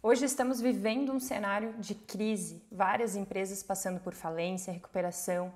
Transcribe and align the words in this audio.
Hoje 0.00 0.26
estamos 0.26 0.60
vivendo 0.60 1.12
um 1.12 1.18
cenário 1.18 1.74
de 1.76 1.92
crise, 1.92 2.64
várias 2.70 3.16
empresas 3.16 3.64
passando 3.64 3.98
por 3.98 4.14
falência, 4.14 4.72
recuperação 4.72 5.52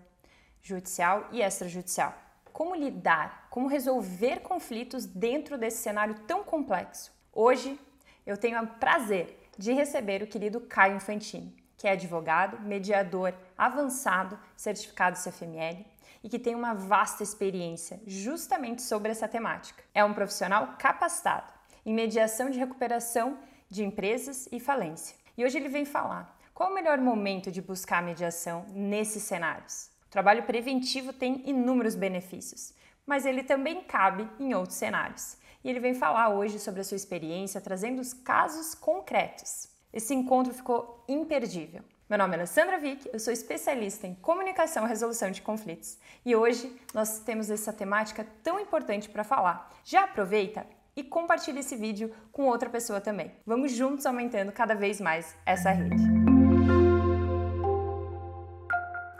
judicial 0.60 1.28
e 1.30 1.40
extrajudicial. 1.40 2.12
Como 2.52 2.74
lidar, 2.74 3.46
como 3.50 3.68
resolver 3.68 4.40
conflitos 4.40 5.06
dentro 5.06 5.56
desse 5.56 5.80
cenário 5.80 6.16
tão 6.26 6.42
complexo? 6.42 7.12
Hoje 7.32 7.78
eu 8.26 8.36
tenho 8.36 8.60
o 8.60 8.66
prazer 8.66 9.48
de 9.56 9.72
receber 9.72 10.24
o 10.24 10.26
querido 10.26 10.60
Caio 10.62 10.96
Infantini, 10.96 11.54
que 11.76 11.86
é 11.86 11.92
advogado, 11.92 12.60
mediador 12.62 13.32
avançado, 13.56 14.36
certificado 14.56 15.20
CFML 15.22 15.86
e 16.20 16.28
que 16.28 16.38
tem 16.40 16.56
uma 16.56 16.74
vasta 16.74 17.22
experiência 17.22 18.00
justamente 18.08 18.82
sobre 18.82 19.12
essa 19.12 19.28
temática. 19.28 19.84
É 19.94 20.04
um 20.04 20.12
profissional 20.12 20.74
capacitado 20.80 21.52
em 21.86 21.94
mediação 21.94 22.50
de 22.50 22.58
recuperação 22.58 23.38
de 23.72 23.82
empresas 23.82 24.46
e 24.52 24.60
falência. 24.60 25.16
E 25.36 25.42
hoje 25.42 25.56
ele 25.56 25.70
vem 25.70 25.86
falar 25.86 26.38
qual 26.52 26.70
o 26.70 26.74
melhor 26.74 26.98
momento 26.98 27.50
de 27.50 27.62
buscar 27.62 28.02
mediação 28.02 28.66
nesses 28.68 29.22
cenários. 29.22 29.90
O 30.06 30.10
trabalho 30.10 30.42
preventivo 30.42 31.10
tem 31.10 31.42
inúmeros 31.48 31.94
benefícios, 31.94 32.74
mas 33.06 33.24
ele 33.24 33.42
também 33.42 33.82
cabe 33.82 34.28
em 34.38 34.52
outros 34.52 34.76
cenários. 34.76 35.38
E 35.64 35.70
ele 35.70 35.80
vem 35.80 35.94
falar 35.94 36.28
hoje 36.28 36.58
sobre 36.58 36.82
a 36.82 36.84
sua 36.84 36.96
experiência, 36.96 37.62
trazendo 37.62 38.00
os 38.00 38.12
casos 38.12 38.74
concretos. 38.74 39.68
Esse 39.90 40.12
encontro 40.12 40.52
ficou 40.52 41.02
imperdível. 41.08 41.82
Meu 42.10 42.18
nome 42.18 42.34
é 42.34 42.40
Alessandra 42.40 42.78
Vick, 42.78 43.08
eu 43.10 43.18
sou 43.18 43.32
especialista 43.32 44.06
em 44.06 44.14
comunicação 44.14 44.84
e 44.84 44.88
resolução 44.88 45.30
de 45.30 45.40
conflitos. 45.40 45.96
E 46.26 46.36
hoje 46.36 46.70
nós 46.92 47.20
temos 47.20 47.48
essa 47.50 47.72
temática 47.72 48.26
tão 48.42 48.60
importante 48.60 49.08
para 49.08 49.24
falar. 49.24 49.72
Já 49.82 50.04
aproveita 50.04 50.66
e 50.96 51.02
compartilhe 51.02 51.60
esse 51.60 51.76
vídeo 51.76 52.14
com 52.30 52.46
outra 52.46 52.68
pessoa 52.68 53.00
também. 53.00 53.32
Vamos 53.46 53.72
juntos 53.72 54.06
aumentando 54.06 54.52
cada 54.52 54.74
vez 54.74 55.00
mais 55.00 55.36
essa 55.46 55.70
rede. 55.70 55.96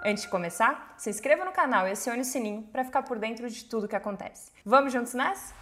Antes 0.05 0.25
de 0.25 0.29
começar, 0.29 0.95
se 0.99 1.09
inscreva 1.11 1.45
no 1.45 1.53
canal 1.53 1.87
e 1.87 1.93
acione 1.93 2.23
o 2.23 2.25
sininho 2.25 2.63
para 2.73 2.85
ficar 2.85 3.03
por 3.03 3.19
dentro 3.19 3.49
de 3.49 3.65
tudo 3.65 3.87
que 3.87 3.95
acontece. 3.95 4.51
Vamos 4.65 4.93
juntos 4.93 5.15
nessa? 5.15 5.55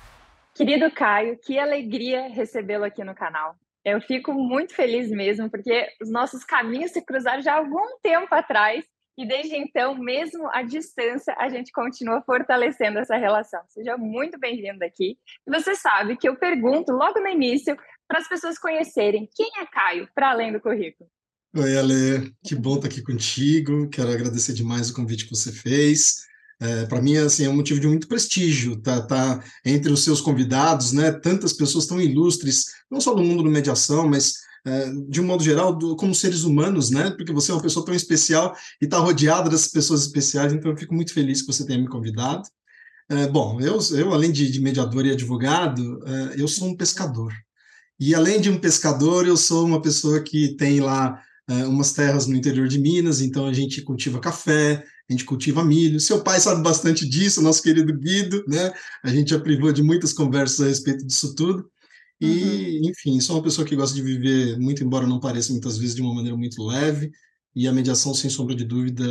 Querido 0.54 0.90
Caio, 0.90 1.38
que 1.38 1.58
alegria 1.58 2.28
recebê-lo 2.28 2.84
aqui 2.84 3.04
no 3.04 3.14
canal. 3.14 3.54
Eu 3.84 4.00
fico 4.00 4.32
muito 4.32 4.74
feliz 4.74 5.10
mesmo, 5.10 5.50
porque 5.50 5.88
os 6.02 6.10
nossos 6.10 6.44
caminhos 6.44 6.90
se 6.90 7.02
cruzaram 7.02 7.40
já 7.40 7.54
há 7.54 7.58
algum 7.58 7.98
tempo 8.02 8.34
atrás 8.34 8.84
e 9.18 9.26
desde 9.26 9.56
então, 9.56 9.94
mesmo 9.94 10.48
à 10.50 10.62
distância, 10.62 11.34
a 11.38 11.48
gente 11.48 11.72
continua 11.72 12.22
fortalecendo 12.22 12.98
essa 12.98 13.16
relação. 13.16 13.60
Seja 13.68 13.96
muito 13.96 14.38
bem-vindo 14.38 14.84
aqui. 14.84 15.18
E 15.46 15.50
você 15.50 15.74
sabe 15.74 16.16
que 16.16 16.28
eu 16.28 16.36
pergunto 16.36 16.92
logo 16.92 17.20
no 17.20 17.28
início 17.28 17.76
para 18.08 18.18
as 18.18 18.28
pessoas 18.28 18.58
conhecerem 18.58 19.28
quem 19.34 19.50
é 19.58 19.66
Caio, 19.66 20.08
para 20.14 20.30
além 20.30 20.52
do 20.52 20.60
currículo. 20.60 21.08
Oi, 21.56 21.76
Ale, 21.76 22.32
que 22.44 22.54
bom 22.54 22.76
estar 22.76 22.86
aqui 22.86 23.02
contigo. 23.02 23.88
Quero 23.90 24.10
agradecer 24.10 24.52
demais 24.52 24.88
o 24.88 24.94
convite 24.94 25.24
que 25.24 25.34
você 25.34 25.52
fez. 25.52 26.29
É, 26.60 26.84
para 26.84 27.00
mim, 27.00 27.16
assim, 27.16 27.44
é 27.46 27.48
um 27.48 27.56
motivo 27.56 27.80
de 27.80 27.86
muito 27.86 28.06
prestígio 28.06 28.76
tá, 28.76 29.00
tá 29.00 29.42
entre 29.64 29.90
os 29.90 30.04
seus 30.04 30.20
convidados, 30.20 30.92
né? 30.92 31.10
Tantas 31.10 31.54
pessoas 31.54 31.86
tão 31.86 31.98
ilustres, 31.98 32.66
não 32.90 33.00
só 33.00 33.14
do 33.14 33.22
mundo 33.22 33.42
da 33.42 33.48
mediação, 33.48 34.06
mas 34.06 34.34
é, 34.66 34.90
de 35.08 35.22
um 35.22 35.24
modo 35.24 35.42
geral, 35.42 35.74
do, 35.74 35.96
como 35.96 36.14
seres 36.14 36.44
humanos, 36.44 36.90
né? 36.90 37.10
Porque 37.12 37.32
você 37.32 37.50
é 37.50 37.54
uma 37.54 37.62
pessoa 37.62 37.84
tão 37.84 37.94
especial 37.94 38.54
e 38.80 38.84
está 38.84 38.98
rodeada 38.98 39.48
dessas 39.48 39.68
pessoas 39.68 40.02
especiais, 40.02 40.52
então 40.52 40.70
eu 40.70 40.76
fico 40.76 40.94
muito 40.94 41.14
feliz 41.14 41.40
que 41.40 41.46
você 41.50 41.64
tenha 41.66 41.78
me 41.78 41.88
convidado. 41.88 42.42
É, 43.08 43.26
bom, 43.26 43.58
eu, 43.60 43.78
eu 43.96 44.12
além 44.12 44.30
de, 44.30 44.50
de 44.50 44.60
mediador 44.60 45.04
e 45.06 45.12
advogado, 45.12 45.98
é, 46.06 46.40
eu 46.40 46.46
sou 46.46 46.68
um 46.68 46.76
pescador. 46.76 47.32
E 47.98 48.14
além 48.14 48.40
de 48.40 48.50
um 48.50 48.58
pescador, 48.58 49.26
eu 49.26 49.36
sou 49.36 49.66
uma 49.66 49.80
pessoa 49.80 50.20
que 50.20 50.56
tem 50.56 50.80
lá 50.80 51.20
é, 51.48 51.66
umas 51.66 51.92
terras 51.92 52.26
no 52.26 52.36
interior 52.36 52.68
de 52.68 52.78
Minas, 52.78 53.20
então 53.20 53.46
a 53.46 53.52
gente 53.52 53.82
cultiva 53.82 54.20
café, 54.20 54.84
a 55.10 55.12
gente 55.12 55.24
cultiva 55.24 55.64
milho. 55.64 55.98
Seu 55.98 56.22
pai 56.22 56.38
sabe 56.38 56.62
bastante 56.62 57.06
disso, 57.06 57.42
nosso 57.42 57.62
querido 57.62 57.92
Guido, 57.98 58.44
né? 58.46 58.72
A 59.02 59.10
gente 59.10 59.30
já 59.30 59.40
privou 59.40 59.72
de 59.72 59.82
muitas 59.82 60.12
conversas 60.12 60.60
a 60.60 60.68
respeito 60.68 61.04
disso 61.04 61.34
tudo. 61.34 61.68
E, 62.20 62.78
uhum. 62.80 62.90
enfim, 62.90 63.20
sou 63.20 63.36
uma 63.36 63.42
pessoa 63.42 63.66
que 63.66 63.74
gosta 63.74 63.94
de 63.94 64.02
viver, 64.02 64.56
muito 64.58 64.84
embora 64.84 65.06
não 65.06 65.18
pareça 65.18 65.50
muitas 65.50 65.76
vezes, 65.76 65.96
de 65.96 66.02
uma 66.02 66.14
maneira 66.14 66.36
muito 66.36 66.62
leve. 66.62 67.10
E 67.56 67.66
a 67.66 67.72
mediação, 67.72 68.14
sem 68.14 68.30
sombra 68.30 68.54
de 68.54 68.64
dúvida, 68.64 69.04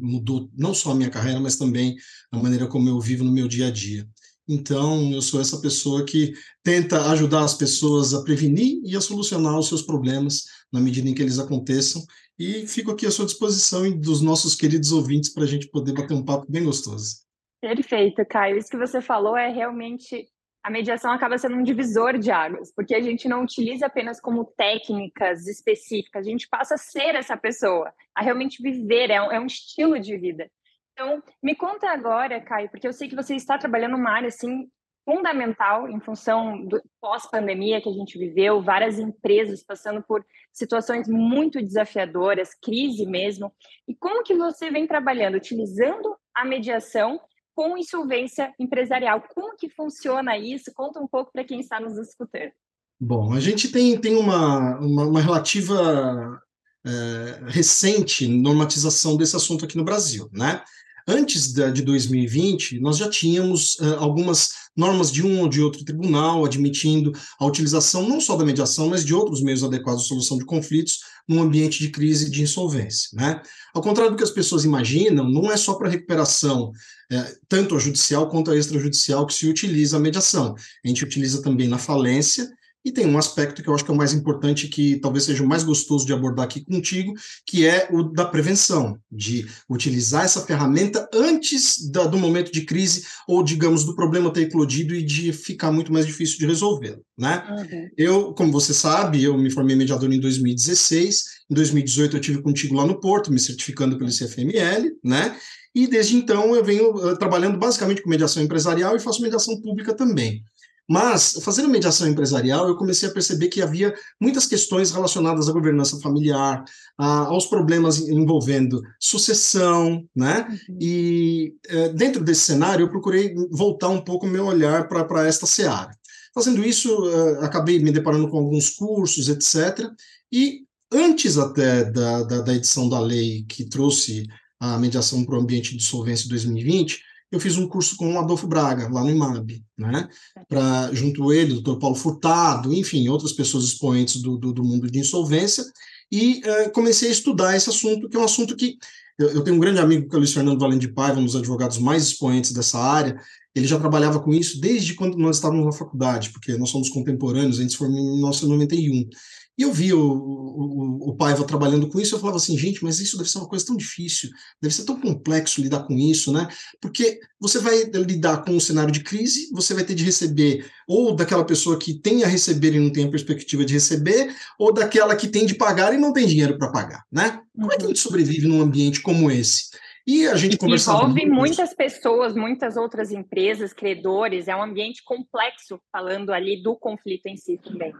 mudou 0.00 0.50
não 0.56 0.74
só 0.74 0.90
a 0.90 0.94
minha 0.94 1.10
carreira, 1.10 1.38
mas 1.38 1.54
também 1.54 1.94
a 2.32 2.38
maneira 2.38 2.66
como 2.66 2.88
eu 2.88 3.00
vivo 3.00 3.22
no 3.22 3.30
meu 3.30 3.46
dia 3.46 3.68
a 3.68 3.70
dia. 3.70 4.08
Então, 4.48 5.12
eu 5.12 5.22
sou 5.22 5.40
essa 5.40 5.60
pessoa 5.60 6.04
que 6.04 6.32
tenta 6.64 7.10
ajudar 7.10 7.44
as 7.44 7.54
pessoas 7.54 8.12
a 8.12 8.22
prevenir 8.22 8.80
e 8.82 8.96
a 8.96 9.00
solucionar 9.00 9.56
os 9.56 9.68
seus 9.68 9.82
problemas 9.82 10.44
na 10.72 10.80
medida 10.80 11.08
em 11.08 11.14
que 11.14 11.22
eles 11.22 11.38
aconteçam. 11.38 12.02
E 12.38 12.66
fico 12.66 12.92
aqui 12.92 13.04
à 13.04 13.10
sua 13.10 13.26
disposição 13.26 13.84
e 13.84 13.92
dos 13.92 14.22
nossos 14.22 14.54
queridos 14.54 14.92
ouvintes 14.92 15.32
para 15.32 15.42
a 15.42 15.46
gente 15.46 15.68
poder 15.68 15.92
bater 15.92 16.14
um 16.14 16.24
papo 16.24 16.46
bem 16.48 16.64
gostoso. 16.64 17.26
Perfeito, 17.60 18.24
Caio. 18.24 18.56
Isso 18.56 18.70
que 18.70 18.76
você 18.76 19.00
falou 19.00 19.36
é 19.36 19.48
realmente 19.48 20.28
a 20.62 20.70
mediação 20.70 21.10
acaba 21.12 21.38
sendo 21.38 21.56
um 21.56 21.62
divisor 21.62 22.18
de 22.18 22.30
águas, 22.30 22.72
porque 22.74 22.94
a 22.94 23.00
gente 23.00 23.28
não 23.28 23.42
utiliza 23.42 23.86
apenas 23.86 24.20
como 24.20 24.44
técnicas 24.44 25.46
específicas, 25.46 26.26
a 26.26 26.30
gente 26.30 26.48
passa 26.48 26.74
a 26.74 26.78
ser 26.78 27.14
essa 27.14 27.36
pessoa, 27.36 27.92
a 28.14 28.22
realmente 28.22 28.62
viver, 28.62 29.10
é 29.10 29.22
um, 29.22 29.32
é 29.32 29.40
um 29.40 29.46
estilo 29.46 29.98
de 29.98 30.16
vida. 30.16 30.50
Então, 30.92 31.22
me 31.42 31.54
conta 31.54 31.90
agora, 31.90 32.40
Caio, 32.40 32.68
porque 32.70 32.86
eu 32.86 32.92
sei 32.92 33.08
que 33.08 33.16
você 33.16 33.34
está 33.34 33.56
trabalhando 33.56 33.92
numa 33.92 34.10
área 34.10 34.28
assim 34.28 34.68
fundamental 35.08 35.88
em 35.88 35.98
função 36.00 36.66
do 36.66 36.82
pós-pandemia 37.00 37.80
que 37.80 37.88
a 37.88 37.92
gente 37.92 38.18
viveu, 38.18 38.60
várias 38.60 38.98
empresas 38.98 39.62
passando 39.62 40.02
por 40.02 40.22
situações 40.52 41.08
muito 41.08 41.62
desafiadoras, 41.62 42.50
crise 42.62 43.06
mesmo. 43.06 43.50
E 43.88 43.94
como 43.94 44.22
que 44.22 44.34
você 44.34 44.70
vem 44.70 44.86
trabalhando 44.86 45.36
utilizando 45.36 46.14
a 46.34 46.44
mediação 46.44 47.18
com 47.54 47.78
insolvência 47.78 48.54
empresarial. 48.60 49.20
Como 49.34 49.56
que 49.56 49.70
funciona 49.70 50.36
isso? 50.36 50.70
Conta 50.74 51.00
um 51.00 51.08
pouco 51.08 51.32
para 51.32 51.42
quem 51.42 51.58
está 51.58 51.80
nos 51.80 51.96
escutando. 51.96 52.52
Bom, 53.00 53.32
a 53.32 53.40
gente 53.40 53.72
tem, 53.72 53.98
tem 53.98 54.14
uma, 54.14 54.78
uma, 54.78 55.04
uma 55.06 55.20
relativa 55.20 56.40
é, 56.86 57.50
recente 57.50 58.28
normatização 58.28 59.16
desse 59.16 59.34
assunto 59.34 59.64
aqui 59.64 59.76
no 59.76 59.84
Brasil, 59.84 60.28
né? 60.32 60.62
Antes 61.10 61.54
de 61.54 61.80
2020, 61.80 62.80
nós 62.80 62.98
já 62.98 63.08
tínhamos 63.08 63.76
uh, 63.76 63.94
algumas 63.98 64.50
normas 64.76 65.10
de 65.10 65.24
um 65.24 65.40
ou 65.40 65.48
de 65.48 65.62
outro 65.62 65.82
tribunal 65.82 66.44
admitindo 66.44 67.14
a 67.40 67.46
utilização 67.46 68.06
não 68.06 68.20
só 68.20 68.36
da 68.36 68.44
mediação, 68.44 68.90
mas 68.90 69.06
de 69.06 69.14
outros 69.14 69.42
meios 69.42 69.64
adequados 69.64 70.02
de 70.02 70.08
solução 70.08 70.36
de 70.36 70.44
conflitos 70.44 70.98
num 71.26 71.40
ambiente 71.40 71.78
de 71.78 71.88
crise 71.88 72.26
e 72.26 72.30
de 72.30 72.42
insolvência. 72.42 73.08
Né? 73.14 73.40
Ao 73.74 73.80
contrário 73.80 74.12
do 74.12 74.18
que 74.18 74.22
as 74.22 74.30
pessoas 74.30 74.66
imaginam, 74.66 75.26
não 75.26 75.50
é 75.50 75.56
só 75.56 75.74
para 75.74 75.88
recuperação, 75.88 76.72
é, 77.10 77.36
tanto 77.48 77.74
a 77.74 77.78
judicial 77.78 78.28
quanto 78.28 78.50
a 78.50 78.56
extrajudicial, 78.56 79.26
que 79.26 79.32
se 79.32 79.48
utiliza 79.48 79.96
a 79.96 80.00
mediação. 80.00 80.54
A 80.84 80.88
gente 80.88 81.04
utiliza 81.04 81.40
também 81.40 81.68
na 81.68 81.78
falência 81.78 82.50
e 82.84 82.92
tem 82.92 83.06
um 83.06 83.18
aspecto 83.18 83.62
que 83.62 83.68
eu 83.68 83.74
acho 83.74 83.84
que 83.84 83.90
é 83.90 83.94
o 83.94 83.96
mais 83.96 84.12
importante, 84.12 84.68
que 84.68 84.96
talvez 85.00 85.24
seja 85.24 85.42
o 85.42 85.46
mais 85.46 85.62
gostoso 85.62 86.06
de 86.06 86.12
abordar 86.12 86.44
aqui 86.44 86.64
contigo, 86.64 87.12
que 87.44 87.66
é 87.66 87.88
o 87.90 88.02
da 88.02 88.24
prevenção, 88.24 88.98
de 89.10 89.46
utilizar 89.68 90.24
essa 90.24 90.44
ferramenta 90.44 91.08
antes 91.12 91.90
da, 91.90 92.04
do 92.04 92.16
momento 92.16 92.52
de 92.52 92.62
crise 92.62 93.04
ou, 93.26 93.42
digamos, 93.42 93.84
do 93.84 93.94
problema 93.94 94.32
ter 94.32 94.42
eclodido 94.42 94.94
e 94.94 95.02
de 95.02 95.32
ficar 95.32 95.72
muito 95.72 95.92
mais 95.92 96.06
difícil 96.06 96.38
de 96.38 96.46
resolver. 96.46 96.98
Né? 97.16 97.44
Uhum. 97.50 97.88
Eu, 97.96 98.32
como 98.32 98.52
você 98.52 98.72
sabe, 98.72 99.22
eu 99.22 99.36
me 99.36 99.50
formei 99.50 99.76
mediador 99.76 100.10
em 100.12 100.20
2016, 100.20 101.24
em 101.50 101.54
2018 101.54 102.16
eu 102.16 102.20
tive 102.20 102.42
contigo 102.42 102.74
lá 102.74 102.86
no 102.86 103.00
Porto, 103.00 103.32
me 103.32 103.40
certificando 103.40 103.98
pelo 103.98 104.10
CFML, 104.10 104.92
né? 105.02 105.36
E 105.74 105.86
desde 105.86 106.16
então 106.16 106.54
eu 106.54 106.64
venho 106.64 106.90
uh, 106.90 107.16
trabalhando 107.16 107.58
basicamente 107.58 108.02
com 108.02 108.10
mediação 108.10 108.42
empresarial 108.42 108.96
e 108.96 109.00
faço 109.00 109.22
mediação 109.22 109.60
pública 109.60 109.94
também. 109.94 110.42
Mas, 110.88 111.38
fazendo 111.42 111.68
mediação 111.68 112.08
empresarial, 112.08 112.66
eu 112.66 112.76
comecei 112.76 113.08
a 113.08 113.12
perceber 113.12 113.48
que 113.48 113.60
havia 113.60 113.94
muitas 114.18 114.46
questões 114.46 114.90
relacionadas 114.90 115.46
à 115.46 115.52
governança 115.52 116.00
familiar, 116.00 116.64
a, 116.96 117.26
aos 117.26 117.44
problemas 117.44 117.98
envolvendo 118.08 118.80
sucessão, 118.98 120.02
né? 120.16 120.46
Uhum. 120.48 120.78
E 120.80 121.54
é, 121.68 121.90
dentro 121.90 122.24
desse 122.24 122.40
cenário, 122.40 122.84
eu 122.84 122.90
procurei 122.90 123.34
voltar 123.50 123.90
um 123.90 124.00
pouco 124.00 124.26
o 124.26 124.30
meu 124.30 124.46
olhar 124.46 124.88
para 124.88 125.26
esta 125.26 125.44
seara. 125.44 125.90
Fazendo 126.34 126.64
isso, 126.64 126.90
uh, 127.04 127.44
acabei 127.44 127.78
me 127.78 127.92
deparando 127.92 128.28
com 128.28 128.38
alguns 128.38 128.70
cursos, 128.70 129.28
etc. 129.28 129.90
E 130.32 130.60
antes 130.90 131.36
até 131.36 131.84
da, 131.84 132.22
da, 132.22 132.40
da 132.40 132.54
edição 132.54 132.88
da 132.88 133.00
lei 133.00 133.44
que 133.46 133.64
trouxe 133.64 134.26
a 134.60 134.78
mediação 134.78 135.24
para 135.24 135.36
o 135.36 135.40
ambiente 135.40 135.76
de 135.76 135.82
solvência 135.82 136.28
2020, 136.28 137.00
eu 137.30 137.38
fiz 137.38 137.56
um 137.56 137.68
curso 137.68 137.96
com 137.96 138.14
o 138.14 138.18
Adolfo 138.18 138.46
Braga, 138.46 138.88
lá 138.88 139.02
no 139.02 139.10
IMAB, 139.10 139.62
né? 139.76 140.08
Pra, 140.48 140.90
junto 140.92 141.32
ele, 141.32 141.52
o 141.52 141.60
doutor 141.60 141.78
Paulo 141.78 141.96
Furtado, 141.96 142.72
enfim, 142.72 143.08
outras 143.08 143.32
pessoas 143.32 143.64
expoentes 143.64 144.22
do, 144.22 144.38
do, 144.38 144.52
do 144.52 144.64
mundo 144.64 144.90
de 144.90 144.98
insolvência, 144.98 145.64
e 146.10 146.40
uh, 146.40 146.70
comecei 146.72 147.08
a 147.08 147.12
estudar 147.12 147.54
esse 147.54 147.68
assunto, 147.68 148.08
que 148.08 148.16
é 148.16 148.20
um 148.20 148.24
assunto 148.24 148.56
que 148.56 148.78
eu, 149.18 149.28
eu 149.30 149.44
tenho 149.44 149.56
um 149.56 149.60
grande 149.60 149.78
amigo, 149.78 150.08
que 150.08 150.14
é 150.14 150.16
o 150.16 150.20
Luiz 150.20 150.32
Fernando 150.32 150.58
Valente 150.58 150.86
de 150.86 150.92
Paiva, 150.92 151.20
um 151.20 151.24
dos 151.24 151.36
advogados 151.36 151.78
mais 151.78 152.04
expoentes 152.04 152.52
dessa 152.52 152.78
área, 152.78 153.20
ele 153.54 153.66
já 153.66 153.78
trabalhava 153.78 154.20
com 154.20 154.32
isso 154.32 154.60
desde 154.60 154.94
quando 154.94 155.18
nós 155.18 155.36
estávamos 155.36 155.66
na 155.66 155.72
faculdade, 155.72 156.30
porque 156.30 156.56
nós 156.56 156.70
somos 156.70 156.88
contemporâneos, 156.88 157.58
a 157.58 157.62
gente 157.62 157.72
se 157.72 157.78
formou 157.78 157.98
em 157.98 158.12
1991. 158.14 159.08
E 159.58 159.62
eu 159.62 159.72
vi 159.72 159.92
o, 159.92 160.00
o, 160.00 161.10
o 161.10 161.16
Paiva 161.16 161.44
trabalhando 161.44 161.88
com 161.88 161.98
isso, 161.98 162.14
eu 162.14 162.20
falava 162.20 162.36
assim, 162.36 162.56
gente, 162.56 162.84
mas 162.84 163.00
isso 163.00 163.16
deve 163.16 163.28
ser 163.28 163.38
uma 163.38 163.48
coisa 163.48 163.66
tão 163.66 163.76
difícil, 163.76 164.30
deve 164.62 164.72
ser 164.72 164.84
tão 164.84 165.00
complexo 165.00 165.60
lidar 165.60 165.80
com 165.80 165.94
isso, 165.94 166.32
né? 166.32 166.46
Porque 166.80 167.18
você 167.40 167.58
vai 167.58 167.82
lidar 167.82 168.44
com 168.44 168.52
um 168.52 168.60
cenário 168.60 168.92
de 168.92 169.02
crise, 169.02 169.50
você 169.52 169.74
vai 169.74 169.82
ter 169.82 169.96
de 169.96 170.04
receber 170.04 170.70
ou 170.86 171.14
daquela 171.14 171.44
pessoa 171.44 171.76
que 171.76 171.92
tem 171.92 172.22
a 172.22 172.28
receber 172.28 172.74
e 172.74 172.78
não 172.78 172.90
tem 172.90 173.06
a 173.06 173.10
perspectiva 173.10 173.64
de 173.64 173.74
receber, 173.74 174.34
ou 174.58 174.72
daquela 174.72 175.16
que 175.16 175.28
tem 175.28 175.44
de 175.44 175.54
pagar 175.54 175.92
e 175.92 175.98
não 175.98 176.12
tem 176.12 176.26
dinheiro 176.26 176.56
para 176.56 176.70
pagar, 176.70 177.02
né? 177.10 177.40
Como 177.54 177.72
é 177.72 177.76
que 177.76 177.84
a 177.84 177.88
gente 177.88 177.98
sobrevive 177.98 178.46
num 178.46 178.62
ambiente 178.62 179.02
como 179.02 179.30
esse? 179.30 179.70
E 180.06 180.26
a 180.26 180.36
gente 180.36 180.56
conversava. 180.56 181.02
Envolve 181.02 181.26
muitas 181.26 181.74
pessoas, 181.74 182.34
muitas 182.34 182.78
outras 182.78 183.10
empresas, 183.12 183.74
credores, 183.74 184.48
é 184.48 184.56
um 184.56 184.62
ambiente 184.62 185.02
complexo, 185.04 185.78
falando 185.92 186.30
ali 186.30 186.62
do 186.62 186.74
conflito 186.74 187.26
em 187.26 187.36
si 187.36 187.58
também. 187.62 187.92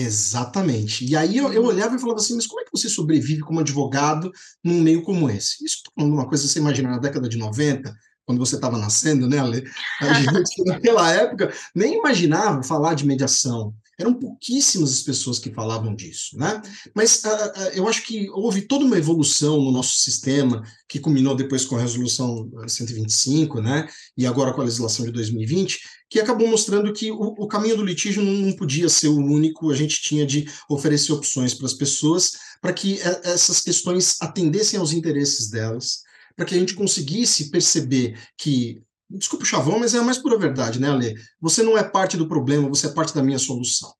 Exatamente. 0.00 1.04
E 1.04 1.16
aí 1.16 1.36
eu, 1.36 1.52
eu, 1.52 1.62
uhum. 1.62 1.68
olhava 1.68 1.96
e 1.96 1.98
falava 1.98 2.20
assim, 2.20 2.36
mas 2.36 2.46
como 2.46 2.60
é 2.60 2.64
que 2.64 2.70
você 2.70 2.88
sobrevive 2.88 3.40
como 3.40 3.58
advogado 3.58 4.30
num 4.62 4.80
meio 4.80 5.02
como 5.02 5.28
esse? 5.28 5.64
Isso 5.64 5.82
é 5.98 6.02
uma 6.02 6.28
coisa 6.28 6.44
que 6.44 6.50
você 6.50 6.60
imagina 6.60 6.88
na 6.88 6.98
década 6.98 7.28
de 7.28 7.36
90, 7.36 7.92
quando 8.28 8.40
você 8.40 8.56
estava 8.56 8.76
nascendo, 8.76 9.26
né, 9.26 9.38
Ale? 9.38 9.64
A 10.02 10.12
gente, 10.12 10.62
naquela 10.66 11.10
época, 11.10 11.50
nem 11.74 11.96
imaginava 11.96 12.62
falar 12.62 12.92
de 12.92 13.06
mediação. 13.06 13.72
Eram 13.98 14.12
pouquíssimas 14.12 14.92
as 14.92 15.00
pessoas 15.00 15.38
que 15.38 15.50
falavam 15.50 15.94
disso, 15.94 16.36
né? 16.36 16.60
Mas 16.94 17.22
uh, 17.24 17.28
uh, 17.28 17.70
eu 17.72 17.88
acho 17.88 18.04
que 18.04 18.28
houve 18.28 18.60
toda 18.60 18.84
uma 18.84 18.98
evolução 18.98 19.62
no 19.62 19.72
nosso 19.72 19.96
sistema, 19.96 20.62
que 20.86 21.00
culminou 21.00 21.34
depois 21.34 21.64
com 21.64 21.76
a 21.76 21.80
resolução 21.80 22.50
125, 22.68 23.62
né? 23.62 23.88
E 24.14 24.26
agora 24.26 24.52
com 24.52 24.60
a 24.60 24.64
legislação 24.64 25.06
de 25.06 25.10
2020, 25.10 25.80
que 26.10 26.20
acabou 26.20 26.48
mostrando 26.48 26.92
que 26.92 27.10
o, 27.10 27.16
o 27.16 27.48
caminho 27.48 27.78
do 27.78 27.84
litígio 27.84 28.22
não, 28.22 28.52
podia 28.52 28.90
ser 28.90 29.08
o 29.08 29.16
único, 29.16 29.70
a 29.70 29.74
gente 29.74 30.02
tinha 30.02 30.26
de 30.26 30.44
oferecer 30.68 31.12
opções 31.12 31.54
para 31.54 31.64
as 31.64 31.72
pessoas, 31.72 32.32
para 32.60 32.74
que 32.74 32.96
uh, 32.96 33.20
essas 33.24 33.62
questões 33.62 34.16
atendessem 34.20 34.78
aos 34.78 34.92
interesses 34.92 35.48
delas, 35.48 36.06
para 36.38 36.46
que 36.46 36.54
a 36.54 36.58
gente 36.58 36.74
conseguisse 36.74 37.50
perceber 37.50 38.16
que 38.36 38.80
Desculpa 39.10 39.42
o 39.42 39.46
chavão, 39.46 39.78
mas 39.78 39.94
é 39.94 39.98
a 39.98 40.02
mais 40.02 40.18
pura 40.18 40.36
verdade, 40.36 40.78
né, 40.78 40.90
Ale? 40.90 41.14
Você 41.40 41.62
não 41.62 41.78
é 41.78 41.82
parte 41.82 42.14
do 42.14 42.28
problema, 42.28 42.68
você 42.68 42.88
é 42.88 42.90
parte 42.90 43.14
da 43.14 43.22
minha 43.22 43.38
solução. 43.38 43.90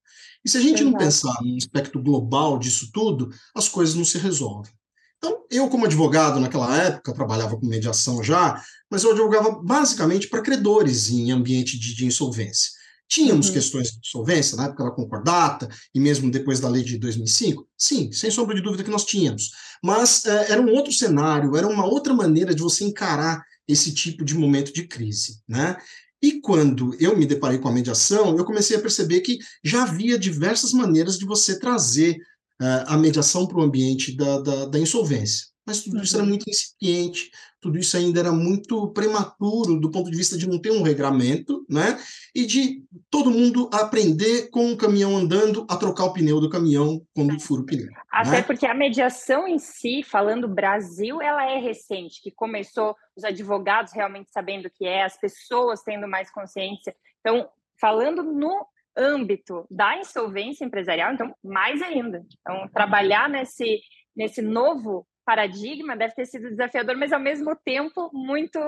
E 0.44 0.50
se 0.50 0.58
a 0.58 0.60
gente 0.60 0.84
não 0.84 0.92
pensar 0.92 1.34
no 1.42 1.56
aspecto 1.56 1.98
global 2.00 2.58
disso 2.58 2.90
tudo, 2.92 3.30
as 3.54 3.68
coisas 3.68 3.94
não 3.94 4.04
se 4.04 4.18
resolvem. 4.18 4.70
Então, 5.16 5.44
eu, 5.50 5.68
como 5.70 5.86
advogado 5.86 6.38
naquela 6.38 6.76
época, 6.76 7.14
trabalhava 7.14 7.58
com 7.58 7.66
mediação 7.66 8.22
já, 8.22 8.62
mas 8.90 9.02
eu 9.02 9.12
advogava 9.12 9.50
basicamente 9.62 10.28
para 10.28 10.42
credores 10.42 11.08
em 11.08 11.32
ambiente 11.32 11.78
de, 11.78 11.94
de 11.94 12.04
insolvência. 12.04 12.70
Tínhamos 13.08 13.48
uhum. 13.48 13.54
questões 13.54 13.92
de 13.92 13.98
insolvência, 14.06 14.56
na 14.56 14.66
época 14.66 14.84
da 14.84 14.90
concordata, 14.90 15.68
e 15.94 15.98
mesmo 15.98 16.30
depois 16.30 16.60
da 16.60 16.68
lei 16.68 16.84
de 16.84 16.98
2005? 16.98 17.66
Sim, 17.76 18.12
sem 18.12 18.30
sombra 18.30 18.54
de 18.54 18.62
dúvida 18.62 18.84
que 18.84 18.90
nós 18.90 19.04
tínhamos. 19.04 19.50
Mas 19.82 20.24
é, 20.26 20.52
era 20.52 20.60
um 20.60 20.70
outro 20.72 20.92
cenário, 20.92 21.56
era 21.56 21.66
uma 21.66 21.86
outra 21.86 22.12
maneira 22.12 22.54
de 22.54 22.62
você 22.62 22.84
encarar 22.84 23.42
esse 23.66 23.92
tipo 23.92 24.24
de 24.24 24.34
momento 24.34 24.72
de 24.72 24.86
crise, 24.86 25.40
né? 25.48 25.76
E 26.20 26.40
quando 26.40 26.96
eu 26.98 27.16
me 27.16 27.26
deparei 27.26 27.58
com 27.58 27.68
a 27.68 27.72
mediação, 27.72 28.36
eu 28.36 28.44
comecei 28.44 28.76
a 28.76 28.80
perceber 28.80 29.20
que 29.20 29.38
já 29.62 29.84
havia 29.84 30.18
diversas 30.18 30.72
maneiras 30.72 31.16
de 31.16 31.24
você 31.24 31.58
trazer 31.58 32.16
uh, 32.60 32.84
a 32.86 32.96
mediação 32.96 33.46
para 33.46 33.58
o 33.58 33.62
ambiente 33.62 34.16
da, 34.16 34.40
da, 34.40 34.64
da, 34.66 34.78
insolvência. 34.78 35.46
Mas 35.68 35.82
tudo 35.82 36.02
isso 36.02 36.16
era 36.16 36.22
uhum. 36.22 36.30
muito 36.30 36.48
incipiente, 36.48 37.30
tudo 37.60 37.76
isso 37.76 37.94
ainda 37.94 38.20
era 38.20 38.32
muito 38.32 38.90
prematuro 38.94 39.78
do 39.78 39.90
ponto 39.90 40.10
de 40.10 40.16
vista 40.16 40.38
de 40.38 40.48
não 40.48 40.58
ter 40.58 40.70
um 40.70 40.80
regramento, 40.80 41.62
né? 41.68 41.98
E 42.34 42.46
de 42.46 42.82
todo 43.10 43.30
mundo 43.30 43.68
aprender 43.70 44.48
com 44.48 44.72
o 44.72 44.78
caminhão 44.78 45.14
andando 45.14 45.66
a 45.68 45.76
trocar 45.76 46.04
o 46.04 46.12
pneu 46.14 46.40
do 46.40 46.48
caminhão 46.48 47.02
quando 47.14 47.38
fura 47.38 47.60
o 47.60 47.66
pneu. 47.66 47.88
Até 48.10 48.30
né? 48.30 48.42
porque 48.42 48.66
a 48.66 48.72
mediação 48.72 49.46
em 49.46 49.58
si, 49.58 50.02
falando 50.02 50.48
Brasil, 50.48 51.20
ela 51.20 51.44
é 51.44 51.58
recente, 51.58 52.22
que 52.22 52.30
começou 52.30 52.96
os 53.14 53.22
advogados 53.24 53.92
realmente 53.92 54.30
sabendo 54.32 54.68
o 54.68 54.70
que 54.70 54.86
é, 54.86 55.04
as 55.04 55.20
pessoas 55.20 55.82
tendo 55.82 56.08
mais 56.08 56.30
consciência. 56.30 56.96
Então, 57.20 57.46
falando 57.78 58.22
no 58.22 58.66
âmbito 58.96 59.66
da 59.70 59.98
insolvência 59.98 60.64
empresarial, 60.64 61.12
então 61.12 61.34
mais 61.44 61.82
ainda. 61.82 62.24
Então, 62.40 62.66
trabalhar 62.72 63.28
nesse 63.28 63.82
nesse 64.18 64.42
novo 64.42 65.06
paradigma 65.28 65.94
deve 65.94 66.14
ter 66.14 66.24
sido 66.24 66.48
desafiador, 66.48 66.96
mas 66.96 67.12
ao 67.12 67.20
mesmo 67.20 67.54
tempo 67.54 68.08
muito 68.14 68.58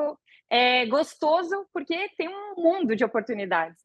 é, 0.50 0.84
gostoso, 0.84 1.66
porque 1.72 2.10
tem 2.18 2.28
um 2.28 2.54
mundo 2.54 2.94
de 2.94 3.02
oportunidades. 3.02 3.82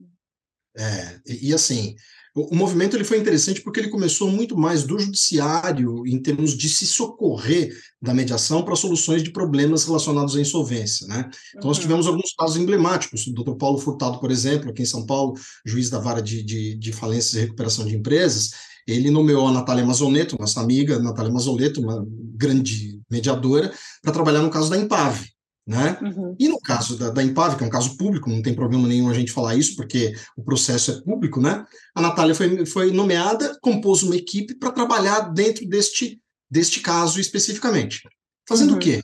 É, 0.77 1.19
e, 1.25 1.49
e 1.49 1.53
assim, 1.53 1.95
o, 2.35 2.53
o, 2.53 2.55
movimento 2.55 2.97
ele 2.97 3.05
foi 3.05 3.17
interessante 3.17 3.61
porque 3.61 3.79
ele 3.79 3.89
começou 3.89 4.29
muito 4.29 4.57
mais 4.57 4.83
do 4.83 4.99
judiciário 4.99 6.05
em 6.05 6.21
termos 6.21 6.55
de 6.55 6.67
se 6.67 6.85
socorrer 6.85 7.73
da 8.01 8.13
mediação 8.13 8.63
para 8.63 8.75
soluções 8.75 9.23
de 9.23 9.31
problemas 9.31 9.85
relacionados 9.85 10.35
à 10.35 10.41
insolvência, 10.41 11.07
né? 11.07 11.29
Então 11.49 11.61
uhum. 11.63 11.67
nós 11.69 11.79
tivemos 11.79 12.07
alguns 12.07 12.33
casos 12.37 12.57
emblemáticos, 12.57 13.25
o 13.25 13.33
doutor 13.33 13.55
Paulo 13.55 13.77
Furtado, 13.77 14.19
por 14.19 14.31
exemplo, 14.31 14.69
aqui 14.69 14.81
em 14.81 14.85
São 14.85 15.05
Paulo, 15.05 15.33
juiz 15.65 15.89
da 15.89 15.99
vara 15.99 16.21
de, 16.21 16.43
de, 16.43 16.75
de 16.75 16.91
falências 16.91 17.35
e 17.35 17.39
recuperação 17.39 17.85
de 17.85 17.95
empresas, 17.95 18.51
ele 18.87 19.09
nomeou 19.09 19.47
a 19.47 19.51
Natália 19.51 19.85
Mazoneto, 19.85 20.37
nossa 20.39 20.59
amiga 20.61 20.99
Natália 20.99 21.31
Mazoneto, 21.31 21.81
uma 21.81 22.05
grande 22.35 22.99
mediadora, 23.09 23.73
para 24.01 24.11
trabalhar 24.11 24.41
no 24.41 24.49
caso 24.49 24.69
da 24.69 24.77
Impave. 24.77 25.34
Né? 25.67 25.97
Uhum. 25.99 26.35
E 26.39 26.47
no 26.47 26.59
caso 26.59 26.95
da, 26.95 27.09
da 27.09 27.23
Impave, 27.23 27.57
que 27.57 27.63
é 27.63 27.67
um 27.67 27.71
caso 27.71 27.97
público, 27.97 28.29
não 28.29 28.41
tem 28.41 28.53
problema 28.53 28.87
nenhum 28.87 29.09
a 29.09 29.13
gente 29.13 29.31
falar 29.31 29.55
isso, 29.55 29.75
porque 29.75 30.13
o 30.37 30.43
processo 30.43 30.91
é 30.91 31.01
público, 31.01 31.41
né? 31.41 31.65
A 31.95 32.01
Natália 32.01 32.35
foi, 32.35 32.65
foi 32.67 32.91
nomeada, 32.91 33.57
compôs 33.61 34.03
uma 34.03 34.15
equipe 34.15 34.53
para 34.53 34.71
trabalhar 34.71 35.21
dentro 35.33 35.67
deste, 35.67 36.21
deste 36.49 36.81
caso 36.81 37.19
especificamente. 37.19 38.01
Fazendo 38.47 38.71
uhum. 38.71 38.77
o 38.77 38.79
quê? 38.79 39.01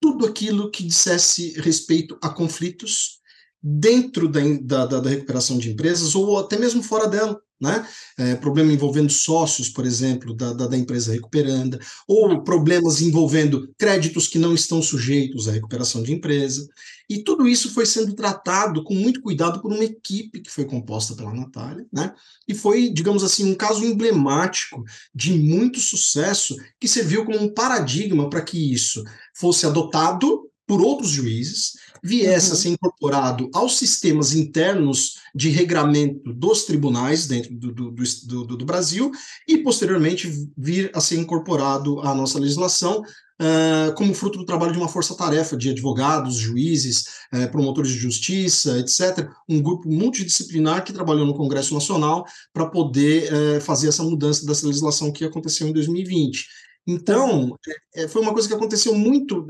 Tudo 0.00 0.26
aquilo 0.26 0.70
que 0.70 0.84
dissesse 0.84 1.52
respeito 1.60 2.18
a 2.22 2.30
conflitos 2.30 3.20
dentro 3.66 4.28
da, 4.28 4.84
da, 4.84 5.00
da 5.00 5.08
recuperação 5.08 5.56
de 5.56 5.70
empresas 5.70 6.14
ou 6.14 6.38
até 6.38 6.58
mesmo 6.58 6.82
fora 6.82 7.08
dela 7.08 7.40
né? 7.60 7.86
É, 8.18 8.34
problema 8.34 8.72
envolvendo 8.72 9.10
sócios, 9.10 9.68
por 9.68 9.86
exemplo, 9.86 10.34
da, 10.34 10.52
da, 10.52 10.66
da, 10.66 10.76
empresa 10.76 11.12
recuperanda, 11.12 11.78
ou 12.06 12.42
problemas 12.42 13.00
envolvendo 13.00 13.72
créditos 13.78 14.28
que 14.28 14.38
não 14.38 14.54
estão 14.54 14.82
sujeitos 14.82 15.48
à 15.48 15.52
recuperação 15.52 16.02
de 16.02 16.12
empresa. 16.12 16.68
E 17.08 17.22
tudo 17.22 17.46
isso 17.46 17.72
foi 17.72 17.86
sendo 17.86 18.14
tratado 18.14 18.82
com 18.82 18.94
muito 18.94 19.20
cuidado 19.20 19.60
por 19.60 19.72
uma 19.72 19.84
equipe 19.84 20.40
que 20.40 20.50
foi 20.50 20.64
composta 20.64 21.14
pela 21.14 21.32
Natália, 21.32 21.86
né? 21.92 22.14
E 22.48 22.54
foi, 22.54 22.90
digamos 22.90 23.22
assim, 23.22 23.50
um 23.50 23.54
caso 23.54 23.84
emblemático 23.84 24.82
de 25.14 25.32
muito 25.32 25.80
sucesso 25.80 26.56
que 26.80 26.88
serviu 26.88 27.24
como 27.24 27.40
um 27.40 27.52
paradigma 27.52 28.28
para 28.28 28.42
que 28.42 28.72
isso 28.72 29.02
fosse 29.34 29.66
adotado 29.66 30.50
por 30.66 30.80
outros 30.80 31.10
juízes, 31.10 31.72
viesse 32.04 32.48
uhum. 32.48 32.52
a 32.52 32.56
ser 32.56 32.68
incorporado 32.68 33.50
aos 33.54 33.78
sistemas 33.78 34.34
internos 34.34 35.16
de 35.34 35.48
regramento 35.48 36.34
dos 36.34 36.64
tribunais 36.64 37.26
dentro 37.26 37.54
do, 37.54 37.72
do, 37.72 37.90
do, 37.90 38.56
do, 38.58 38.64
Brasil 38.66 39.10
e, 39.48 39.58
posteriormente, 39.58 40.30
vir 40.56 40.90
a 40.94 41.00
ser 41.00 41.18
incorporado 41.18 42.00
à 42.00 42.14
nossa 42.14 42.38
legislação 42.38 43.00
uh, 43.00 43.94
como 43.94 44.14
fruto 44.14 44.38
do 44.38 44.44
trabalho 44.44 44.72
de 44.72 44.78
uma 44.78 44.88
força-tarefa 44.88 45.56
de 45.56 45.70
advogados, 45.70 46.36
juízes, 46.36 47.06
uh, 47.32 47.50
promotores 47.50 47.90
de 47.90 47.98
justiça, 47.98 48.78
etc., 48.78 49.26
um 49.48 49.62
grupo 49.62 49.88
multidisciplinar 49.88 50.84
que 50.84 50.92
trabalhou 50.92 51.26
no 51.26 51.34
Congresso 51.34 51.72
Nacional 51.72 52.26
para 52.52 52.66
poder 52.66 53.32
uh, 53.32 53.60
fazer 53.62 53.88
essa 53.88 54.02
mudança 54.02 54.44
dessa 54.44 54.66
legislação 54.66 55.10
que 55.10 55.24
aconteceu 55.24 55.66
em 55.66 55.72
2020. 55.72 56.46
Então, 56.86 57.56
é, 57.94 58.06
foi 58.06 58.20
uma 58.20 58.32
coisa 58.32 58.46
que 58.46 58.54
aconteceu 58.54 58.94
muito 58.94 59.46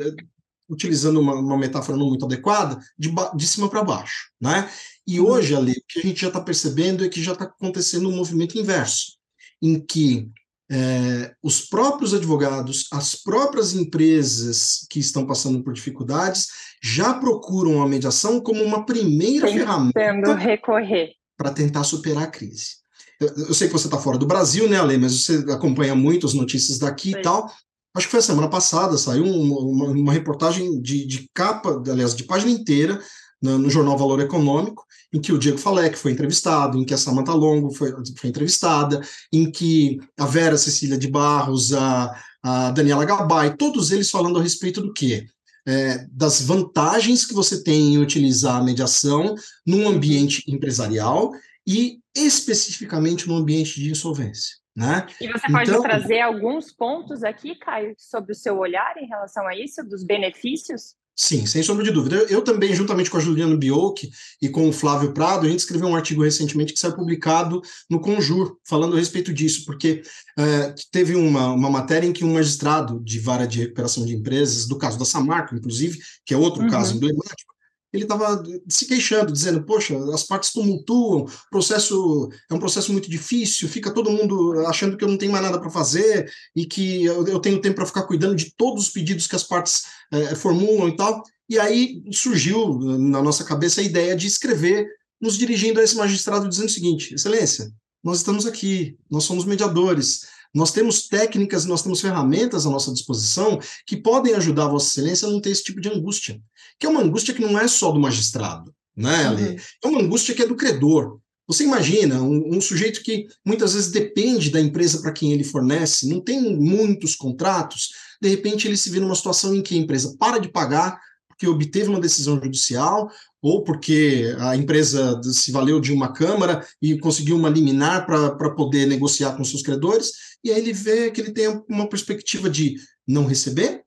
utilizando 0.68 1.20
uma, 1.20 1.34
uma, 1.34 1.58
metáfora 1.58 1.96
não 1.98 2.08
muito 2.08 2.24
adequada, 2.24 2.78
de, 2.98 3.12
de 3.34 3.46
cima 3.46 3.68
para 3.68 3.84
baixo, 3.84 4.30
né? 4.40 4.68
E 5.06 5.20
uhum. 5.20 5.26
hoje, 5.26 5.54
ali, 5.54 5.72
o 5.72 5.84
que 5.88 5.98
a 5.98 6.02
gente 6.02 6.20
já 6.20 6.28
está 6.28 6.40
percebendo 6.40 7.04
é 7.04 7.08
que 7.08 7.22
já 7.22 7.32
está 7.32 7.44
acontecendo 7.44 8.08
um 8.08 8.16
movimento 8.16 8.58
inverso, 8.58 9.12
em 9.60 9.78
que 9.78 10.30
é, 10.70 11.34
os 11.42 11.60
próprios 11.60 12.14
advogados, 12.14 12.88
as 12.90 13.14
próprias 13.14 13.74
empresas 13.74 14.86
que 14.90 14.98
estão 14.98 15.26
passando 15.26 15.62
por 15.62 15.74
dificuldades, 15.74 16.48
já 16.82 17.14
procuram 17.14 17.82
a 17.82 17.88
mediação 17.88 18.40
como 18.40 18.62
uma 18.62 18.84
primeira 18.86 19.46
Tem 19.46 19.58
ferramenta 19.58 20.34
recorrer 20.34 21.12
para 21.36 21.50
tentar 21.50 21.84
superar 21.84 22.24
a 22.24 22.28
crise. 22.28 22.84
Eu, 23.20 23.28
eu 23.48 23.54
sei 23.54 23.68
que 23.68 23.72
você 23.72 23.86
está 23.86 23.98
fora 23.98 24.18
do 24.18 24.26
Brasil, 24.26 24.68
né, 24.68 24.78
Ale, 24.78 24.96
mas 24.96 25.24
você 25.24 25.44
acompanha 25.52 25.94
muito 25.94 26.26
as 26.26 26.34
notícias 26.34 26.78
daqui 26.78 27.12
Sim. 27.12 27.18
e 27.18 27.22
tal 27.22 27.50
acho 27.94 28.06
que 28.06 28.10
foi 28.10 28.20
a 28.20 28.22
semana 28.22 28.48
passada, 28.48 28.98
saiu 28.98 29.24
uma, 29.24 29.86
uma, 29.90 30.12
reportagem 30.12 30.80
de, 30.80 31.06
de, 31.06 31.30
capa, 31.32 31.80
aliás, 31.88 32.14
de 32.14 32.24
página 32.24 32.50
inteira, 32.50 33.00
no, 33.40 33.58
no, 33.58 33.70
jornal 33.70 33.96
Valor 33.96 34.20
Econômico, 34.20 34.84
em 35.12 35.20
que 35.20 35.32
o 35.32 35.38
Diego 35.38 35.58
Falek 35.58 35.96
foi 35.96 36.12
entrevistado, 36.12 36.78
em 36.78 36.84
que 36.84 36.94
a 36.94 36.98
Samantha 36.98 37.32
Longo 37.32 37.70
foi, 37.70 37.92
foi 38.16 38.30
entrevistada, 38.30 39.00
em 39.32 39.50
que 39.50 39.98
a 40.18 40.26
Vera 40.26 40.56
Cecília 40.58 40.98
de 40.98 41.08
Barros, 41.08 41.72
a, 41.72 42.20
a 42.42 42.70
Daniela 42.72 43.04
Gabay, 43.04 43.56
todos 43.56 43.92
eles 43.92 44.10
falando 44.10 44.38
a 44.38 44.42
respeito 44.42 44.80
do 44.80 44.92
quê? 44.92 45.26
É, 45.66 46.06
das 46.10 46.42
vantagens 46.42 47.24
que 47.24 47.32
você 47.32 47.62
tem 47.62 47.94
em 47.94 47.98
utilizar 47.98 48.56
a 48.56 48.64
mediação 48.64 49.34
num 49.66 49.88
ambiente 49.88 50.42
empresarial 50.46 51.32
e 51.66 52.00
especificamente 52.14 53.26
no 53.26 53.36
ambiente 53.36 53.80
de 53.80 53.90
insolvência. 53.90 54.63
Né? 54.76 55.06
E 55.20 55.28
você 55.28 55.46
pode 55.50 55.70
então, 55.70 55.82
trazer 55.82 56.20
alguns 56.20 56.72
pontos 56.72 57.22
aqui, 57.22 57.54
Caio, 57.54 57.94
sobre 57.96 58.32
o 58.32 58.34
seu 58.34 58.58
olhar 58.58 58.96
em 58.96 59.06
relação 59.06 59.46
a 59.46 59.56
isso, 59.56 59.84
dos 59.84 60.02
benefícios? 60.02 60.96
Sim, 61.16 61.46
sem 61.46 61.62
sombra 61.62 61.84
de 61.84 61.92
dúvida. 61.92 62.16
Eu, 62.16 62.26
eu, 62.26 62.42
também, 62.42 62.74
juntamente 62.74 63.08
com 63.08 63.16
a 63.16 63.20
Juliana 63.20 63.56
Biocchi 63.56 64.10
e 64.42 64.48
com 64.48 64.68
o 64.68 64.72
Flávio 64.72 65.12
Prado, 65.12 65.46
a 65.46 65.48
gente 65.48 65.60
escreveu 65.60 65.86
um 65.86 65.94
artigo 65.94 66.24
recentemente 66.24 66.72
que 66.72 66.78
saiu 66.78 66.96
publicado 66.96 67.62
no 67.88 68.00
Conjur, 68.00 68.58
falando 68.64 68.96
a 68.96 68.98
respeito 68.98 69.32
disso, 69.32 69.64
porque 69.64 70.02
uh, 70.36 70.74
teve 70.90 71.14
uma, 71.14 71.52
uma 71.52 71.70
matéria 71.70 72.08
em 72.08 72.12
que 72.12 72.24
um 72.24 72.34
magistrado 72.34 73.00
de 73.00 73.20
vara 73.20 73.46
de 73.46 73.60
recuperação 73.60 74.04
de 74.04 74.12
empresas, 74.12 74.66
do 74.66 74.76
caso 74.76 74.98
da 74.98 75.04
Samarco, 75.04 75.54
inclusive, 75.54 76.00
que 76.26 76.34
é 76.34 76.36
outro 76.36 76.64
uhum. 76.64 76.70
caso 76.70 76.96
emblemático, 76.96 77.53
ele 77.94 78.02
estava 78.02 78.42
se 78.68 78.86
queixando, 78.86 79.32
dizendo, 79.32 79.62
poxa, 79.62 79.96
as 80.12 80.24
partes 80.24 80.52
tumultuam, 80.52 81.26
processo 81.48 82.28
é 82.50 82.54
um 82.54 82.58
processo 82.58 82.90
muito 82.90 83.08
difícil, 83.08 83.68
fica 83.68 83.92
todo 83.92 84.10
mundo 84.10 84.66
achando 84.66 84.96
que 84.96 85.04
eu 85.04 85.08
não 85.08 85.16
tenho 85.16 85.30
mais 85.30 85.44
nada 85.44 85.60
para 85.60 85.70
fazer 85.70 86.28
e 86.56 86.66
que 86.66 87.04
eu, 87.04 87.24
eu 87.28 87.38
tenho 87.38 87.60
tempo 87.60 87.76
para 87.76 87.86
ficar 87.86 88.02
cuidando 88.02 88.34
de 88.34 88.52
todos 88.56 88.86
os 88.86 88.90
pedidos 88.90 89.28
que 89.28 89.36
as 89.36 89.44
partes 89.44 89.84
é, 90.12 90.34
formulam 90.34 90.88
e 90.88 90.96
tal. 90.96 91.22
E 91.48 91.56
aí 91.56 92.02
surgiu 92.10 92.80
na 92.80 93.22
nossa 93.22 93.44
cabeça 93.44 93.80
a 93.80 93.84
ideia 93.84 94.16
de 94.16 94.26
escrever, 94.26 94.88
nos 95.20 95.38
dirigindo 95.38 95.78
a 95.78 95.84
esse 95.84 95.94
magistrado, 95.94 96.48
dizendo 96.48 96.66
o 96.66 96.72
seguinte: 96.72 97.14
Excelência, 97.14 97.70
nós 98.02 98.18
estamos 98.18 98.44
aqui, 98.44 98.98
nós 99.08 99.22
somos 99.22 99.44
mediadores, 99.44 100.22
nós 100.54 100.70
temos 100.70 101.08
técnicas, 101.08 101.64
nós 101.64 101.82
temos 101.82 102.00
ferramentas 102.00 102.66
à 102.66 102.70
nossa 102.70 102.92
disposição 102.92 103.58
que 103.86 103.96
podem 103.96 104.34
ajudar 104.34 104.66
a 104.66 104.68
Vossa 104.68 104.88
Excelência 104.88 105.26
a 105.26 105.30
não 105.30 105.40
ter 105.40 105.50
esse 105.50 105.64
tipo 105.64 105.80
de 105.80 105.88
angústia 105.88 106.40
que 106.78 106.86
é 106.86 106.88
uma 106.88 107.02
angústia 107.02 107.34
que 107.34 107.40
não 107.40 107.58
é 107.58 107.66
só 107.68 107.90
do 107.90 108.00
magistrado, 108.00 108.74
né, 108.96 109.26
Ali? 109.26 109.48
Uhum. 109.48 109.56
É 109.84 109.88
uma 109.88 110.00
angústia 110.00 110.34
que 110.34 110.42
é 110.42 110.46
do 110.46 110.56
credor. 110.56 111.18
Você 111.46 111.64
imagina 111.64 112.22
um, 112.22 112.56
um 112.56 112.60
sujeito 112.60 113.02
que 113.02 113.26
muitas 113.44 113.74
vezes 113.74 113.90
depende 113.90 114.50
da 114.50 114.60
empresa 114.60 115.00
para 115.02 115.12
quem 115.12 115.32
ele 115.32 115.44
fornece, 115.44 116.08
não 116.08 116.20
tem 116.20 116.40
muitos 116.40 117.14
contratos, 117.14 117.90
de 118.20 118.28
repente 118.28 118.66
ele 118.66 118.76
se 118.76 118.88
vê 118.88 118.98
numa 118.98 119.14
situação 119.14 119.54
em 119.54 119.62
que 119.62 119.74
a 119.74 119.78
empresa 119.78 120.16
para 120.18 120.38
de 120.38 120.48
pagar 120.48 120.98
porque 121.34 121.48
obteve 121.48 121.88
uma 121.88 122.00
decisão 122.00 122.40
judicial 122.40 123.10
ou 123.42 123.62
porque 123.62 124.34
a 124.38 124.56
empresa 124.56 125.20
se 125.22 125.52
valeu 125.52 125.80
de 125.80 125.92
uma 125.92 126.12
câmara 126.12 126.66
e 126.80 126.98
conseguiu 126.98 127.36
uma 127.36 127.50
liminar 127.50 128.06
para 128.06 128.54
poder 128.54 128.86
negociar 128.86 129.36
com 129.36 129.44
seus 129.44 129.62
credores, 129.62 130.12
e 130.42 130.50
aí 130.50 130.58
ele 130.58 130.72
vê 130.72 131.10
que 131.10 131.20
ele 131.20 131.32
tem 131.32 131.62
uma 131.68 131.88
perspectiva 131.88 132.48
de 132.48 132.76
não 133.06 133.26
receber 133.26 133.82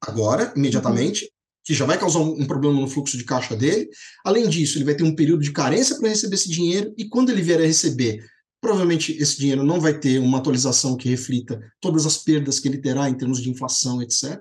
agora, 0.00 0.52
imediatamente, 0.56 1.30
que 1.64 1.74
já 1.74 1.84
vai 1.84 1.98
causar 1.98 2.20
um, 2.20 2.46
problema 2.46 2.80
no 2.80 2.88
fluxo 2.88 3.16
de 3.18 3.24
caixa 3.24 3.54
dele. 3.54 3.88
Além 4.24 4.48
disso, 4.48 4.78
ele 4.78 4.84
vai 4.84 4.94
ter 4.94 5.04
um 5.04 5.14
período 5.14 5.42
de 5.42 5.52
carência 5.52 5.96
para 5.98 6.08
receber 6.08 6.34
esse 6.34 6.50
dinheiro, 6.50 6.92
e 6.96 7.08
quando 7.08 7.30
ele 7.30 7.42
vier 7.42 7.60
a 7.60 7.66
receber, 7.66 8.24
provavelmente 8.60 9.12
esse 9.12 9.38
dinheiro 9.38 9.62
não 9.62 9.80
vai 9.80 9.98
ter 9.98 10.18
uma 10.18 10.38
atualização 10.38 10.96
que 10.96 11.08
reflita 11.08 11.60
todas 11.80 12.06
as 12.06 12.18
perdas 12.18 12.58
que 12.58 12.66
ele 12.66 12.78
terá 12.78 13.08
em 13.08 13.14
termos 13.14 13.40
de 13.40 13.50
inflação, 13.50 14.02
etc. 14.02 14.40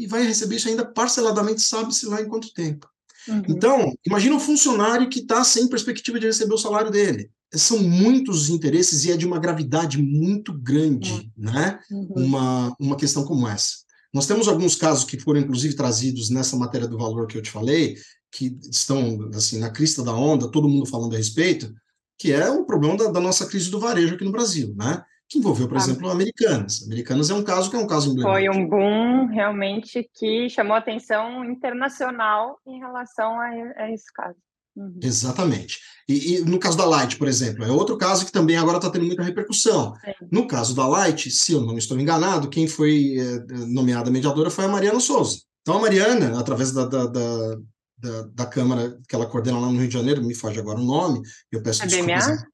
E 0.00 0.06
vai 0.06 0.22
receber 0.22 0.56
isso 0.56 0.66
ainda 0.66 0.84
parceladamente, 0.84 1.60
sabe-se 1.60 2.06
lá 2.06 2.22
em 2.22 2.28
quanto 2.28 2.54
tempo. 2.54 2.88
Uhum. 3.28 3.42
Então, 3.48 3.92
imagina 4.06 4.34
um 4.34 4.40
funcionário 4.40 5.10
que 5.10 5.20
está 5.20 5.44
sem 5.44 5.68
perspectiva 5.68 6.18
de 6.18 6.24
receber 6.24 6.54
o 6.54 6.58
salário 6.58 6.90
dele. 6.90 7.30
São 7.52 7.78
muitos 7.78 8.48
interesses 8.48 9.04
e 9.04 9.12
é 9.12 9.16
de 9.16 9.26
uma 9.26 9.38
gravidade 9.38 9.98
muito 9.98 10.54
grande, 10.54 11.12
uhum. 11.12 11.30
né? 11.36 11.80
Uhum. 11.90 12.08
Uma, 12.16 12.76
uma 12.80 12.96
questão 12.96 13.24
como 13.24 13.46
essa. 13.46 13.80
Nós 14.10 14.26
temos 14.26 14.48
alguns 14.48 14.74
casos 14.74 15.04
que 15.04 15.20
foram, 15.20 15.40
inclusive, 15.40 15.76
trazidos 15.76 16.30
nessa 16.30 16.56
matéria 16.56 16.88
do 16.88 16.96
valor 16.96 17.26
que 17.26 17.36
eu 17.36 17.42
te 17.42 17.50
falei, 17.50 17.96
que 18.32 18.56
estão 18.70 19.28
assim 19.34 19.58
na 19.58 19.68
crista 19.68 20.02
da 20.02 20.14
onda, 20.14 20.50
todo 20.50 20.68
mundo 20.68 20.86
falando 20.86 21.14
a 21.14 21.18
respeito, 21.18 21.70
que 22.18 22.32
é 22.32 22.48
o 22.48 22.64
problema 22.64 22.96
da, 22.96 23.10
da 23.10 23.20
nossa 23.20 23.44
crise 23.44 23.70
do 23.70 23.78
varejo 23.78 24.14
aqui 24.14 24.24
no 24.24 24.32
Brasil, 24.32 24.74
né? 24.76 25.04
Que 25.30 25.38
envolveu, 25.38 25.68
por 25.68 25.76
ah, 25.76 25.80
exemplo, 25.80 26.10
Americanas. 26.10 26.82
Americanas 26.82 27.30
é 27.30 27.34
um 27.34 27.44
caso 27.44 27.70
que 27.70 27.76
é 27.76 27.78
um 27.78 27.86
caso 27.86 28.10
emblemático. 28.10 28.52
Foi 28.52 28.60
um 28.60 28.68
boom 28.68 29.26
realmente 29.26 30.10
que 30.12 30.50
chamou 30.50 30.74
atenção 30.74 31.44
internacional 31.44 32.58
em 32.66 32.80
relação 32.80 33.40
a, 33.40 33.46
a 33.76 33.92
esse 33.92 34.12
caso. 34.12 34.36
Uhum. 34.76 34.98
Exatamente. 35.02 35.78
E, 36.08 36.34
e, 36.34 36.40
no 36.40 36.58
caso 36.58 36.76
da 36.76 36.84
Light, 36.84 37.16
por 37.16 37.28
exemplo, 37.28 37.64
é 37.64 37.70
outro 37.70 37.96
caso 37.96 38.24
que 38.24 38.32
também 38.32 38.56
agora 38.56 38.78
está 38.78 38.90
tendo 38.90 39.06
muita 39.06 39.22
repercussão. 39.22 39.94
No 40.30 40.46
caso 40.46 40.74
da 40.74 40.86
Light, 40.86 41.30
se 41.30 41.52
eu 41.52 41.60
não 41.60 41.78
estou 41.78 41.98
enganado, 41.98 42.48
quem 42.48 42.66
foi 42.66 43.16
é, 43.18 43.38
nomeada 43.66 44.10
mediadora 44.10 44.50
foi 44.50 44.64
a 44.64 44.68
Mariana 44.68 45.00
Souza. 45.00 45.42
Então, 45.62 45.76
a 45.76 45.80
Mariana, 45.80 46.40
através 46.40 46.72
da, 46.72 46.86
da, 46.86 47.06
da, 47.06 47.56
da, 48.00 48.22
da 48.32 48.46
Câmara 48.46 48.98
que 49.08 49.14
ela 49.14 49.26
coordena 49.26 49.58
lá 49.58 49.66
no 49.70 49.78
Rio 49.78 49.88
de 49.88 49.94
Janeiro, 49.94 50.24
me 50.24 50.34
foge 50.34 50.58
agora 50.58 50.78
o 50.78 50.84
nome, 50.84 51.20
eu 51.52 51.62
peço 51.62 51.82
CBMA? 51.82 52.14
desculpas. 52.14 52.48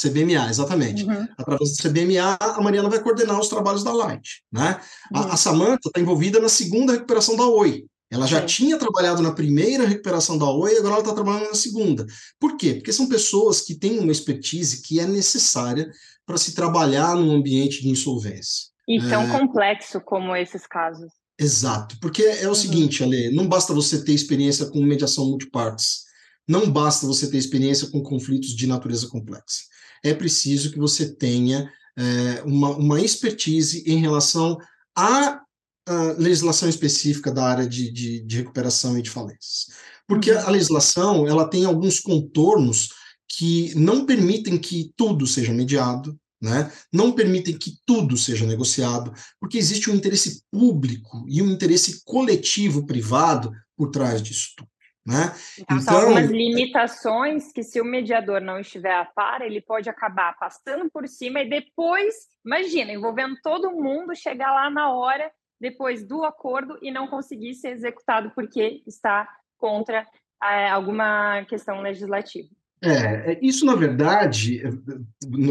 CBMA, 0.00 0.50
exatamente. 0.50 1.04
Uhum. 1.04 1.28
Através 1.36 1.76
do 1.76 1.82
CBMA, 1.82 2.38
a 2.40 2.60
Mariana 2.60 2.88
vai 2.88 3.02
coordenar 3.02 3.38
os 3.38 3.48
trabalhos 3.48 3.82
da 3.82 3.92
Light. 3.92 4.42
Né? 4.52 4.80
Uhum. 5.12 5.20
A, 5.20 5.34
a 5.34 5.36
Samanta 5.36 5.88
está 5.88 6.00
envolvida 6.00 6.40
na 6.40 6.48
segunda 6.48 6.92
recuperação 6.92 7.36
da 7.36 7.46
Oi. 7.46 7.84
Ela 8.08 8.26
já 8.26 8.40
Sim. 8.40 8.46
tinha 8.46 8.78
trabalhado 8.78 9.20
na 9.20 9.32
primeira 9.32 9.84
recuperação 9.84 10.38
da 10.38 10.48
Oi, 10.48 10.78
agora 10.78 10.94
ela 10.94 11.00
está 11.00 11.12
trabalhando 11.12 11.48
na 11.48 11.54
segunda. 11.54 12.06
Por 12.38 12.56
quê? 12.56 12.74
Porque 12.74 12.92
são 12.92 13.08
pessoas 13.08 13.60
que 13.60 13.74
têm 13.74 13.98
uma 13.98 14.12
expertise 14.12 14.82
que 14.82 15.00
é 15.00 15.06
necessária 15.06 15.90
para 16.24 16.38
se 16.38 16.54
trabalhar 16.54 17.16
num 17.16 17.32
ambiente 17.32 17.82
de 17.82 17.88
insolvência. 17.88 18.66
E 18.88 19.00
tão 19.00 19.22
é... 19.22 19.38
complexo 19.38 20.00
como 20.00 20.36
esses 20.36 20.66
casos. 20.66 21.12
Exato, 21.38 21.98
porque 22.00 22.22
é 22.22 22.46
o 22.46 22.50
uhum. 22.50 22.54
seguinte, 22.54 23.02
Ale, 23.02 23.30
não 23.30 23.46
basta 23.46 23.74
você 23.74 24.02
ter 24.02 24.12
experiência 24.12 24.66
com 24.66 24.82
mediação 24.82 25.26
multipartes, 25.26 26.04
não 26.48 26.70
basta 26.70 27.06
você 27.06 27.30
ter 27.30 27.36
experiência 27.36 27.88
com 27.88 28.02
conflitos 28.02 28.50
de 28.50 28.66
natureza 28.66 29.08
complexa. 29.08 29.62
É 30.02 30.14
preciso 30.14 30.70
que 30.70 30.78
você 30.78 31.14
tenha 31.14 31.70
é, 31.96 32.42
uma, 32.44 32.70
uma 32.70 33.00
expertise 33.00 33.82
em 33.86 33.98
relação 33.98 34.56
a 34.96 35.40
a 35.86 36.12
legislação 36.18 36.68
específica 36.68 37.30
da 37.30 37.44
área 37.44 37.66
de, 37.66 37.90
de, 37.92 38.20
de 38.20 38.36
recuperação 38.38 38.98
e 38.98 39.02
de 39.02 39.08
falências. 39.08 39.68
Porque 40.06 40.32
uhum. 40.32 40.40
a 40.40 40.50
legislação 40.50 41.28
ela 41.28 41.48
tem 41.48 41.64
alguns 41.64 42.00
contornos 42.00 42.88
que 43.28 43.72
não 43.76 44.04
permitem 44.04 44.58
que 44.58 44.92
tudo 44.96 45.26
seja 45.26 45.52
mediado, 45.52 46.18
né? 46.40 46.70
não 46.92 47.12
permitem 47.12 47.56
que 47.56 47.72
tudo 47.86 48.16
seja 48.16 48.46
negociado, 48.46 49.12
porque 49.40 49.58
existe 49.58 49.90
um 49.90 49.94
interesse 49.94 50.42
público 50.50 51.24
e 51.28 51.40
um 51.42 51.50
interesse 51.50 52.02
coletivo 52.04 52.86
privado 52.86 53.52
por 53.76 53.90
trás 53.90 54.22
disso 54.22 54.52
tudo. 54.56 54.70
Né? 55.06 55.32
Então, 55.60 55.78
então, 55.78 55.98
algumas 56.00 56.28
limitações 56.28 57.52
que, 57.52 57.62
se 57.62 57.80
o 57.80 57.84
mediador 57.84 58.40
não 58.40 58.58
estiver 58.58 58.92
a 58.92 59.04
par, 59.04 59.40
ele 59.40 59.60
pode 59.60 59.88
acabar 59.88 60.36
passando 60.36 60.90
por 60.90 61.06
cima 61.06 61.42
e 61.42 61.48
depois, 61.48 62.12
imagina, 62.44 62.92
envolvendo 62.92 63.36
todo 63.40 63.70
mundo, 63.70 64.16
chegar 64.16 64.52
lá 64.52 64.68
na 64.68 64.92
hora 64.92 65.30
depois 65.60 66.04
do 66.06 66.24
acordo 66.24 66.76
e 66.82 66.90
não 66.90 67.06
conseguir 67.06 67.54
ser 67.54 67.70
executado 67.70 68.32
porque 68.34 68.82
está 68.84 69.28
contra 69.56 70.04
é, 70.42 70.68
alguma 70.68 71.44
questão 71.44 71.80
legislativa. 71.80 72.48
É, 72.86 73.32
é, 73.32 73.38
isso 73.42 73.64
na 73.64 73.74
verdade, 73.74 74.60
é, 74.60 74.70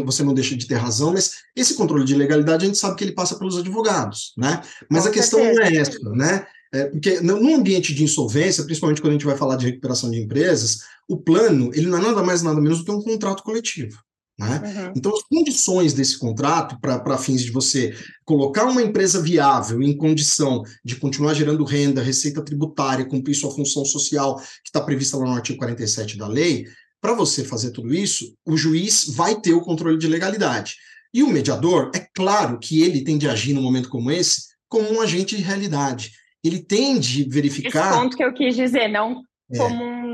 você 0.04 0.22
não 0.22 0.34
deixa 0.34 0.56
de 0.56 0.66
ter 0.66 0.76
razão, 0.76 1.12
mas 1.12 1.32
esse 1.54 1.74
controle 1.74 2.04
de 2.04 2.14
legalidade 2.14 2.64
a 2.64 2.66
gente 2.66 2.78
sabe 2.78 2.96
que 2.96 3.04
ele 3.04 3.12
passa 3.12 3.38
pelos 3.38 3.58
advogados, 3.58 4.32
né? 4.36 4.62
Mas 4.90 5.02
Com 5.02 5.08
a 5.08 5.12
questão 5.12 5.40
certeza. 5.40 5.60
não 5.60 5.66
é 5.66 5.76
essa, 5.76 6.10
né? 6.10 6.46
É, 6.74 6.84
porque 6.86 7.20
no 7.20 7.54
ambiente 7.54 7.94
de 7.94 8.02
insolvência, 8.02 8.64
principalmente 8.64 9.00
quando 9.00 9.10
a 9.10 9.14
gente 9.14 9.26
vai 9.26 9.36
falar 9.36 9.56
de 9.56 9.66
recuperação 9.66 10.10
de 10.10 10.20
empresas, 10.20 10.80
o 11.08 11.16
plano 11.16 11.70
ele 11.74 11.86
não 11.86 11.98
é 11.98 12.02
nada 12.02 12.22
mais 12.22 12.42
nada 12.42 12.60
menos 12.60 12.78
do 12.78 12.84
que 12.84 12.90
um 12.90 13.02
contrato 13.02 13.42
coletivo. 13.42 13.96
Né? 14.38 14.60
Uhum. 14.62 14.92
Então, 14.94 15.14
as 15.14 15.22
condições 15.22 15.94
desse 15.94 16.18
contrato, 16.18 16.78
para 16.78 17.16
fins 17.16 17.42
de 17.42 17.50
você 17.50 17.96
colocar 18.24 18.66
uma 18.66 18.82
empresa 18.82 19.20
viável 19.20 19.82
em 19.82 19.96
condição 19.96 20.62
de 20.84 20.96
continuar 20.96 21.32
gerando 21.32 21.64
renda, 21.64 22.02
receita 22.02 22.42
tributária, 22.42 23.06
cumprir 23.06 23.34
sua 23.34 23.50
função 23.50 23.84
social, 23.84 24.36
que 24.36 24.66
está 24.66 24.80
prevista 24.80 25.16
lá 25.16 25.24
no 25.24 25.32
artigo 25.32 25.58
47 25.58 26.18
da 26.18 26.28
lei, 26.28 26.66
para 27.00 27.14
você 27.14 27.44
fazer 27.44 27.70
tudo 27.70 27.94
isso, 27.94 28.34
o 28.44 28.56
juiz 28.56 29.14
vai 29.14 29.40
ter 29.40 29.52
o 29.52 29.60
controle 29.60 29.98
de 29.98 30.08
legalidade. 30.08 30.76
E 31.12 31.22
o 31.22 31.28
mediador, 31.28 31.90
é 31.94 32.06
claro 32.14 32.58
que 32.58 32.82
ele 32.82 33.04
tem 33.04 33.16
de 33.16 33.28
agir 33.28 33.54
num 33.54 33.62
momento 33.62 33.88
como 33.88 34.10
esse 34.10 34.54
como 34.68 34.92
um 34.92 35.00
agente 35.00 35.36
de 35.36 35.42
realidade. 35.42 36.10
Ele 36.44 36.60
tem 36.60 36.98
de 36.98 37.28
verificar. 37.28 37.90
Esse 37.90 37.98
ponto 37.98 38.16
que 38.16 38.24
eu 38.24 38.32
quis 38.32 38.56
dizer, 38.56 38.88
não 38.88 39.22
é. 39.52 39.58
como 39.58 39.84
um 39.84 40.06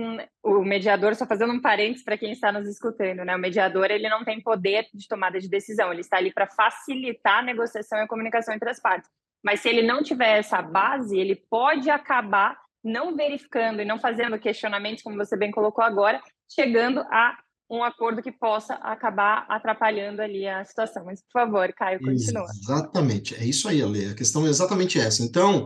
o 0.43 0.65
mediador, 0.65 1.15
só 1.15 1.25
fazendo 1.25 1.53
um 1.53 1.61
parênteses 1.61 2.05
para 2.05 2.19
quem 2.19 2.33
está 2.33 2.51
nos 2.51 2.67
escutando, 2.67 3.25
né? 3.25 3.35
O 3.37 3.39
mediador 3.39 3.91
ele 3.91 4.09
não 4.09 4.25
tem 4.25 4.41
poder 4.41 4.87
de 4.93 5.07
tomada 5.07 5.39
de 5.41 5.49
decisão, 5.49 5.93
ele 5.93 6.01
está 6.01 6.17
ali 6.17 6.33
para 6.33 6.49
facilitar 6.49 7.39
a 7.39 7.43
negociação 7.43 7.99
e 7.99 8.03
a 8.03 8.09
comunicação 8.09 8.55
entre 8.55 8.69
as 8.69 8.81
partes. 8.81 9.09
Mas 9.43 9.61
se 9.61 9.69
ele 9.69 9.83
não 9.83 10.03
tiver 10.03 10.39
essa 10.39 10.61
base, 10.61 11.19
ele 11.19 11.37
pode 11.49 11.91
acabar 11.91 12.59
não 12.85 13.17
verificando 13.17 13.81
e 13.81 13.85
não 13.85 13.99
fazendo 14.01 14.39
questionamentos, 14.39 15.03
como 15.03 15.17
você 15.17 15.37
bem 15.37 15.51
colocou 15.51 15.85
agora, 15.85 16.21
chegando 16.49 17.01
a 17.01 17.39
um 17.71 17.83
acordo 17.83 18.23
que 18.23 18.31
possa 18.31 18.75
acabar 18.75 19.47
atrapalhando 19.49 20.21
ali 20.21 20.47
a 20.47 20.62
situação. 20.65 21.05
Mas, 21.07 21.23
por 21.23 21.41
favor, 21.41 21.73
Caio, 21.73 22.01
continua. 22.01 22.47
Exatamente, 22.51 23.35
é 23.35 23.45
isso 23.45 23.67
aí, 23.67 23.81
Ale. 23.83 24.11
A 24.11 24.15
questão 24.15 24.47
é 24.47 24.51
exatamente 24.51 24.99
essa. 24.99 25.23
Então, 25.23 25.65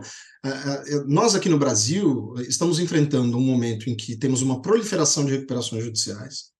nós 1.05 1.35
aqui 1.35 1.49
no 1.49 1.59
Brasil 1.59 2.33
estamos 2.47 2.79
enfrentando 2.79 3.37
um 3.37 3.41
momento 3.41 3.89
em 3.89 3.95
que 3.95 4.15
temos 4.15 4.41
uma 4.41 4.61
proliferação 4.61 5.25
de 5.25 5.33
recuperações 5.33 5.83
judiciais. 5.83 6.55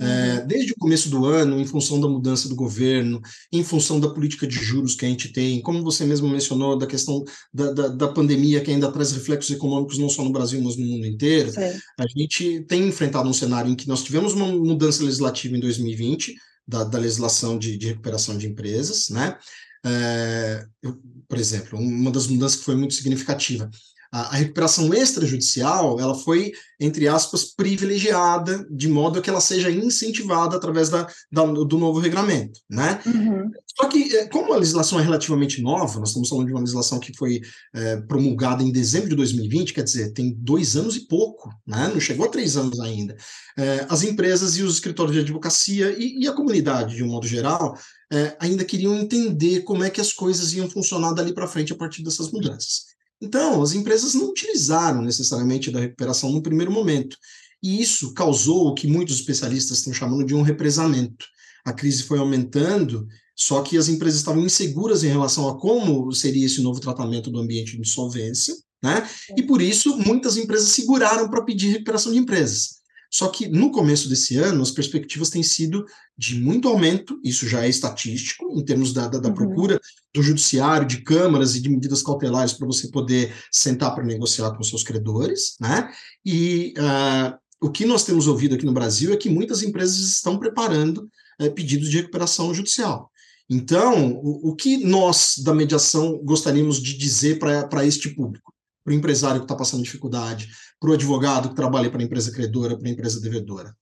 É, 0.00 0.40
desde 0.46 0.72
o 0.72 0.76
começo 0.76 1.08
do 1.10 1.24
ano, 1.24 1.58
em 1.58 1.66
função 1.66 2.00
da 2.00 2.08
mudança 2.08 2.48
do 2.48 2.54
governo, 2.54 3.20
em 3.52 3.64
função 3.64 3.98
da 3.98 4.08
política 4.08 4.46
de 4.46 4.54
juros 4.54 4.94
que 4.94 5.04
a 5.04 5.08
gente 5.08 5.32
tem, 5.32 5.60
como 5.60 5.82
você 5.82 6.04
mesmo 6.04 6.28
mencionou, 6.28 6.78
da 6.78 6.86
questão 6.86 7.24
da, 7.52 7.72
da, 7.72 7.88
da 7.88 8.08
pandemia 8.08 8.60
que 8.60 8.70
ainda 8.70 8.92
traz 8.92 9.12
reflexos 9.12 9.54
econômicos 9.54 9.98
não 9.98 10.08
só 10.08 10.22
no 10.22 10.32
Brasil, 10.32 10.60
mas 10.62 10.76
no 10.76 10.86
mundo 10.86 11.06
inteiro, 11.06 11.50
Sim. 11.50 11.78
a 11.98 12.06
gente 12.16 12.64
tem 12.68 12.86
enfrentado 12.86 13.28
um 13.28 13.32
cenário 13.32 13.70
em 13.70 13.74
que 13.74 13.88
nós 13.88 14.02
tivemos 14.02 14.34
uma 14.34 14.46
mudança 14.46 15.02
legislativa 15.02 15.56
em 15.56 15.60
2020, 15.60 16.34
da, 16.66 16.84
da 16.84 16.98
legislação 16.98 17.58
de, 17.58 17.78
de, 17.78 17.86
recuperação 17.86 18.36
de 18.36 18.46
empresas, 18.46 19.08
né? 19.08 19.38
É, 19.84 20.66
eu, 20.82 20.98
por 21.26 21.38
exemplo, 21.38 21.78
uma 21.78 22.10
das 22.10 22.26
mudanças 22.26 22.58
que 22.58 22.64
foi 22.64 22.76
muito 22.76 22.94
significativa 22.94 23.70
a, 24.10 24.20
a, 24.20 24.36
recuperação 24.36 24.92
extrajudicial 24.94 26.00
ela 26.00 26.14
foi, 26.14 26.52
entre 26.80 27.06
aspas, 27.06 27.44
privilegiada, 27.44 28.66
de 28.70 28.88
modo 28.88 29.20
que 29.20 29.28
ela 29.28 29.40
seja 29.40 29.70
incentivada 29.70 30.56
através 30.56 30.88
da, 30.88 31.06
da 31.30 31.44
do 31.44 31.78
novo 31.78 32.00
regulamento, 32.00 32.60
né? 32.68 33.00
Uhum. 33.06 33.50
Só 33.76 33.86
que, 33.86 34.16
é, 34.16 34.26
como 34.26 34.52
a 34.52 34.56
legislação 34.56 34.98
é 34.98 35.02
relativamente 35.02 35.62
nova, 35.62 36.00
nós 36.00 36.08
estamos 36.08 36.28
falando 36.28 36.46
de 36.46 36.52
uma 36.52 36.60
legislação 36.60 36.98
que 36.98 37.16
foi 37.16 37.40
é, 37.74 37.96
promulgada 37.98 38.62
em 38.62 38.72
dezembro 38.72 39.10
de 39.10 39.14
2020, 39.14 39.72
quer 39.72 39.84
dizer, 39.84 40.12
tem 40.12 40.34
dois 40.36 40.74
anos 40.74 40.96
e 40.96 41.06
pouco, 41.06 41.48
né? 41.66 41.88
não 41.92 42.00
chegou 42.00 42.26
a 42.26 42.30
três 42.30 42.56
anos 42.56 42.80
ainda. 42.80 43.16
É, 43.56 43.86
as 43.88 44.02
empresas 44.02 44.56
e 44.56 44.62
os 44.62 44.74
escritórios 44.74 45.14
de 45.14 45.20
advocacia 45.20 45.94
e, 45.96 46.20
e 46.20 46.26
a 46.26 46.32
comunidade, 46.32 46.96
de 46.96 47.04
um 47.04 47.08
modo 47.08 47.26
geral, 47.26 47.78
é, 48.12 48.36
ainda 48.40 48.64
queriam 48.64 48.96
entender 48.96 49.60
como 49.60 49.84
é 49.84 49.90
que 49.90 50.00
as 50.00 50.12
coisas 50.12 50.52
iam 50.54 50.68
funcionar 50.68 51.12
dali 51.12 51.32
para 51.32 51.46
frente 51.46 51.72
a 51.72 51.76
partir 51.76 52.02
dessas 52.02 52.32
mudanças. 52.32 52.97
Então, 53.20 53.62
as 53.62 53.72
empresas 53.72 54.14
não 54.14 54.30
utilizaram 54.30 55.02
necessariamente 55.02 55.70
da 55.70 55.80
recuperação 55.80 56.30
no 56.30 56.42
primeiro 56.42 56.70
momento. 56.70 57.16
E 57.62 57.82
isso 57.82 58.14
causou 58.14 58.68
o 58.68 58.74
que 58.74 58.86
muitos 58.86 59.16
especialistas 59.16 59.78
estão 59.78 59.92
chamando 59.92 60.24
de 60.24 60.34
um 60.34 60.42
represamento. 60.42 61.26
A 61.64 61.72
crise 61.72 62.04
foi 62.04 62.18
aumentando, 62.18 63.06
só 63.36 63.62
que 63.62 63.76
as 63.76 63.88
empresas 63.88 64.20
estavam 64.20 64.44
inseguras 64.44 65.02
em 65.02 65.08
relação 65.08 65.48
a 65.48 65.58
como 65.58 66.12
seria 66.12 66.46
esse 66.46 66.62
novo 66.62 66.80
tratamento 66.80 67.30
do 67.30 67.38
ambiente 67.38 67.72
de 67.72 67.80
insolvência, 67.80 68.54
né? 68.82 69.08
E 69.36 69.42
por 69.42 69.60
isso 69.60 69.96
muitas 69.98 70.36
empresas 70.36 70.70
seguraram 70.70 71.28
para 71.28 71.44
pedir 71.44 71.70
recuperação 71.70 72.12
de 72.12 72.18
empresas. 72.18 72.77
Só 73.10 73.28
que 73.28 73.48
no 73.48 73.70
começo 73.70 74.08
desse 74.08 74.36
ano, 74.36 74.62
as 74.62 74.70
perspectivas 74.70 75.30
têm 75.30 75.42
sido 75.42 75.84
de 76.16 76.38
muito 76.38 76.68
aumento, 76.68 77.18
isso 77.24 77.48
já 77.48 77.64
é 77.64 77.68
estatístico, 77.68 78.52
em 78.58 78.64
termos 78.64 78.92
da, 78.92 79.08
da, 79.08 79.18
da 79.18 79.28
uhum. 79.28 79.34
procura 79.34 79.80
do 80.12 80.22
judiciário, 80.22 80.86
de 80.86 81.02
câmaras 81.02 81.54
e 81.54 81.60
de 81.60 81.68
medidas 81.68 82.02
cautelares 82.02 82.52
para 82.52 82.66
você 82.66 82.88
poder 82.88 83.34
sentar 83.50 83.94
para 83.94 84.04
negociar 84.04 84.50
com 84.52 84.62
seus 84.62 84.82
credores, 84.82 85.56
né? 85.60 85.90
E 86.24 86.74
uh, 86.76 87.38
o 87.60 87.70
que 87.70 87.86
nós 87.86 88.04
temos 88.04 88.26
ouvido 88.26 88.54
aqui 88.54 88.66
no 88.66 88.72
Brasil 88.72 89.12
é 89.12 89.16
que 89.16 89.30
muitas 89.30 89.62
empresas 89.62 89.98
estão 89.98 90.38
preparando 90.38 91.08
uh, 91.40 91.50
pedidos 91.54 91.88
de 91.88 91.98
recuperação 91.98 92.52
judicial. 92.52 93.10
Então, 93.48 94.12
o, 94.22 94.50
o 94.50 94.54
que 94.54 94.76
nós 94.76 95.36
da 95.38 95.54
mediação 95.54 96.18
gostaríamos 96.22 96.82
de 96.82 96.96
dizer 96.96 97.38
para 97.38 97.86
este 97.86 98.10
público? 98.10 98.52
Para 98.88 98.94
o 98.94 98.96
empresário 98.96 99.40
que 99.40 99.44
está 99.44 99.54
passando 99.54 99.82
dificuldade, 99.82 100.48
para 100.80 100.90
o 100.90 100.94
advogado 100.94 101.50
que 101.50 101.54
trabalha 101.54 101.90
para 101.90 102.00
a 102.00 102.04
empresa 102.04 102.32
credora, 102.32 102.76
para 102.76 102.88
a 102.88 102.90
empresa 102.90 103.20
devedora. 103.20 103.76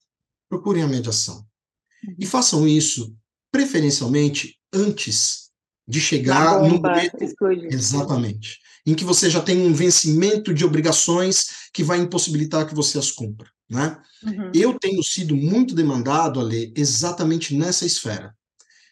Procurem 0.49 0.83
a 0.83 0.87
mediação. 0.87 1.45
E 2.19 2.25
uhum. 2.25 2.29
façam 2.29 2.67
isso, 2.67 3.15
preferencialmente, 3.49 4.59
antes 4.73 5.49
de 5.87 6.01
chegar 6.01 6.61
no 6.61 6.81
momento. 6.81 7.17
Exatamente. 7.71 8.59
Em 8.85 8.93
que 8.93 9.05
você 9.05 9.29
já 9.29 9.41
tem 9.41 9.65
um 9.65 9.73
vencimento 9.73 10.53
de 10.53 10.65
obrigações 10.65 11.69
que 11.73 11.83
vai 11.83 11.99
impossibilitar 11.99 12.67
que 12.67 12.75
você 12.75 12.97
as 12.97 13.09
cumpra. 13.09 13.49
Né? 13.69 13.97
Uhum. 14.23 14.51
Eu 14.53 14.77
tenho 14.77 15.01
sido 15.03 15.35
muito 15.35 15.73
demandado, 15.73 16.39
Ale, 16.41 16.73
exatamente 16.75 17.55
nessa 17.55 17.85
esfera. 17.85 18.35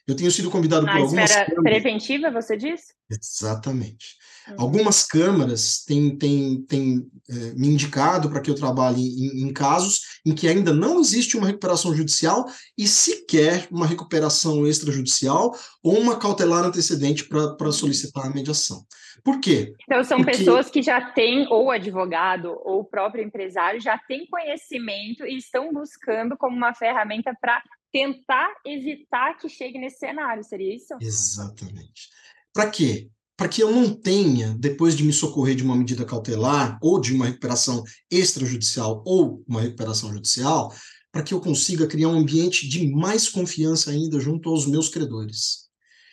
Eu 0.08 0.16
tenho 0.16 0.32
sido 0.32 0.50
convidado 0.50 0.86
Na 0.86 0.94
por 0.94 1.02
algumas. 1.02 1.30
Esfera 1.30 1.62
preventiva, 1.62 2.32
você 2.32 2.56
diz? 2.56 2.94
Exatamente. 3.10 4.16
Algumas 4.58 5.04
câmaras 5.04 5.84
têm, 5.84 6.16
têm, 6.18 6.62
têm 6.64 7.08
é, 7.30 7.34
me 7.54 7.68
indicado 7.70 8.30
para 8.30 8.40
que 8.40 8.50
eu 8.50 8.56
trabalhe 8.56 9.02
em, 9.02 9.44
em, 9.44 9.54
casos 9.54 10.20
em 10.26 10.34
que 10.34 10.48
ainda 10.48 10.74
não 10.74 11.00
existe 11.00 11.36
uma 11.36 11.48
recuperação 11.48 11.96
judicial 11.96 12.46
e 12.78 12.88
sequer 12.88 13.68
uma 13.72 13.88
recuperação 13.88 14.68
extrajudicial 14.68 15.56
ou 15.82 15.98
uma 16.00 16.18
cautelar 16.18 16.64
antecedente 16.64 17.28
para 17.28 17.72
solicitar 17.72 18.26
a 18.26 18.30
mediação. 18.30 18.86
Por 19.24 19.40
quê? 19.40 19.74
Então, 19.84 20.04
são 20.04 20.18
Porque... 20.18 20.38
pessoas 20.38 20.70
que 20.70 20.84
já 20.84 21.02
têm, 21.12 21.48
ou 21.50 21.72
advogado, 21.72 22.56
ou 22.64 22.82
o 22.82 22.86
próprio 22.86 23.24
empresário, 23.24 23.82
já 23.82 23.98
têm 23.98 24.28
conhecimento 24.28 25.26
e 25.26 25.38
estão 25.38 25.74
buscando 25.74 26.38
como 26.38 26.56
uma 26.56 26.76
ferramenta 26.76 27.36
para 27.42 27.64
tentar 27.92 28.54
evitar 28.66 29.36
que 29.38 29.50
chegue 29.50 29.80
nesse 29.80 29.98
cenário, 29.98 30.44
seria 30.44 30.76
isso? 30.76 30.94
Exatamente. 31.02 32.10
Para 32.54 32.70
quê? 32.70 33.10
Para 33.38 33.50
que 33.50 33.62
eu 33.62 33.72
não 33.72 33.94
tenha, 33.94 34.56
depois 34.58 34.96
de 34.96 35.04
me 35.04 35.12
socorrer 35.12 35.56
de 35.56 35.64
uma 35.64 35.76
medida 35.76 36.06
cautelar, 36.06 36.78
ou 36.82 37.00
de 37.00 37.14
uma 37.14 37.26
recuperação 37.26 37.84
extrajudicial, 38.10 39.04
ou 39.06 39.44
uma 39.48 39.62
recuperação 39.62 40.14
judicial, 40.14 40.74
para 41.12 41.24
que 41.24 41.34
eu 41.34 41.42
consiga 41.42 41.88
criar 41.88 42.10
um 42.10 42.18
ambiente 42.20 42.68
de 42.68 42.88
mais 42.92 43.28
confiança 43.28 43.92
ainda 43.92 44.20
junto 44.20 44.50
aos 44.50 44.66
meus 44.66 44.90
credores. 44.90 45.66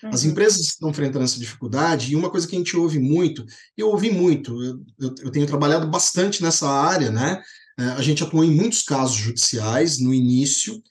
Uhum. 0.02 0.10
As 0.10 0.24
empresas 0.24 0.60
estão 0.60 0.90
enfrentando 0.90 1.24
essa 1.24 1.38
dificuldade, 1.38 2.12
e 2.12 2.16
uma 2.16 2.30
coisa 2.30 2.46
que 2.46 2.56
a 2.56 2.58
gente 2.58 2.76
ouve 2.76 2.98
muito, 2.98 3.44
eu 3.76 3.88
ouvi 3.88 4.10
muito, 4.10 4.60
eu, 4.62 5.14
eu, 5.22 5.30
tenho 5.30 5.46
trabalhado 5.46 5.88
bastante 5.88 6.42
nessa 6.42 6.68
área, 6.68 7.10
né? 7.10 7.40
É, 7.78 7.84
a 7.84 8.02
gente 8.02 8.22
atuou 8.22 8.44
em 8.44 8.50
muitos 8.50 8.82
casos 8.82 9.16
judiciais 9.16 9.98
no 9.98 10.12
início, 10.12 10.82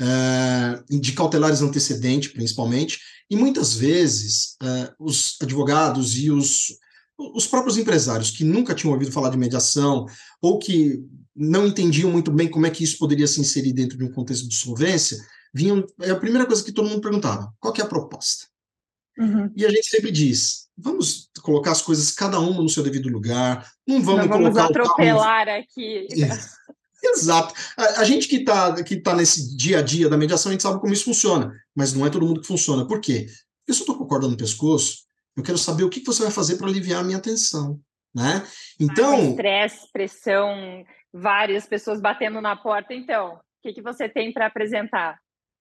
uh, 0.00 1.00
de 1.00 1.12
cautelares 1.12 1.60
antecedentes, 1.60 2.32
principalmente, 2.32 3.00
e 3.30 3.36
muitas 3.36 3.74
vezes 3.74 4.56
uh, 4.62 4.94
os 4.98 5.36
advogados 5.42 6.16
e 6.16 6.30
os, 6.30 6.78
os 7.18 7.46
próprios 7.46 7.76
empresários 7.76 8.30
que 8.30 8.44
nunca 8.44 8.74
tinham 8.74 8.92
ouvido 8.92 9.12
falar 9.12 9.30
de 9.30 9.36
mediação 9.36 10.06
ou 10.40 10.58
que 10.58 11.02
não 11.34 11.66
entendiam 11.66 12.10
muito 12.10 12.30
bem 12.30 12.48
como 12.48 12.66
é 12.66 12.70
que 12.70 12.82
isso 12.82 12.98
poderia 12.98 13.26
se 13.26 13.40
inserir 13.40 13.72
dentro 13.72 13.98
de 13.98 14.04
um 14.04 14.12
contexto 14.12 14.48
de 14.48 14.54
solvência, 14.54 15.18
vinham, 15.52 15.84
é 16.00 16.10
a 16.10 16.18
primeira 16.18 16.46
coisa 16.46 16.64
que 16.64 16.72
todo 16.72 16.88
mundo 16.88 17.00
perguntava, 17.00 17.52
qual 17.60 17.74
é 17.76 17.82
a 17.82 17.86
proposta? 17.86 18.46
Uhum. 19.18 19.50
E 19.56 19.66
a 19.66 19.68
gente 19.68 19.88
sempre 19.88 20.10
diz, 20.10 20.68
vamos 20.76 21.28
colocar 21.42 21.72
as 21.72 21.82
coisas 21.82 22.10
cada 22.12 22.38
uma 22.38 22.62
no 22.62 22.68
seu 22.68 22.82
devido 22.82 23.08
lugar, 23.08 23.68
não 23.86 24.00
vamos, 24.00 24.22
não 24.22 24.28
vamos 24.28 24.54
colocar 24.54 24.64
atropelar 24.66 25.48
aqui. 25.48 26.06
Exato. 27.02 27.54
A, 27.76 28.00
a, 28.00 28.04
gente 28.04 28.26
que 28.26 28.36
está 28.36 28.82
que 28.82 28.96
tá 28.96 29.14
nesse 29.14 29.56
dia 29.56 29.78
a 29.78 29.82
dia 29.82 30.08
da 30.08 30.16
mediação, 30.16 30.50
a 30.50 30.52
gente 30.52 30.62
sabe 30.62 30.80
como 30.80 30.92
isso 30.92 31.04
funciona, 31.04 31.52
mas 31.74 31.92
não 31.92 32.04
é 32.04 32.10
todo 32.10 32.26
mundo 32.26 32.40
que 32.40 32.46
funciona. 32.46 32.86
Por 32.86 33.00
quê? 33.00 33.26
Porque 33.60 33.72
se 33.72 33.80
eu 33.80 33.84
estou 33.84 33.96
com 33.96 34.04
a 34.04 34.08
corda 34.08 34.28
no 34.28 34.36
pescoço, 34.36 35.04
eu 35.36 35.42
quero 35.42 35.58
saber 35.58 35.84
o 35.84 35.88
que, 35.88 36.00
que 36.00 36.06
você 36.06 36.22
vai 36.22 36.32
fazer 36.32 36.56
para 36.56 36.66
aliviar 36.66 37.00
a 37.00 37.04
minha 37.04 37.20
tensão. 37.20 37.80
Né? 38.14 38.44
Então. 38.80 39.30
Estresse, 39.30 39.86
pressão, 39.92 40.84
várias 41.12 41.66
pessoas 41.66 42.00
batendo 42.00 42.40
na 42.40 42.56
porta. 42.56 42.92
Então, 42.92 43.34
o 43.34 43.38
que, 43.62 43.74
que 43.74 43.82
você 43.82 44.08
tem 44.08 44.32
para 44.32 44.46
apresentar? 44.46 45.18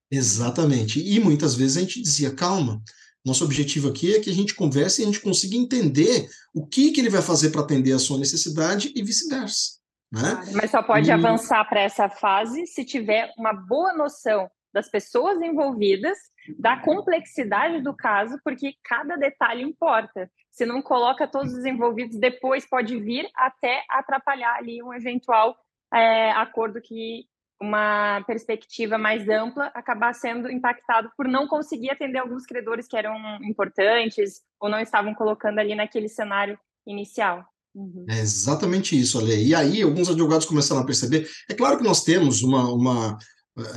Exatamente. 0.10 1.00
E 1.00 1.20
muitas 1.20 1.54
vezes 1.54 1.78
a 1.78 1.82
gente 1.82 2.02
dizia, 2.02 2.34
calma, 2.34 2.82
nosso 3.26 3.44
objetivo 3.44 3.90
aqui 3.90 4.16
é 4.16 4.20
que 4.20 4.30
a 4.30 4.34
gente 4.34 4.56
converse 4.56 5.02
e 5.02 5.04
a 5.04 5.08
gente 5.08 5.20
consiga 5.20 5.56
entender 5.56 6.30
o 6.54 6.66
que, 6.66 6.92
que 6.92 7.02
ele 7.02 7.10
vai 7.10 7.22
fazer 7.22 7.50
para 7.50 7.62
atender 7.62 7.92
a 7.92 8.00
sua 8.00 8.18
necessidade 8.18 8.92
e 8.96 9.04
vice-versa. 9.04 9.77
Né? 10.12 10.22
Mas 10.54 10.72
só 10.72 10.82
pode 10.82 11.10
e... 11.10 11.12
avançar 11.12 11.64
para 11.66 11.82
essa 11.82 12.10
fase 12.10 12.66
se 12.66 12.86
tiver 12.86 13.32
uma 13.38 13.54
boa 13.54 13.94
noção 13.94 14.50
das 14.74 14.90
pessoas 14.90 15.42
envolvidas, 15.42 16.18
da 16.60 16.78
complexidade 16.78 17.82
do 17.82 17.96
caso, 17.96 18.40
porque 18.44 18.76
cada 18.84 19.16
detalhe 19.16 19.64
importa. 19.64 20.30
Se 20.52 20.66
não 20.66 20.82
coloca 20.82 21.28
todos 21.28 21.54
os 21.54 21.66
envolvidos, 21.66 22.20
depois 22.20 22.68
pode 22.68 22.98
vir 23.00 23.28
até 23.36 23.84
atrapalhar 23.90 24.56
ali 24.56 24.82
um 24.84 24.94
eventual 24.94 25.56
é, 25.94 26.32
acordo 26.32 26.82
que 26.82 27.26
uma 27.60 28.24
perspectiva 28.28 28.98
mais 28.98 29.28
ampla 29.28 29.72
acabar 29.74 30.14
sendo 30.14 30.50
impactado 30.50 31.12
por 31.18 31.28
não 31.28 31.48
conseguir 31.48 31.90
atender 31.90 32.20
alguns 32.20 32.46
credores 32.46 32.88
que 32.88 32.96
eram 32.96 33.18
importantes 33.44 34.42
ou 34.60 34.70
não 34.70 34.80
estavam 34.80 35.16
colocando 35.16 35.60
ali 35.60 35.74
naquele 35.74 36.08
cenário 36.08 36.60
inicial. 36.86 37.44
Uhum. 37.78 38.06
É 38.10 38.20
exatamente 38.20 39.00
isso, 39.00 39.20
Ale. 39.20 39.46
E 39.46 39.54
aí, 39.54 39.84
alguns 39.84 40.10
advogados 40.10 40.48
começaram 40.48 40.82
a 40.82 40.86
perceber. 40.86 41.30
É 41.48 41.54
claro 41.54 41.78
que 41.78 41.84
nós 41.84 42.04
temos 42.04 42.42
uma, 42.42 42.72
uma 42.74 43.18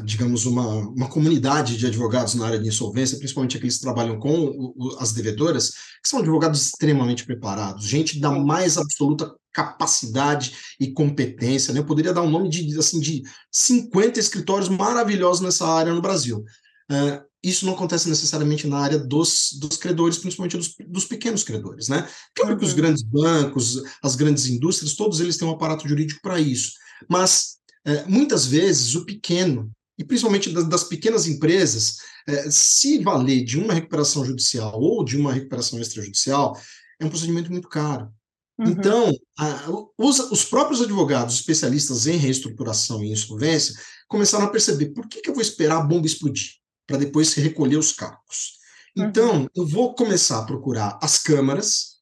digamos, 0.05 0.45
uma, 0.45 0.67
uma 0.89 1.09
comunidade 1.09 1.77
de 1.77 1.87
advogados 1.87 2.35
na 2.35 2.47
área 2.47 2.59
de 2.59 2.69
insolvência, 2.69 3.17
principalmente 3.19 3.57
aqueles 3.57 3.77
que 3.77 3.83
trabalham 3.83 4.19
com 4.19 4.75
o, 4.77 4.97
as 4.99 5.13
devedoras, 5.13 5.71
que 6.03 6.09
são 6.09 6.19
advogados 6.19 6.67
extremamente 6.67 7.25
preparados, 7.25 7.87
gente 7.87 8.21
da 8.21 8.31
mais 8.31 8.77
absoluta 8.77 9.35
capacidade 9.53 10.53
e 10.79 10.93
competência. 10.93 11.73
Né? 11.73 11.81
Eu 11.81 11.87
poderia 11.87 12.13
dar 12.13 12.23
um 12.23 12.31
nome 12.31 12.49
de, 12.49 12.79
assim, 12.79 13.01
de 13.01 13.23
50 13.51 14.21
escritórios 14.21 14.69
maravilhosos 14.69 15.41
nessa 15.41 15.67
área 15.67 15.95
no 15.95 16.03
Brasil. 16.03 16.45
Uh, 16.91 17.30
isso 17.43 17.65
não 17.65 17.73
acontece 17.73 18.09
necessariamente 18.09 18.67
na 18.67 18.79
área 18.79 18.99
dos, 18.99 19.51
dos 19.59 19.77
credores, 19.77 20.19
principalmente 20.19 20.57
dos, 20.57 20.75
dos 20.87 21.07
pequenos 21.07 21.43
credores, 21.43 21.89
né? 21.89 22.09
Claro 22.35 22.57
que 22.59 22.65
os 22.65 22.71
uhum. 22.71 22.77
grandes 22.77 23.03
bancos, 23.03 23.83
as 24.03 24.15
grandes 24.15 24.47
indústrias, 24.47 24.95
todos 24.95 25.21
eles 25.21 25.39
têm 25.39 25.49
um 25.49 25.53
aparato 25.53 25.89
jurídico 25.89 26.21
para 26.23 26.39
isso. 26.39 26.73
Mas, 27.09 27.57
é, 27.85 28.05
muitas 28.05 28.45
vezes, 28.45 28.95
o 28.95 29.07
pequeno, 29.07 29.71
e 29.99 30.05
principalmente 30.05 30.51
das, 30.51 30.69
das 30.69 30.85
pequenas 30.85 31.27
empresas, 31.27 31.97
é, 32.29 32.51
se 32.51 32.99
valer 32.99 33.43
de 33.43 33.59
uma 33.59 33.73
recuperação 33.73 34.23
judicial 34.25 34.79
ou 34.79 35.03
de 35.03 35.17
uma 35.17 35.33
recuperação 35.33 35.81
extrajudicial, 35.81 36.61
é 37.01 37.07
um 37.07 37.11
procedimento 37.11 37.51
muito 37.51 37.69
caro. 37.69 38.13
Uhum. 38.59 38.67
Então, 38.67 39.11
a, 39.39 39.67
os, 39.97 40.19
os, 40.19 40.45
próprios 40.45 40.83
advogados 40.83 41.37
especialistas 41.37 42.07
em 42.07 42.19
reestruturação 42.19 43.03
e 43.03 43.11
insolvência 43.11 43.75
começaram 44.07 44.45
a 44.45 44.51
perceber 44.51 44.91
por 44.91 45.09
que, 45.09 45.23
que 45.23 45.31
eu 45.31 45.35
vou 45.35 45.41
esperar 45.41 45.79
a 45.79 45.83
bomba 45.83 46.07
explodir 46.07 46.61
para 46.91 46.99
depois 46.99 47.33
recolher 47.35 47.77
os 47.77 47.93
cacos. 47.93 48.59
Então, 48.97 49.43
uhum. 49.43 49.49
eu 49.55 49.65
vou 49.65 49.95
começar 49.95 50.41
a 50.41 50.45
procurar 50.45 50.99
as 51.01 51.19
câmaras 51.19 52.01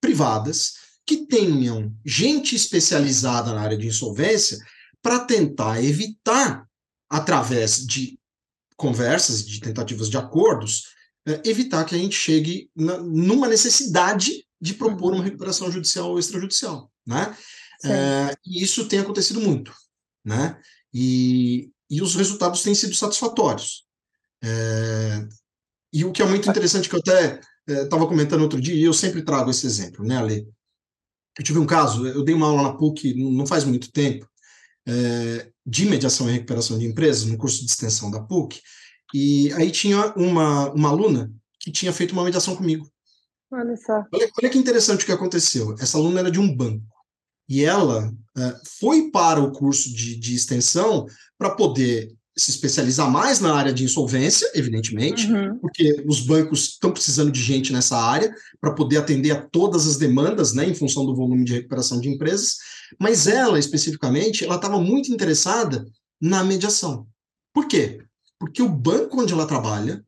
privadas 0.00 0.72
que 1.06 1.24
tenham 1.26 1.94
gente 2.04 2.56
especializada 2.56 3.54
na 3.54 3.60
área 3.60 3.78
de 3.78 3.86
insolvência 3.86 4.58
para 5.00 5.20
tentar 5.20 5.80
evitar, 5.84 6.66
através 7.08 7.86
de 7.86 8.18
conversas, 8.76 9.46
de 9.46 9.60
tentativas 9.60 10.10
de 10.10 10.16
acordos, 10.16 10.88
é, 11.28 11.40
evitar 11.48 11.84
que 11.84 11.94
a 11.94 11.98
gente 11.98 12.16
chegue 12.16 12.68
na, 12.74 12.98
numa 12.98 13.46
necessidade 13.46 14.44
de 14.60 14.74
propor 14.74 15.12
uma 15.12 15.18
uhum. 15.18 15.22
recuperação 15.24 15.70
judicial 15.70 16.10
ou 16.10 16.18
extrajudicial, 16.18 16.90
né? 17.06 17.36
É, 17.84 18.34
e 18.44 18.64
isso 18.64 18.88
tem 18.88 18.98
acontecido 18.98 19.40
muito, 19.40 19.72
né? 20.24 20.60
E, 20.92 21.70
e 21.88 22.02
os 22.02 22.16
resultados 22.16 22.62
têm 22.62 22.74
sido 22.74 22.96
satisfatórios. 22.96 23.83
É, 24.44 25.26
e 25.92 26.04
o 26.04 26.12
que 26.12 26.22
é 26.22 26.26
muito 26.26 26.48
interessante, 26.48 26.88
que 26.88 26.94
eu 26.94 27.00
até 27.00 27.40
estava 27.66 28.04
é, 28.04 28.08
comentando 28.08 28.42
outro 28.42 28.60
dia, 28.60 28.74
e 28.74 28.82
eu 28.82 28.92
sempre 28.92 29.22
trago 29.22 29.50
esse 29.50 29.66
exemplo, 29.66 30.04
né, 30.04 30.18
Ale? 30.18 30.46
Eu 31.38 31.44
tive 31.44 31.58
um 31.58 31.66
caso, 31.66 32.06
eu 32.06 32.22
dei 32.22 32.34
uma 32.34 32.46
aula 32.46 32.62
na 32.62 32.76
PUC 32.76 33.14
não 33.14 33.46
faz 33.46 33.64
muito 33.64 33.90
tempo, 33.90 34.28
é, 34.86 35.50
de 35.66 35.86
mediação 35.86 36.28
e 36.28 36.32
recuperação 36.32 36.78
de 36.78 36.84
empresas, 36.84 37.24
no 37.24 37.38
curso 37.38 37.64
de 37.64 37.70
extensão 37.70 38.10
da 38.10 38.20
PUC, 38.20 38.60
e 39.14 39.52
aí 39.54 39.70
tinha 39.70 40.12
uma, 40.16 40.70
uma 40.72 40.88
aluna 40.90 41.32
que 41.58 41.72
tinha 41.72 41.92
feito 41.92 42.12
uma 42.12 42.24
mediação 42.24 42.54
comigo. 42.54 42.86
Olha 43.50 43.76
só. 43.76 44.04
Olha, 44.12 44.30
olha 44.38 44.50
que 44.50 44.58
interessante 44.58 45.02
o 45.02 45.06
que 45.06 45.12
aconteceu. 45.12 45.74
Essa 45.78 45.96
aluna 45.96 46.20
era 46.20 46.30
de 46.30 46.40
um 46.40 46.54
banco. 46.54 46.84
E 47.48 47.64
ela 47.64 48.12
é, 48.36 48.60
foi 48.80 49.10
para 49.10 49.40
o 49.40 49.52
curso 49.52 49.94
de, 49.94 50.16
de 50.16 50.34
extensão 50.34 51.06
para 51.38 51.54
poder 51.54 52.12
se 52.36 52.50
especializar 52.50 53.08
mais 53.10 53.38
na 53.40 53.54
área 53.54 53.72
de 53.72 53.84
insolvência, 53.84 54.50
evidentemente, 54.54 55.30
uhum. 55.30 55.56
porque 55.58 56.04
os 56.06 56.20
bancos 56.20 56.70
estão 56.70 56.90
precisando 56.90 57.30
de 57.30 57.40
gente 57.40 57.72
nessa 57.72 57.96
área 57.96 58.34
para 58.60 58.74
poder 58.74 58.96
atender 58.96 59.30
a 59.30 59.40
todas 59.40 59.86
as 59.86 59.96
demandas, 59.96 60.52
né, 60.52 60.66
em 60.66 60.74
função 60.74 61.06
do 61.06 61.14
volume 61.14 61.44
de 61.44 61.52
recuperação 61.52 62.00
de 62.00 62.08
empresas. 62.08 62.56
Mas 62.98 63.28
ela, 63.28 63.58
especificamente, 63.58 64.44
ela 64.44 64.56
estava 64.56 64.80
muito 64.80 65.12
interessada 65.12 65.86
na 66.20 66.42
mediação. 66.42 67.06
Por 67.52 67.68
quê? 67.68 68.02
Porque 68.38 68.62
o 68.62 68.68
banco 68.68 69.20
onde 69.20 69.32
ela 69.32 69.46
trabalha 69.46 70.04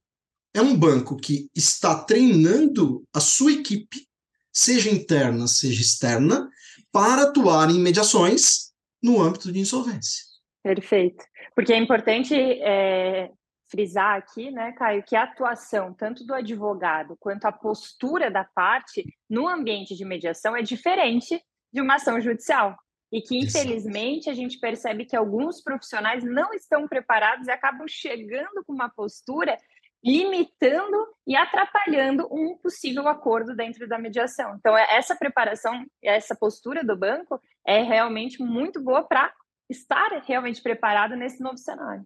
é 0.52 0.60
um 0.60 0.76
banco 0.76 1.16
que 1.16 1.48
está 1.54 1.94
treinando 1.94 3.04
a 3.12 3.20
sua 3.20 3.52
equipe, 3.52 4.06
seja 4.52 4.90
interna, 4.90 5.46
seja 5.46 5.80
externa, 5.80 6.48
para 6.90 7.22
atuar 7.22 7.70
em 7.70 7.78
mediações 7.78 8.72
no 9.02 9.22
âmbito 9.22 9.52
de 9.52 9.60
insolvência. 9.60 10.24
Perfeito. 10.62 11.22
Porque 11.56 11.72
é 11.72 11.78
importante 11.78 12.34
é, 12.34 13.30
frisar 13.70 14.18
aqui, 14.18 14.50
né, 14.50 14.72
Caio, 14.72 15.02
que 15.02 15.16
a 15.16 15.22
atuação 15.22 15.94
tanto 15.94 16.22
do 16.24 16.34
advogado 16.34 17.16
quanto 17.18 17.46
a 17.46 17.52
postura 17.52 18.30
da 18.30 18.44
parte 18.44 19.02
no 19.28 19.48
ambiente 19.48 19.96
de 19.96 20.04
mediação 20.04 20.54
é 20.54 20.60
diferente 20.60 21.42
de 21.72 21.80
uma 21.80 21.94
ação 21.94 22.20
judicial. 22.20 22.76
E 23.10 23.22
que, 23.22 23.38
infelizmente, 23.38 24.28
a 24.28 24.34
gente 24.34 24.58
percebe 24.58 25.06
que 25.06 25.16
alguns 25.16 25.62
profissionais 25.62 26.22
não 26.24 26.52
estão 26.52 26.86
preparados 26.86 27.46
e 27.46 27.50
acabam 27.50 27.86
chegando 27.88 28.62
com 28.66 28.74
uma 28.74 28.90
postura 28.90 29.56
limitando 30.04 31.06
e 31.26 31.34
atrapalhando 31.34 32.28
um 32.30 32.58
possível 32.58 33.08
acordo 33.08 33.56
dentro 33.56 33.88
da 33.88 33.98
mediação. 33.98 34.56
Então, 34.58 34.76
é, 34.76 34.96
essa 34.96 35.16
preparação, 35.16 35.86
essa 36.02 36.36
postura 36.36 36.84
do 36.84 36.96
banco 36.96 37.40
é 37.66 37.82
realmente 37.82 38.42
muito 38.42 38.82
boa 38.82 39.02
para 39.04 39.32
estar 39.68 40.22
realmente 40.26 40.62
preparado 40.62 41.16
nesse 41.16 41.40
novo 41.40 41.58
cenário. 41.58 42.04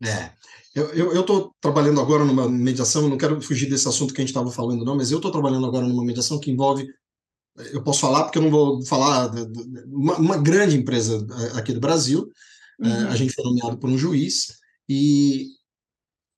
É, 0.00 0.32
eu 0.74 1.20
estou 1.20 1.52
trabalhando 1.60 2.00
agora 2.00 2.24
numa 2.24 2.48
mediação, 2.48 3.08
não 3.08 3.18
quero 3.18 3.40
fugir 3.42 3.68
desse 3.68 3.88
assunto 3.88 4.14
que 4.14 4.20
a 4.20 4.22
gente 4.22 4.30
estava 4.30 4.50
falando, 4.50 4.84
não, 4.84 4.96
mas 4.96 5.10
eu 5.10 5.18
estou 5.18 5.32
trabalhando 5.32 5.66
agora 5.66 5.86
numa 5.86 6.04
mediação 6.04 6.38
que 6.38 6.52
envolve, 6.52 6.88
eu 7.72 7.82
posso 7.82 8.00
falar 8.00 8.22
porque 8.22 8.38
eu 8.38 8.42
não 8.42 8.50
vou 8.50 8.84
falar, 8.86 9.28
uma, 9.86 10.16
uma 10.16 10.36
grande 10.36 10.76
empresa 10.76 11.26
é, 11.56 11.58
aqui 11.58 11.72
do 11.72 11.80
Brasil, 11.80 12.30
é, 12.80 12.86
uhum. 12.86 13.08
a 13.08 13.16
gente 13.16 13.34
foi 13.34 13.44
nomeado 13.44 13.76
por 13.78 13.90
um 13.90 13.98
juiz, 13.98 14.58
e 14.88 15.48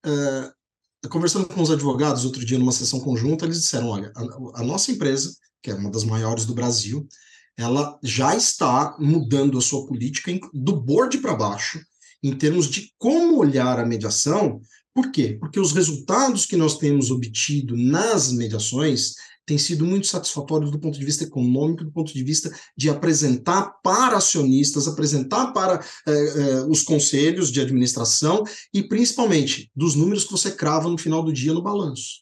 uh, 0.07 1.09
conversando 1.11 1.47
com 1.47 1.61
os 1.61 1.71
advogados 1.71 2.25
outro 2.25 2.45
dia 2.45 2.59
numa 2.59 2.73
sessão 2.73 2.99
conjunta, 3.01 3.45
eles 3.45 3.61
disseram, 3.61 3.89
olha, 3.89 4.11
a, 4.17 4.61
a 4.61 4.65
nossa 4.65 4.91
empresa, 4.91 5.37
que 5.63 5.71
é 5.71 5.75
uma 5.75 5.91
das 5.91 6.05
maiores 6.05 6.47
do 6.47 6.55
Brasil, 6.55 7.07
ela 7.57 7.99
já 8.03 8.35
está 8.35 8.97
mudando 8.99 9.59
a 9.59 9.61
sua 9.61 9.87
política 9.87 10.33
do 10.53 10.77
board 10.77 11.19
para 11.19 11.35
baixo, 11.35 11.81
em 12.23 12.35
termos 12.35 12.69
de 12.69 12.93
como 12.99 13.39
olhar 13.39 13.79
a 13.79 13.87
mediação. 13.87 14.61
Por 14.95 15.11
quê? 15.11 15.37
Porque 15.39 15.61
os 15.61 15.73
resultados 15.73 16.47
que 16.47 16.57
nós 16.57 16.79
temos 16.79 17.11
obtido 17.11 17.77
nas 17.77 18.33
mediações 18.33 19.15
têm 19.47 19.59
sido 19.59 19.85
muito 19.85 20.07
satisfatórios 20.07 20.71
do 20.71 20.79
ponto 20.79 20.99
de 20.99 21.05
vista 21.05 21.25
econômico, 21.25 21.85
do 21.85 21.91
ponto 21.91 22.13
de 22.13 22.23
vista 22.23 22.55
de 22.77 22.89
apresentar 22.89 23.73
para 23.83 24.17
acionistas, 24.17 24.87
apresentar 24.87 25.53
para 25.53 25.85
eh, 26.07 26.13
eh, 26.13 26.65
os 26.69 26.83
conselhos 26.83 27.51
de 27.51 27.61
administração 27.61 28.45
e, 28.73 28.83
principalmente, 28.83 29.69
dos 29.75 29.97
números 29.97 30.25
que 30.25 30.31
você 30.31 30.53
crava 30.53 30.89
no 30.89 30.97
final 30.97 31.23
do 31.23 31.33
dia 31.33 31.53
no 31.53 31.63
balanço. 31.63 32.21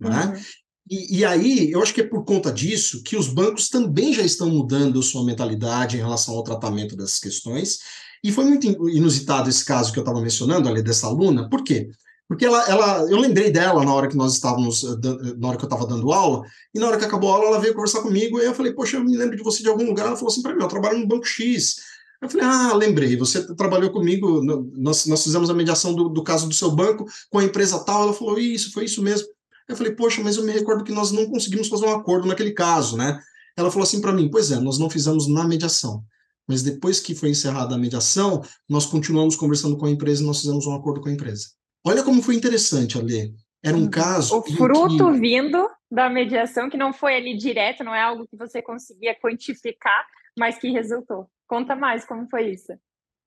Né? 0.00 0.26
Uhum. 0.26 0.42
E, 0.90 1.18
e, 1.18 1.24
aí, 1.24 1.70
eu 1.70 1.82
acho 1.82 1.94
que 1.94 2.02
é 2.02 2.06
por 2.06 2.24
conta 2.24 2.52
disso 2.52 3.02
que 3.02 3.16
os 3.16 3.28
bancos 3.28 3.70
também 3.70 4.12
já 4.12 4.22
estão 4.22 4.50
mudando 4.50 5.02
sua 5.02 5.24
mentalidade 5.24 5.96
em 5.96 6.00
relação 6.00 6.34
ao 6.34 6.44
tratamento 6.44 6.94
dessas 6.94 7.18
questões. 7.18 7.78
E 8.22 8.30
foi 8.30 8.44
muito 8.44 8.66
inusitado 8.88 9.48
esse 9.48 9.64
caso 9.64 9.92
que 9.92 9.98
eu 9.98 10.02
estava 10.02 10.20
mencionando, 10.20 10.68
ali 10.68 10.82
dessa 10.82 11.06
aluna. 11.06 11.48
Por 11.48 11.62
quê? 11.64 11.90
Porque 12.28 12.46
ela, 12.46 12.66
ela, 12.68 13.10
eu 13.10 13.18
lembrei 13.18 13.50
dela 13.50 13.84
na 13.84 13.92
hora 13.92 14.08
que 14.08 14.16
nós 14.16 14.32
estávamos, 14.32 14.82
eh, 14.82 15.34
na 15.36 15.48
hora 15.48 15.58
que 15.58 15.64
eu 15.64 15.68
estava 15.68 15.86
dando 15.86 16.10
aula, 16.10 16.42
e 16.74 16.78
na 16.78 16.86
hora 16.86 16.98
que 16.98 17.04
acabou 17.04 17.30
a 17.30 17.36
aula, 17.36 17.48
ela 17.48 17.60
veio 17.60 17.74
conversar 17.74 18.00
comigo, 18.00 18.40
e 18.40 18.44
eu 18.44 18.54
falei, 18.54 18.72
poxa, 18.72 18.96
eu 18.96 19.04
me 19.04 19.16
lembro 19.16 19.36
de 19.36 19.42
você 19.42 19.62
de 19.62 19.68
algum 19.68 19.84
lugar. 19.84 20.06
Ela 20.06 20.16
falou 20.16 20.30
assim 20.30 20.42
para 20.42 20.54
mim, 20.54 20.62
eu 20.62 20.68
trabalho 20.68 20.98
no 20.98 21.06
Banco 21.06 21.26
X. 21.26 21.76
Eu 22.22 22.28
falei, 22.30 22.46
ah, 22.46 22.74
lembrei, 22.74 23.16
você 23.16 23.54
trabalhou 23.54 23.90
comigo, 23.90 24.42
nós, 24.42 25.04
nós 25.04 25.22
fizemos 25.22 25.50
a 25.50 25.54
mediação 25.54 25.94
do, 25.94 26.08
do 26.08 26.24
caso 26.24 26.48
do 26.48 26.54
seu 26.54 26.70
banco 26.70 27.04
com 27.28 27.38
a 27.38 27.44
empresa 27.44 27.84
tal. 27.84 28.04
Ela 28.04 28.14
falou, 28.14 28.38
isso, 28.38 28.72
foi 28.72 28.86
isso 28.86 29.02
mesmo. 29.02 29.28
Eu 29.68 29.76
falei, 29.76 29.94
poxa, 29.94 30.22
mas 30.22 30.36
eu 30.36 30.44
me 30.44 30.52
recordo 30.52 30.84
que 30.84 30.92
nós 30.92 31.10
não 31.10 31.26
conseguimos 31.26 31.68
fazer 31.68 31.86
um 31.86 31.94
acordo 31.94 32.28
naquele 32.28 32.52
caso, 32.52 32.96
né? 32.96 33.18
Ela 33.56 33.70
falou 33.70 33.84
assim 33.84 34.00
para 34.00 34.12
mim, 34.12 34.28
pois 34.30 34.50
é, 34.50 34.60
nós 34.60 34.78
não 34.78 34.90
fizemos 34.90 35.26
na 35.28 35.46
mediação. 35.46 36.04
Mas 36.46 36.62
depois 36.62 37.00
que 37.00 37.14
foi 37.14 37.30
encerrada 37.30 37.74
a 37.74 37.78
mediação, 37.78 38.42
nós 38.68 38.84
continuamos 38.84 39.36
conversando 39.36 39.76
com 39.78 39.86
a 39.86 39.90
empresa 39.90 40.22
e 40.22 40.26
nós 40.26 40.40
fizemos 40.40 40.66
um 40.66 40.74
acordo 40.74 41.00
com 41.00 41.08
a 41.08 41.12
empresa. 41.12 41.48
Olha 41.84 42.02
como 42.02 42.22
foi 42.22 42.34
interessante, 42.34 42.98
Ale. 42.98 43.34
Era 43.62 43.76
um 43.76 43.82
uhum. 43.82 43.90
caso. 43.90 44.36
O 44.36 44.42
fruto 44.42 45.10
que... 45.12 45.18
vindo 45.18 45.66
da 45.90 46.10
mediação, 46.10 46.68
que 46.68 46.76
não 46.76 46.92
foi 46.92 47.16
ali 47.16 47.36
direto, 47.36 47.82
não 47.82 47.94
é 47.94 48.02
algo 48.02 48.26
que 48.26 48.36
você 48.36 48.60
conseguia 48.60 49.14
quantificar, 49.14 50.04
mas 50.38 50.58
que 50.58 50.70
resultou. 50.70 51.26
Conta 51.46 51.74
mais 51.74 52.04
como 52.04 52.28
foi 52.28 52.50
isso. 52.50 52.72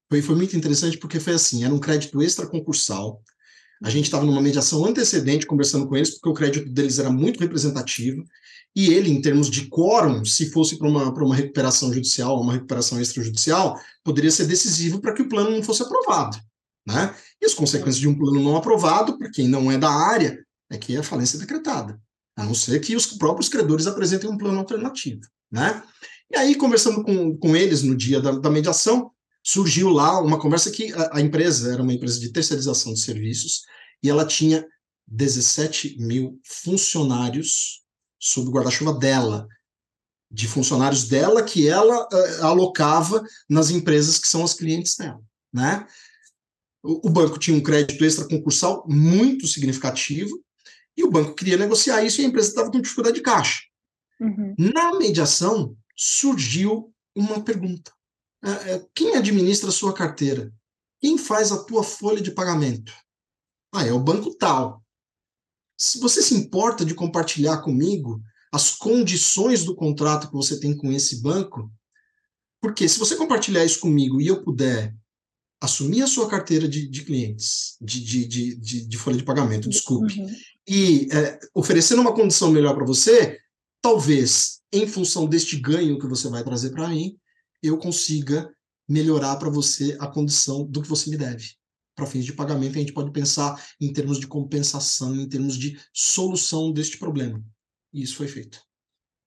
Foi, 0.10 0.22
foi 0.22 0.36
muito 0.36 0.56
interessante 0.56 0.98
porque 0.98 1.20
foi 1.20 1.34
assim: 1.34 1.64
era 1.64 1.74
um 1.74 1.80
crédito 1.80 2.22
extra 2.22 2.48
concursal 2.48 3.22
a 3.84 3.90
gente 3.90 4.06
estava 4.06 4.26
numa 4.26 4.42
mediação 4.42 4.86
antecedente 4.86 5.46
conversando 5.46 5.88
com 5.88 5.96
eles, 5.96 6.12
porque 6.12 6.30
o 6.30 6.34
crédito 6.34 6.70
deles 6.70 7.00
era 7.00 7.10
muito 7.10 7.40
representativo, 7.40 8.24
e 8.76 8.94
ele, 8.94 9.10
em 9.10 9.20
termos 9.20 9.50
de 9.50 9.68
quórum, 9.68 10.24
se 10.24 10.52
fosse 10.52 10.78
para 10.78 10.88
uma, 10.88 11.12
uma 11.12 11.36
recuperação 11.36 11.92
judicial, 11.92 12.40
uma 12.40 12.54
recuperação 12.54 13.02
extrajudicial, 13.02 13.80
poderia 14.04 14.30
ser 14.30 14.46
decisivo 14.46 15.02
para 15.02 15.14
que 15.14 15.22
o 15.24 15.30
plano 15.30 15.50
não 15.50 15.64
fosse 15.64 15.82
aprovado. 15.82 16.38
Né? 16.86 17.14
E 17.42 17.46
as 17.46 17.56
consequências 17.56 17.98
de 17.98 18.08
um 18.08 18.16
plano 18.16 18.40
não 18.40 18.56
aprovado, 18.56 19.18
para 19.18 19.32
quem 19.32 19.48
não 19.48 19.72
é 19.72 19.78
da 19.78 19.90
área, 19.90 20.46
é 20.70 20.78
que 20.78 20.96
é 20.96 21.00
a 21.00 21.04
falência 21.04 21.40
decretada, 21.40 22.00
a 22.36 22.46
não 22.46 22.54
ser 22.54 22.80
que 22.80 22.96
os 22.96 23.08
próprios 23.08 23.50
credores 23.50 23.88
apresentem 23.88 24.30
um 24.30 24.38
plano 24.38 24.60
alternativo. 24.60 25.22
Né? 25.52 25.82
E 26.32 26.38
aí, 26.38 26.56
conversando 26.56 27.04
com, 27.04 27.36
com 27.36 27.56
eles 27.56 27.82
no 27.82 27.96
dia 27.96 28.22
da, 28.22 28.32
da 28.32 28.50
mediação, 28.50 29.12
surgiu 29.48 29.88
lá 29.88 30.20
uma 30.22 30.38
conversa 30.38 30.70
que 30.70 30.92
a, 30.92 31.18
a, 31.18 31.22
empresa 31.22 31.72
era 31.72 31.82
uma 31.82 31.94
empresa 31.94 32.20
de 32.20 32.34
terceirização 32.34 32.94
de 32.94 33.00
serviços 33.00 33.62
e 34.04 34.10
ela 34.10 34.26
tinha 34.26 34.68
17 35.08 35.96
mil 36.02 36.38
funcionários 36.44 37.82
sob 38.20 38.50
o 38.50 38.52
guarda-chuva 38.52 38.94
dela, 38.94 39.48
de 40.30 40.50
funcionários 40.50 41.06
dela 41.06 41.42
que 41.44 41.66
ela 41.66 42.10
uh, 42.12 42.44
alocava 42.44 43.24
nas 43.50 43.70
empresas 43.70 44.20
que 44.20 44.28
são 44.28 44.44
as 44.44 44.54
clientes 44.54 44.98
dela, 44.98 45.22
né? 45.54 45.88
O, 46.84 47.08
o 47.08 47.10
banco 47.10 47.40
tinha 47.40 47.56
um 47.56 47.64
crédito 47.64 48.04
extra 48.04 48.28
concursal 48.28 48.86
muito 48.86 49.48
significativo 49.48 50.44
e 50.98 51.06
o 51.06 51.10
banco 51.10 51.34
queria 51.34 51.56
negociar 51.56 52.04
isso 52.04 52.20
e 52.20 52.26
a 52.26 52.28
empresa 52.28 52.50
estava 52.50 52.70
com 52.70 52.82
dificuldade 52.82 53.16
de 53.16 53.24
caixa. 53.24 53.62
Uhum. 54.20 54.56
Na 54.58 54.98
mediação 54.98 55.74
surgiu 55.96 56.94
uma 57.16 57.42
pergunta 57.42 57.97
quem 58.94 59.16
administra 59.16 59.70
a 59.70 59.74
sua 59.74 59.94
carteira? 59.94 60.54
Quem 61.00 61.18
faz 61.18 61.52
a 61.52 61.64
tua 61.64 61.84
folha 61.84 62.22
de 62.22 62.32
pagamento? 62.32 62.94
Ah, 63.74 63.86
é 63.86 63.92
o 63.92 64.00
banco 64.00 64.34
tal. 64.36 64.84
Se 65.78 66.00
você 66.00 66.22
se 66.22 66.34
importa 66.34 66.84
de 66.84 66.96
compartilhar 66.96 67.58
comigo 67.62 68.22
as 68.52 68.72
condições 68.72 69.64
do 69.64 69.76
contrato 69.76 70.28
que 70.28 70.34
você 70.34 70.60
tem 70.60 70.76
com 70.76 70.92
esse 70.92 71.22
banco, 71.22 71.72
porque 72.62 72.88
se 72.88 72.98
você 72.98 73.16
compartilhar 73.16 73.64
isso 73.64 73.80
comigo 73.80 74.20
e 74.20 74.28
eu 74.28 74.44
puder 74.44 74.96
assumir 75.62 76.02
a 76.02 76.08
sua 76.08 76.28
carteira 76.30 76.68
de, 76.68 76.88
de 76.88 77.04
clientes, 77.04 77.78
de, 77.82 78.04
de, 78.04 78.56
de, 78.56 78.88
de, 78.88 78.98
folha 78.98 79.18
de 79.18 79.24
pagamento, 79.24 79.70
desculpe, 79.70 80.20
uhum. 80.20 80.36
e 80.68 81.08
é, 81.12 81.40
oferecendo 81.54 82.02
uma 82.02 82.14
condição 82.14 82.52
melhor 82.52 82.76
para 82.76 82.86
você, 82.86 83.40
talvez, 83.82 84.62
em 84.72 84.88
função 84.88 85.26
deste 85.26 85.58
ganho 85.58 86.00
que 86.00 86.08
você 86.08 86.30
vai 86.30 86.44
trazer 86.44 86.72
para 86.72 86.90
mim, 86.90 87.18
eu 87.62 87.78
consiga 87.78 88.52
melhorar 88.88 89.36
para 89.38 89.50
você 89.50 89.98
a 90.00 90.08
condição 90.08 90.66
do 90.66 90.82
que 90.82 90.88
você 90.88 91.10
me 91.10 91.18
deve. 91.18 91.52
Para 91.96 92.06
fins 92.06 92.26
de 92.26 92.34
pagamento, 92.34 92.76
a 92.76 92.80
gente 92.80 92.94
pode 92.94 93.12
pensar 93.12 93.62
em 93.82 93.92
termos 93.92 94.20
de 94.20 94.28
compensação, 94.28 95.16
em 95.16 95.28
termos 95.28 95.58
de 95.58 95.80
solução 95.92 96.72
deste 96.72 96.98
problema. 96.98 97.44
E 97.94 98.04
isso 98.04 98.16
foi 98.16 98.28
feito. 98.28 98.60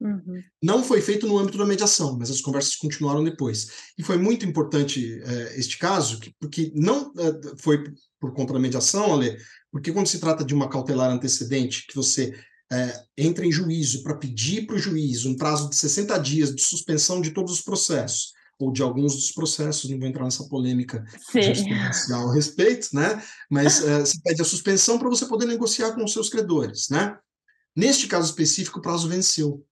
Uhum. 0.01 0.43
Não 0.63 0.83
foi 0.83 1.03
feito 1.03 1.27
no 1.27 1.39
âmbito 1.39 1.59
da 1.59 1.67
mediação, 1.67 2.17
mas 2.19 2.31
as 2.31 2.41
conversas 2.41 2.75
continuaram 2.75 3.23
depois. 3.23 3.91
E 3.99 4.03
foi 4.03 4.17
muito 4.17 4.47
importante 4.47 5.21
é, 5.23 5.59
este 5.59 5.77
caso, 5.77 6.19
que, 6.19 6.35
porque 6.41 6.73
não 6.75 7.13
é, 7.19 7.57
foi 7.59 7.85
por 8.19 8.33
conta 8.33 8.55
da 8.55 8.59
mediação, 8.59 9.13
Ale, 9.13 9.37
porque 9.71 9.93
quando 9.93 10.07
se 10.07 10.19
trata 10.19 10.45
de 10.45 10.55
uma 10.55 10.71
cautelar 10.71 11.11
antecedente, 11.11 11.87
que 11.87 11.95
você 11.95 12.33
é, 12.73 13.03
entra 13.17 13.45
em 13.45 13.53
juízo 13.53 14.03
para 14.03 14.17
pedir 14.17 14.67
para 14.67 14.77
o 14.77 14.79
juiz 14.79 15.25
um 15.25 15.37
prazo 15.37 15.69
de 15.69 15.77
60 15.77 16.19
dias 16.19 16.55
de 16.55 16.63
suspensão 16.63 17.21
de 17.21 17.33
todos 17.33 17.53
os 17.53 17.63
processos, 17.63 18.33
ou 18.59 18.71
de 18.71 18.83
alguns 18.83 19.15
dos 19.15 19.33
processos, 19.33 19.91
não 19.91 19.99
vou 19.99 20.07
entrar 20.07 20.25
nessa 20.25 20.47
polêmica 20.49 21.05
jurisprudencial 21.33 22.31
a 22.31 22.35
respeito, 22.35 22.89
né? 22.93 23.23
Mas 23.51 23.83
é, 23.83 24.01
você 24.01 24.21
pede 24.23 24.43
a 24.43 24.45
suspensão 24.45 24.99
para 24.99 25.09
você 25.09 25.27
poder 25.27 25.47
negociar 25.47 25.93
com 25.95 26.05
os 26.05 26.13
seus 26.13 26.29
credores, 26.29 26.89
né? 26.91 27.19
Neste 27.75 28.07
caso 28.07 28.27
específico, 28.27 28.79
o 28.79 28.83
prazo 28.83 29.09
venceu. 29.09 29.65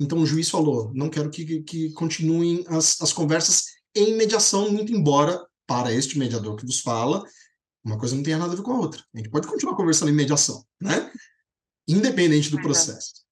Então 0.00 0.18
o 0.18 0.26
juiz 0.26 0.48
falou: 0.48 0.92
não 0.94 1.10
quero 1.10 1.30
que, 1.30 1.62
que 1.62 1.92
continuem 1.92 2.64
as, 2.68 3.00
as 3.00 3.12
conversas 3.12 3.64
em 3.94 4.16
mediação, 4.16 4.70
muito 4.70 4.92
embora, 4.92 5.44
para 5.66 5.92
este 5.92 6.18
mediador 6.18 6.56
que 6.56 6.66
vos 6.66 6.80
fala, 6.80 7.24
uma 7.84 7.98
coisa 7.98 8.14
não 8.14 8.22
tenha 8.22 8.38
nada 8.38 8.52
a 8.52 8.56
ver 8.56 8.62
com 8.62 8.72
a 8.72 8.78
outra. 8.78 9.02
A 9.14 9.18
gente 9.18 9.30
pode 9.30 9.46
continuar 9.46 9.76
conversando 9.76 10.10
em 10.10 10.14
mediação, 10.14 10.64
né? 10.80 11.10
Independente 11.88 12.50
do 12.50 12.60
processo. 12.60 13.22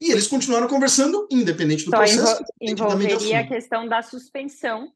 E 0.00 0.12
eles 0.12 0.28
continuaram 0.28 0.68
conversando, 0.68 1.26
independente 1.30 1.84
do 1.84 1.90
Só 1.90 1.98
processo. 1.98 2.44
envolveria 2.60 3.40
a 3.40 3.46
questão 3.46 3.88
da 3.88 4.00
suspensão, 4.00 4.92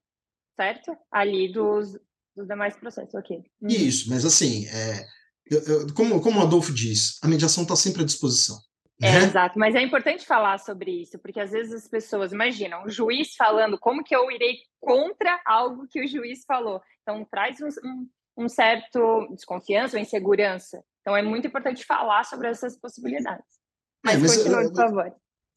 certo? 0.54 0.96
Ali 1.10 1.52
dos, 1.52 1.98
dos 2.36 2.46
demais 2.46 2.76
processos, 2.76 3.14
ok. 3.14 3.38
Uhum. 3.60 3.68
Isso, 3.68 4.08
mas 4.08 4.24
assim, 4.24 4.66
é, 4.68 5.04
eu, 5.50 5.60
eu, 5.62 5.94
como, 5.94 6.20
como 6.20 6.38
o 6.38 6.42
Adolfo 6.42 6.72
diz, 6.72 7.18
a 7.22 7.28
mediação 7.28 7.64
está 7.64 7.74
sempre 7.74 8.02
à 8.02 8.04
disposição. 8.04 8.56
É, 9.02 9.10
né? 9.10 9.24
exato, 9.24 9.58
mas 9.58 9.74
é 9.74 9.82
importante 9.82 10.24
falar 10.24 10.58
sobre 10.58 11.02
isso, 11.02 11.18
porque 11.18 11.40
às 11.40 11.50
vezes 11.50 11.72
as 11.72 11.88
pessoas 11.88 12.32
imaginam 12.32 12.84
o 12.84 12.88
juiz 12.88 13.34
falando 13.34 13.76
como 13.76 14.04
que 14.04 14.14
eu 14.14 14.30
irei 14.30 14.58
contra 14.80 15.40
algo 15.44 15.88
que 15.88 16.00
o 16.00 16.06
juiz 16.06 16.44
falou. 16.46 16.80
Então 17.02 17.26
traz 17.28 17.60
um, 17.60 17.68
um, 17.84 18.44
um 18.44 18.48
certo 18.48 19.26
desconfiança 19.34 19.96
ou 19.96 20.02
insegurança. 20.02 20.84
Então 21.02 21.16
é 21.16 21.22
muito 21.22 21.46
importante 21.46 21.84
falar 21.84 22.24
sobre 22.24 22.48
essas 22.48 22.76
possibilidades. 22.78 23.44
Mas, 24.04 24.14
é, 24.14 24.18
mas 24.18 24.36
continue, 24.36 24.68
por 24.68 24.76
favor. 24.76 25.14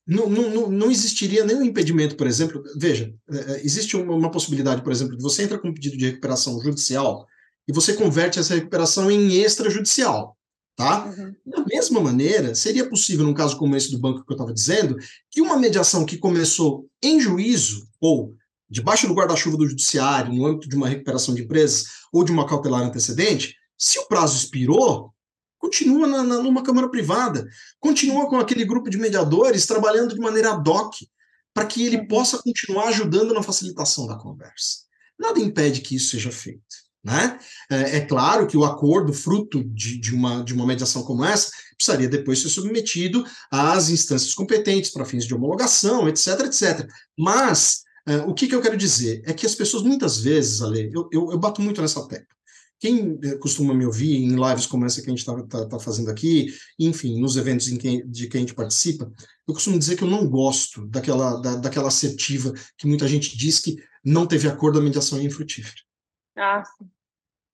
Não, 0.08 0.30
não, 0.30 0.70
não 0.70 0.92
existiria 0.92 1.44
nenhum 1.44 1.64
impedimento, 1.64 2.16
por 2.16 2.28
exemplo, 2.28 2.64
veja, 2.78 3.12
é, 3.30 3.54
é, 3.54 3.66
existe 3.66 3.98
uma, 3.98 4.14
uma 4.14 4.30
possibilidade, 4.30 4.84
por 4.84 4.92
exemplo, 4.92 5.18
de 5.18 5.24
você 5.24 5.44
entra 5.44 5.58
com 5.58 5.70
um 5.70 5.74
pedido 5.74 5.98
de 5.98 6.06
recuperação 6.06 6.60
judicial 6.62 7.26
e 7.68 7.74
você 7.74 7.94
converte 7.94 8.40
essa 8.40 8.54
recuperação 8.54 9.10
em 9.10 9.34
extrajudicial. 9.42 10.38
Tá? 10.76 11.06
Uhum. 11.06 11.34
Da 11.46 11.64
mesma 11.64 12.02
maneira, 12.02 12.54
seria 12.54 12.88
possível, 12.88 13.26
num 13.26 13.34
caso 13.34 13.58
como 13.58 13.76
esse 13.78 13.90
do 13.90 13.98
banco 13.98 14.26
que 14.26 14.32
eu 14.32 14.36
estava 14.36 14.54
dizendo, 14.54 14.98
que 15.32 15.42
uma 15.42 15.58
mediação 15.58 16.06
que 16.06 16.18
começou 16.18 16.86
em 17.02 17.20
juízo, 17.20 17.88
ou 18.00 18.36
debaixo 18.70 19.08
do 19.08 19.14
guarda-chuva 19.14 19.56
do 19.56 19.68
judiciário, 19.68 20.34
no 20.34 20.46
âmbito 20.46 20.68
de 20.68 20.76
uma 20.76 20.90
recuperação 20.90 21.34
de 21.34 21.44
empresas, 21.44 21.86
ou 22.12 22.26
de 22.26 22.32
uma 22.32 22.46
cautelar 22.46 22.82
antecedente, 22.82 23.56
se 23.78 23.98
o 24.00 24.08
prazo 24.08 24.36
expirou, 24.36 25.15
continua 25.66 26.08
na, 26.08 26.24
na, 26.24 26.42
numa 26.42 26.64
Câmara 26.64 26.88
privada, 26.90 27.48
continua 27.80 28.30
com 28.30 28.38
aquele 28.38 28.64
grupo 28.64 28.90
de 28.90 28.98
mediadores 28.98 29.66
trabalhando 29.66 30.14
de 30.14 30.20
maneira 30.20 30.54
ad 30.54 30.70
hoc, 30.70 30.94
para 31.54 31.66
que 31.66 31.86
ele 31.86 31.98
uhum. 31.98 32.08
possa 32.08 32.38
continuar 32.38 32.90
ajudando 32.90 33.34
na 33.34 33.42
facilitação 33.42 34.06
da 34.06 34.16
conversa. 34.16 34.86
Nada 35.18 35.40
impede 35.40 35.82
que 35.82 35.96
isso 35.96 36.12
seja 36.12 36.32
feito. 36.32 36.86
Né? 37.04 37.40
É, 37.70 37.98
é, 37.98 38.02
claro 38.02 38.48
que 38.48 38.58
o 38.58 38.66
acordo, 38.66 39.14
fruto 39.14 39.64
de, 39.64 40.00
de, 40.00 40.14
uma, 40.14 40.44
de 40.44 40.54
uma 40.54 40.66
mediação 40.66 41.04
como 41.04 41.24
essa, 41.24 41.52
precisaria 41.78 42.10
depois 42.10 42.42
ser 42.42 42.50
submetido 42.50 43.24
às 43.52 43.90
instâncias 43.90 44.34
competentes 44.34 44.90
para 44.92 45.06
fins 45.06 45.26
de 45.26 45.34
homologação, 45.34 46.10
etc, 46.10 46.42
etc. 46.42 46.88
Mas 47.18 47.84
é, 48.08 48.18
o 48.18 48.34
que, 48.34 48.48
que, 48.48 48.56
eu 48.56 48.62
quero 48.62 48.76
dizer 48.76 49.22
é 49.26 49.34
que 49.34 49.46
as 49.46 49.56
pessoas, 49.56 49.84
muitas 49.84 50.20
vezes, 50.20 50.62
Ale, 50.62 50.92
eu, 50.94 51.08
eu, 51.12 51.32
eu 51.32 51.38
bato 51.38 51.62
muito 51.62 51.82
nessa 51.82 52.06
tecla. 52.08 52.35
Quem 52.80 53.18
é, 53.24 53.38
costuma 53.38 53.74
me 53.74 53.86
ouvir 53.86 54.16
em 54.16 54.36
lives 54.36 54.66
como 54.66 54.86
essa 54.86 55.02
que 55.02 55.08
a 55.08 55.10
gente 55.10 55.20
está 55.20 55.42
tá, 55.44 55.68
tá 55.68 55.80
fazendo 55.80 56.10
aqui, 56.12 56.48
enfim, 56.80 57.20
nos 57.20 57.38
eventos 57.38 57.68
em 57.70 57.78
que, 57.78 58.04
de 58.06 58.28
que 58.28 58.38
a 58.38 58.40
gente 58.40 58.54
participa, 58.54 59.12
eu 59.48 59.54
costumo 59.54 59.80
dizer 59.80 59.96
que 59.96 60.04
eu 60.04 60.10
não 60.10 60.30
gosto 60.30 60.86
daquela, 60.88 61.40
da, 61.42 61.56
daquela 61.56 61.88
assertiva 61.88 62.54
que 62.78 62.88
muita 62.88 63.08
gente 63.08 63.38
diz 63.38 63.60
que 63.60 63.78
não 64.04 64.28
teve 64.28 64.48
acordo, 64.48 64.80
a 64.80 64.82
mediação 64.82 65.20
é 65.20 65.24
infrutífera. 65.24 65.82
Ah. 66.38 66.64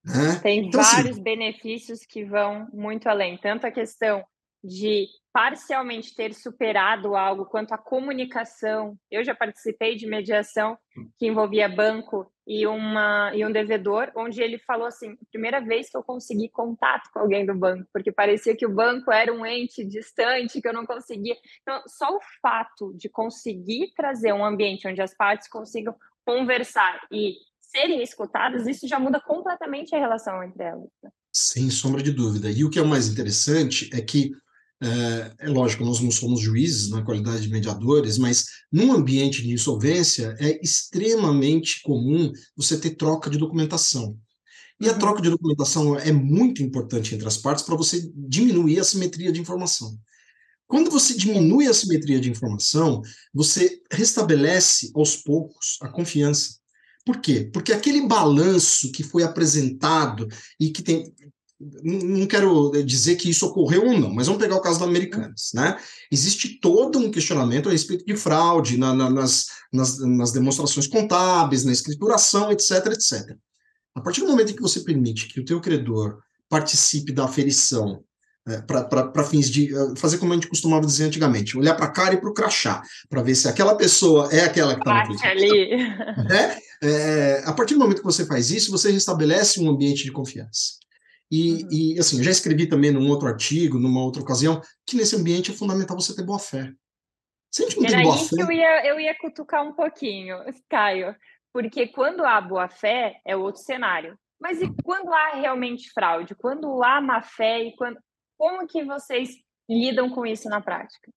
Né? 0.04 0.40
Tem 0.42 0.68
então, 0.68 0.82
assim 0.82 0.96
vários 0.96 1.12
assim, 1.12 1.24
benefícios 1.24 2.06
que 2.06 2.26
vão 2.26 2.68
muito 2.74 3.08
além, 3.08 3.38
tanto 3.38 3.66
a 3.66 3.72
questão 3.72 4.24
de 4.64 5.08
parcialmente 5.34 6.16
ter 6.16 6.34
superado 6.34 7.16
algo 7.16 7.46
quanto 7.46 7.74
a 7.74 7.78
comunicação. 7.78 8.98
Eu 9.10 9.24
já 9.24 9.34
participei 9.34 9.96
de 9.96 10.06
mediação 10.06 10.78
que 11.18 11.28
envolvia 11.28 11.70
banco 11.70 12.30
e 12.46 12.68
uma 12.68 13.32
e 13.34 13.46
um 13.46 13.52
devedor, 13.52 14.12
onde 14.16 14.42
ele 14.42 14.58
falou 14.60 14.86
assim, 14.86 15.16
primeira 15.32 15.62
vez 15.62 15.90
que 15.90 15.96
eu 15.96 16.04
consegui 16.04 16.50
contato 16.50 17.10
com 17.14 17.20
alguém 17.20 17.46
do 17.46 17.56
banco, 17.56 17.88
porque 17.94 18.12
parecia 18.12 18.56
que 18.56 18.66
o 18.66 18.74
banco 18.74 19.12
era 19.12 19.34
um 19.34 19.46
ente 19.46 19.86
distante 19.86 20.62
que 20.62 20.68
eu 20.68 20.74
não 20.74 20.86
conseguia. 20.86 21.36
Então, 21.62 21.82
só 21.88 22.14
o 22.16 22.20
fato 22.42 22.94
de 22.98 23.08
conseguir 23.08 23.94
trazer 23.96 24.34
um 24.34 24.44
ambiente 24.44 24.88
onde 24.88 25.02
as 25.02 25.16
partes 25.16 25.48
consigam 25.48 25.96
conversar 26.26 27.00
e 27.12 27.36
serem 27.72 28.04
escutadas, 28.04 28.68
isso 28.68 28.88
já 28.88 29.00
muda 29.00 29.20
completamente 29.20 29.96
a 29.96 30.00
relação 30.00 30.44
entre 30.44 30.64
elas. 30.64 30.90
Né? 31.02 31.10
Sem 31.32 31.70
sombra 31.70 32.04
de 32.04 32.12
dúvida. 32.12 32.52
E 32.52 32.66
o 32.66 32.70
que 32.70 32.80
é 32.80 32.84
mais 32.84 33.08
interessante 33.08 33.90
é 33.94 34.02
que, 34.02 34.32
é, 34.82 35.46
é, 35.46 35.50
lógico, 35.50 35.86
nós 35.86 36.00
não 36.00 36.10
somos 36.10 36.42
juízes 36.42 36.90
na 36.90 37.04
qualidade 37.04 37.44
de 37.44 37.50
mediadores, 37.50 38.18
mas 38.18 38.46
num 38.72 38.92
ambiente 38.92 39.44
de 39.44 39.52
insolvência 39.52 40.36
é 40.40 40.60
extremamente 40.64 41.82
comum 41.84 42.32
você 42.56 42.78
ter 42.80 42.92
troca 42.92 43.30
de 43.30 43.38
documentação. 43.38 44.18
E 44.80 44.90
a 44.90 44.94
uhum. 44.94 45.00
troca 45.00 45.22
de 45.22 45.30
documentação 45.30 45.96
é 45.96 46.12
muito 46.12 46.64
importante 46.64 47.14
entre 47.14 47.28
as 47.28 47.38
partes 47.38 47.64
para 47.64 47.76
você 47.76 48.12
diminuir 48.16 48.80
a 48.80 48.84
simetria 48.84 49.32
de 49.32 49.40
informação. 49.40 49.96
Quando 50.68 50.90
você 50.90 51.14
diminui 51.14 51.68
a 51.68 51.74
simetria 51.74 52.20
de 52.20 52.32
informação, 52.32 53.02
você 53.32 53.80
restabelece 53.92 54.90
aos 54.96 55.18
poucos 55.18 55.78
a 55.82 55.90
confiança. 55.90 56.56
Por 57.06 57.20
quê? 57.20 57.50
Porque 57.54 57.74
aquele 57.74 58.08
balanço 58.08 58.92
que 58.92 59.04
foi 59.04 59.22
apresentado 59.22 60.28
e 60.60 60.70
que 60.70 60.82
tem. 60.82 61.14
Não 61.84 62.26
quero 62.26 62.72
dizer 62.84 63.16
que 63.16 63.30
isso 63.30 63.46
ocorreu 63.46 63.86
ou 63.86 64.00
não, 64.00 64.14
mas 64.14 64.28
vamos 64.28 64.42
pegar 64.42 64.56
o 64.56 64.62
caso 64.62 64.80
da 64.80 64.86
Americanas, 64.86 65.52
né? 65.54 65.78
Existe 66.12 66.60
todo 66.60 66.98
um 66.98 67.12
questionamento 67.12 67.70
a 67.70 67.72
respeito 67.72 68.06
de 68.06 68.16
fraude 68.16 68.78
na, 68.78 68.94
na, 68.94 69.10
nas, 69.10 69.48
nas, 69.72 70.00
nas 70.00 70.32
demonstrações 70.32 70.88
contábeis, 70.88 71.64
na 71.64 71.72
escrituração, 71.72 72.52
etc, 72.52 72.88
etc. 72.88 73.36
A 73.94 74.02
partir 74.02 74.22
do 74.22 74.28
momento 74.28 74.52
em 74.52 74.56
que 74.56 74.62
você 74.62 74.80
permite 74.80 75.28
que 75.28 75.40
o 75.40 75.46
teu 75.46 75.60
credor 75.60 76.20
participe 76.50 77.12
da 77.12 77.26
aferição 77.26 78.04
é, 78.48 78.60
para 78.60 79.24
fins 79.24 79.50
de 79.50 79.74
uh, 79.76 79.96
fazer 79.96 80.18
como 80.18 80.32
a 80.32 80.36
gente 80.36 80.48
costumava 80.48 80.86
dizer 80.86 81.06
antigamente, 81.06 81.56
olhar 81.58 81.76
para 81.76 81.86
a 81.86 81.92
cara 81.92 82.16
e 82.16 82.18
para 82.20 82.30
o 82.30 82.34
crachá, 82.34 82.82
para 83.08 83.22
ver 83.22 83.36
se 83.36 83.48
aquela 83.48 83.76
pessoa 83.76 84.30
é 84.32 84.42
aquela 84.42 84.74
que 84.74 84.82
está 84.82 85.30
ali. 85.30 85.78
Né? 86.28 86.58
É, 86.84 87.44
a 87.46 87.54
partir 87.54 87.76
do 87.76 87.80
momento 87.80 88.00
que 88.00 88.04
você 88.04 88.26
faz 88.26 88.50
isso, 88.50 88.72
você 88.72 88.92
restabelece 88.92 89.62
um 89.62 89.70
ambiente 89.70 90.04
de 90.04 90.12
confiança. 90.12 90.82
E, 91.32 91.64
uhum. 91.64 91.70
e, 91.72 92.00
assim, 92.00 92.18
eu 92.18 92.24
já 92.24 92.32
escrevi 92.32 92.68
também 92.68 92.92
num 92.92 93.10
outro 93.10 93.28
artigo, 93.28 93.80
numa 93.80 94.02
outra 94.02 94.22
ocasião, 94.22 94.62
que 94.86 94.98
nesse 94.98 95.16
ambiente 95.16 95.52
é 95.52 95.54
fundamental 95.54 96.00
você 96.00 96.14
ter 96.16 96.24
boa 96.24 96.40
fé. 96.40 96.74
Se 97.50 97.64
a 97.64 97.70
gente 97.70 97.80
não 97.80 97.86
Era 97.86 97.96
tem 97.96 98.04
boa 98.04 98.18
fé. 98.18 98.36
Eu 98.38 98.52
ia, 98.52 98.88
eu 98.88 99.00
ia 99.00 99.18
cutucar 99.18 99.66
um 99.66 99.74
pouquinho, 99.74 100.38
Caio, 100.70 101.16
porque 101.54 101.88
quando 101.88 102.26
há 102.26 102.40
boa 102.42 102.68
fé 102.68 103.22
é 103.26 103.36
outro 103.36 103.62
cenário. 103.62 104.18
Mas 104.40 104.62
e 104.62 104.70
quando 104.84 105.14
há 105.14 105.36
realmente 105.36 105.92
fraude? 105.92 106.34
Quando 106.36 106.84
há 106.84 107.00
má 107.00 107.22
fé 107.22 107.64
e 107.64 107.76
quando 107.76 108.00
como 108.38 108.66
que 108.66 108.84
vocês 108.84 109.30
lidam 109.70 110.10
com 110.10 110.26
isso 110.26 110.50
na 110.50 110.60
prática? 110.60 111.12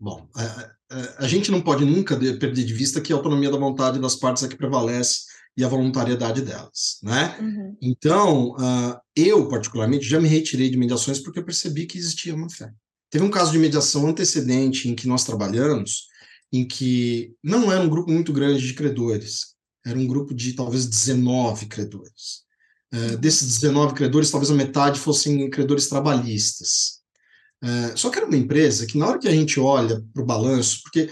Bom, 0.00 0.28
a, 0.36 1.24
a, 1.24 1.28
gente 1.28 1.52
não 1.52 1.62
pode 1.62 1.84
nunca 1.84 2.16
perder 2.18 2.64
de 2.64 2.74
vista 2.74 3.00
que 3.00 3.12
a 3.12 3.16
autonomia 3.16 3.48
da 3.48 3.56
vontade 3.56 4.00
das 4.00 4.16
partes 4.16 4.42
é 4.42 4.48
que 4.48 4.56
prevalece 4.56 5.20
e 5.56 5.64
a 5.64 5.68
voluntariedade 5.68 6.42
delas, 6.42 6.98
né? 7.02 7.36
Uhum. 7.40 7.76
Então, 7.80 8.50
uh, 8.52 8.98
eu, 9.14 9.48
particularmente, 9.48 10.04
já 10.04 10.20
me 10.20 10.28
retirei 10.28 10.68
de 10.68 10.76
mediações 10.76 11.20
porque 11.20 11.38
eu 11.38 11.44
percebi 11.44 11.86
que 11.86 11.96
existia 11.96 12.34
uma 12.34 12.50
fé. 12.50 12.72
Teve 13.08 13.24
um 13.24 13.30
caso 13.30 13.52
de 13.52 13.58
mediação 13.58 14.08
antecedente 14.08 14.88
em 14.88 14.94
que 14.94 15.06
nós 15.06 15.24
trabalhamos, 15.24 16.08
em 16.52 16.66
que 16.66 17.32
não 17.42 17.70
era 17.70 17.80
um 17.80 17.88
grupo 17.88 18.10
muito 18.10 18.32
grande 18.32 18.66
de 18.66 18.74
credores, 18.74 19.54
era 19.86 19.98
um 19.98 20.06
grupo 20.06 20.34
de 20.34 20.54
talvez 20.54 20.86
19 20.86 21.66
credores. 21.66 22.42
Uh, 22.92 23.16
desses 23.18 23.60
19 23.60 23.94
credores, 23.94 24.30
talvez 24.30 24.50
a 24.50 24.54
metade 24.54 24.98
fossem 24.98 25.48
credores 25.50 25.88
trabalhistas. 25.88 27.00
Uh, 27.62 27.96
só 27.96 28.10
que 28.10 28.18
era 28.18 28.26
uma 28.26 28.36
empresa 28.36 28.86
que, 28.86 28.98
na 28.98 29.06
hora 29.06 29.18
que 29.18 29.28
a 29.28 29.32
gente 29.32 29.60
olha 29.60 30.02
para 30.12 30.22
o 30.22 30.26
balanço, 30.26 30.80
porque 30.82 31.08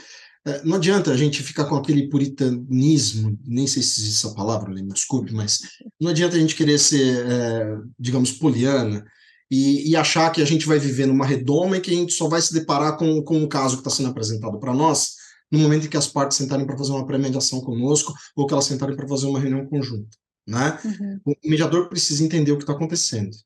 não 0.64 0.76
adianta 0.76 1.12
a 1.12 1.16
gente 1.16 1.42
ficar 1.42 1.66
com 1.66 1.76
aquele 1.76 2.09
puritanismo, 2.09 3.38
nem 3.44 3.66
sei 3.66 3.83
se 3.83 4.00
existe 4.00 4.26
essa 4.26 4.35
palavra, 4.35 4.70
me 4.70 4.83
desculpe, 4.92 5.33
mas 5.33 5.61
não 6.00 6.11
adianta 6.11 6.37
a 6.37 6.38
gente 6.38 6.57
querer 6.57 6.78
ser, 6.78 7.24
digamos, 7.98 8.33
poliana 8.33 9.05
e, 9.50 9.90
e, 9.90 9.96
achar 9.96 10.31
que 10.31 10.40
a 10.40 10.46
gente 10.46 10.66
vai 10.66 10.78
viver 10.78 11.07
numa 11.07 11.26
redoma 11.26 11.76
e 11.76 11.81
que 11.81 11.90
a 11.90 11.94
gente 11.94 12.12
só 12.14 12.26
vai 12.26 12.40
se 12.40 12.55
deparar 12.55 12.96
com, 12.96 13.22
com 13.22 13.37
um 13.37 13.46
caso 13.46 13.76
que 13.76 13.81
está 13.83 13.90
sendo 13.90 14.09
apresentado 14.09 14.59
para 14.59 14.72
nós 14.72 15.16
no 15.50 15.59
momento 15.59 15.85
em 15.85 15.90
que 15.90 15.96
as 15.98 16.09
partes 16.09 16.38
sentarem 16.38 16.66
para 16.66 16.78
fazer 16.78 16.92
uma 16.92 17.07
pré-mediação 17.07 17.61
conosco 17.61 18.14
ou 18.35 18.46
que 18.46 18.55
elas 18.55 18.64
sentarem 18.64 18.96
para 18.96 19.07
fazer 19.07 19.26
uma 19.26 19.38
reunião 19.38 19.66
conjunta. 19.66 20.16
Né? 20.48 20.78
Uhum. 20.83 21.20
O 21.26 21.35
mediador 21.44 21.90
precisa 21.90 22.24
entender 22.24 22.50
o 22.50 22.57
que 22.57 22.62
está 22.62 22.72
acontecendo. 22.72 23.37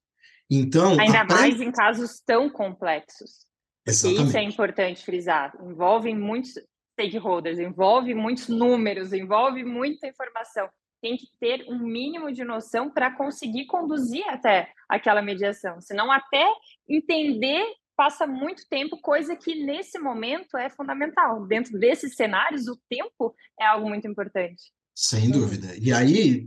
Então, 0.48 0.96
ainda 0.98 1.26
pré... 1.26 1.34
mais 1.34 1.60
em 1.60 1.72
casos 1.72 2.22
tão 2.24 2.48
complexos. 2.48 3.44
Exatamente. 3.84 4.28
Isso 4.28 4.36
é 4.36 4.42
importante 4.44 5.04
frisar. 5.04 5.52
Envolve 5.60 6.14
muitos 6.14 6.54
stakeholders, 6.96 7.58
envolve 7.58 8.14
muitos 8.14 8.48
números, 8.48 9.12
envolve 9.12 9.62
muita 9.62 10.06
informação. 10.08 10.68
Tem 11.02 11.16
que 11.16 11.26
ter 11.38 11.66
um 11.68 11.78
mínimo 11.78 12.32
de 12.32 12.42
noção 12.42 12.90
para 12.90 13.14
conseguir 13.14 13.66
conduzir 13.66 14.26
até 14.28 14.72
aquela 14.88 15.20
mediação. 15.20 15.78
Senão, 15.80 16.10
até 16.10 16.46
entender 16.88 17.64
passa 17.94 18.26
muito 18.26 18.62
tempo, 18.68 19.00
coisa 19.00 19.34
que 19.34 19.64
nesse 19.64 19.98
momento 19.98 20.56
é 20.56 20.68
fundamental. 20.68 21.46
Dentro 21.46 21.78
desses 21.78 22.14
cenários, 22.14 22.68
o 22.68 22.78
tempo 22.90 23.34
é 23.58 23.66
algo 23.66 23.88
muito 23.88 24.06
importante. 24.06 24.70
Sem 24.94 25.30
dúvida. 25.30 25.74
E 25.80 25.92
aí, 25.92 26.46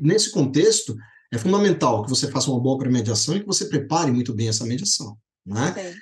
nesse 0.00 0.32
contexto, 0.32 0.96
é 1.32 1.38
fundamental 1.38 2.02
que 2.02 2.10
você 2.10 2.30
faça 2.30 2.50
uma 2.50 2.60
boa 2.60 2.78
premediação 2.78 3.36
e 3.36 3.40
que 3.40 3.46
você 3.46 3.66
prepare 3.66 4.10
muito 4.10 4.34
bem 4.34 4.48
essa 4.48 4.64
mediação. 4.64 5.16
Né? 5.44 5.94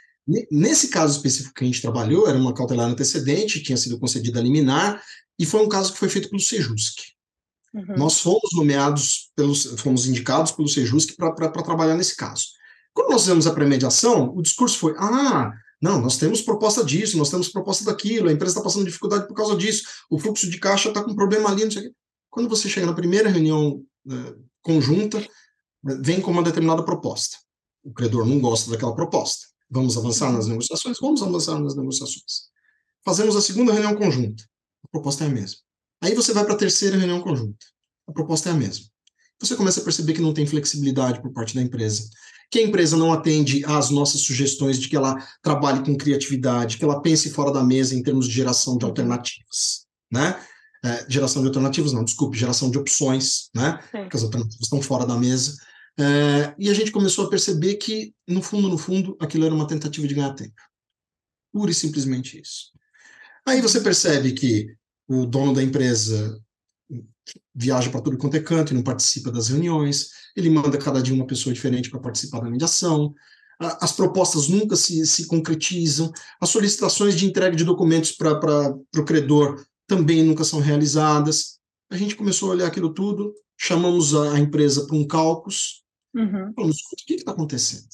Nesse 0.51 0.89
caso 0.89 1.17
específico 1.17 1.55
que 1.55 1.65
a 1.65 1.67
gente 1.67 1.83
trabalhou, 1.83 2.29
era 2.29 2.39
uma 2.39 2.55
cautelar 2.55 2.89
antecedente, 2.89 3.63
tinha 3.63 3.77
sido 3.77 3.99
concedida 3.99 4.39
a 4.39 4.43
liminar, 4.43 5.03
e 5.39 5.45
foi 5.45 5.65
um 5.65 5.69
caso 5.69 5.93
que 5.93 5.99
foi 5.99 6.09
feito 6.09 6.29
pelo 6.29 6.41
Sejusc. 6.41 6.99
Uhum. 7.75 7.97
Nós 7.97 8.21
fomos 8.21 8.51
nomeados, 8.53 9.31
pelos, 9.35 9.65
fomos 9.81 10.07
indicados 10.07 10.53
pelo 10.53 10.69
Sejusc 10.69 11.17
para 11.17 11.49
trabalhar 11.63 11.97
nesse 11.97 12.17
caso. 12.17 12.47
Quando 12.93 13.11
nós 13.11 13.23
fizemos 13.23 13.47
a 13.47 13.53
premediação, 13.53 14.33
o 14.35 14.43
discurso 14.43 14.79
foi: 14.79 14.95
ah, 14.99 15.53
não, 15.81 16.01
nós 16.01 16.19
temos 16.19 16.43
proposta 16.43 16.85
disso, 16.85 17.17
nós 17.17 17.31
temos 17.31 17.49
proposta 17.49 17.85
daquilo, 17.85 18.29
a 18.29 18.33
empresa 18.33 18.53
está 18.53 18.63
passando 18.63 18.85
dificuldade 18.85 19.27
por 19.27 19.35
causa 19.35 19.57
disso, 19.57 19.85
o 20.11 20.19
fluxo 20.19 20.51
de 20.51 20.59
caixa 20.59 20.89
está 20.89 21.03
com 21.03 21.15
problema 21.15 21.51
ali, 21.51 21.65
não 21.65 21.71
sei 21.71 21.83
o 21.83 21.85
quê. 21.87 21.95
Quando 22.29 22.49
você 22.49 22.69
chega 22.69 22.87
na 22.87 22.93
primeira 22.93 23.29
reunião 23.29 23.83
né, 24.05 24.35
conjunta, 24.63 25.27
vem 25.83 26.21
com 26.21 26.31
uma 26.31 26.43
determinada 26.43 26.85
proposta. 26.85 27.37
O 27.83 27.93
credor 27.93 28.27
não 28.27 28.39
gosta 28.39 28.71
daquela 28.71 28.95
proposta. 28.95 29.50
Vamos 29.71 29.97
avançar 29.97 30.33
nas 30.33 30.47
negociações? 30.47 30.99
Vamos 31.01 31.23
avançar 31.23 31.59
nas 31.59 31.77
negociações. 31.77 32.51
Fazemos 33.05 33.37
a 33.37 33.41
segunda 33.41 33.73
reunião 33.73 33.95
conjunta. 33.95 34.43
A 34.85 34.89
proposta 34.89 35.25
é 35.25 35.27
a 35.29 35.31
mesma. 35.31 35.59
Aí 36.03 36.15
você 36.15 36.33
vai 36.33 36.45
para 36.45 36.55
a 36.55 36.59
terceira 36.59 36.97
reunião 36.97 37.21
conjunta. 37.21 37.65
A 38.09 38.13
proposta 38.13 38.49
é 38.49 38.53
a 38.53 38.57
mesma. 38.57 38.87
Você 39.41 39.55
começa 39.57 39.81
a 39.81 39.85
perceber 39.85 40.13
que 40.13 40.21
não 40.21 40.35
tem 40.35 40.47
flexibilidade 40.47 41.23
por 41.23 41.33
parte 41.33 41.55
da 41.55 41.63
empresa 41.63 42.11
que 42.51 42.59
a 42.59 42.63
empresa 42.63 42.97
não 42.97 43.13
atende 43.13 43.65
às 43.65 43.91
nossas 43.91 44.23
sugestões 44.23 44.79
de 44.79 44.89
que 44.89 44.97
ela 44.97 45.17
trabalhe 45.41 45.85
com 45.85 45.97
criatividade, 45.97 46.77
que 46.77 46.85
ela 46.85 47.01
pense 47.01 47.31
fora 47.31 47.53
da 47.53 47.63
mesa 47.63 47.95
em 47.95 48.03
termos 48.03 48.27
de 48.27 48.35
geração 48.35 48.77
de 48.77 48.85
alternativas, 48.85 49.87
né? 50.11 50.37
É, 50.85 51.07
geração 51.09 51.43
de 51.43 51.49
alternativas, 51.49 51.93
não, 51.93 52.03
desculpe, 52.03 52.37
geração 52.37 52.71
de 52.71 52.79
opções, 52.79 53.51
né? 53.55 53.79
Sim. 53.93 53.99
Porque 54.03 54.17
as 54.17 54.23
alternativas 54.25 54.65
estão 54.65 54.83
fora 54.83 55.07
da 55.07 55.17
mesa. 55.17 55.57
É, 55.99 56.55
e 56.59 56.71
a 56.71 56.75
gente 56.75 56.93
começou 56.93 57.27
a 57.27 57.31
perceber 57.31 57.75
que, 57.77 58.15
no 58.27 58.43
fundo, 58.43 58.69
no 58.69 58.79
fundo, 58.79 59.17
aquilo 59.21 59.45
era 59.45 59.55
uma 59.55 59.67
tentativa 59.67 60.07
de 60.07 60.15
ganhar 60.15 60.35
tempo. 60.35 60.61
Pura 61.53 61.71
e 61.71 61.75
simplesmente 61.75 62.41
isso. 62.41 62.71
Aí 63.47 63.61
você 63.61 63.81
percebe 63.81 64.33
que 64.33 64.75
o 65.09 65.27
dono 65.27 65.53
da 65.53 65.63
empresa 65.63 66.41
viaja 67.55 67.91
para 67.91 68.01
tudo 68.01 68.19
quanto 68.19 68.37
é 68.37 68.41
canto 68.41 68.73
e 68.73 68.77
não 68.77 68.83
participa 68.83 69.31
das 69.31 69.49
reuniões, 69.49 70.09
ele 70.37 70.51
manda 70.51 70.79
cada 70.79 71.03
dia 71.03 71.15
uma 71.15 71.27
pessoa 71.27 71.53
diferente 71.53 71.91
para 71.91 72.01
participar 72.01 72.41
da 72.41 72.51
mediação, 72.51 73.15
as 73.61 73.93
propostas 73.93 74.49
nunca 74.49 74.75
se, 74.75 75.07
se 75.07 75.27
concretizam, 75.27 76.11
as 76.41 76.49
solicitações 76.49 77.15
de 77.15 77.27
entrega 77.27 77.55
de 77.55 77.65
documentos 77.65 78.13
para 78.13 78.75
o 78.97 79.05
credor 79.05 79.63
também 79.87 80.23
nunca 80.23 80.45
são 80.45 80.61
realizadas. 80.61 81.59
A 81.91 81.97
gente 81.97 82.17
começou 82.17 82.49
a 82.49 82.55
olhar 82.55 82.67
aquilo 82.67 82.95
tudo, 82.95 83.35
chamamos 83.61 84.15
a, 84.15 84.39
empresa 84.39 84.87
para 84.87 84.97
um 84.97 85.07
cálculos, 85.07 85.85
uhum. 86.15 86.51
falamos, 86.55 86.77
o 86.77 87.07
que 87.07 87.15
está 87.15 87.33
acontecendo? 87.33 87.87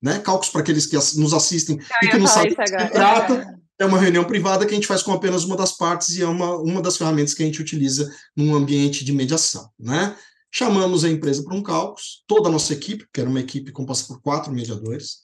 Né? 0.00 0.20
Cálculos 0.20 0.50
para 0.50 0.60
aqueles 0.60 0.86
que 0.86 0.94
nos 0.94 1.34
assistem 1.34 1.76
Eu 1.76 2.08
e 2.08 2.10
que 2.12 2.18
não 2.18 2.28
sabem 2.28 2.52
o 2.52 2.56
que 2.56 2.68
se 2.68 2.90
trata, 2.90 3.60
é 3.76 3.84
uma 3.84 3.98
reunião 3.98 4.24
privada 4.24 4.64
que 4.64 4.70
a 4.70 4.74
gente 4.74 4.86
faz 4.86 5.02
com 5.02 5.12
apenas 5.12 5.42
uma 5.42 5.56
das 5.56 5.72
partes 5.76 6.10
e 6.10 6.22
é 6.22 6.26
uma, 6.26 6.56
uma 6.58 6.80
das 6.80 6.96
ferramentas 6.96 7.34
que 7.34 7.42
a 7.42 7.46
gente 7.46 7.60
utiliza 7.60 8.08
num 8.36 8.54
ambiente 8.54 9.04
de 9.04 9.12
mediação, 9.12 9.68
né? 9.78 10.16
Chamamos 10.52 11.04
a 11.04 11.08
empresa 11.08 11.42
para 11.42 11.54
um 11.54 11.62
cálculo, 11.62 12.00
toda 12.26 12.48
a 12.48 12.52
nossa 12.52 12.72
equipe, 12.72 13.06
que 13.12 13.20
era 13.20 13.30
uma 13.30 13.40
equipe 13.40 13.72
composta 13.72 14.06
por 14.06 14.20
quatro 14.20 14.52
mediadores, 14.52 15.20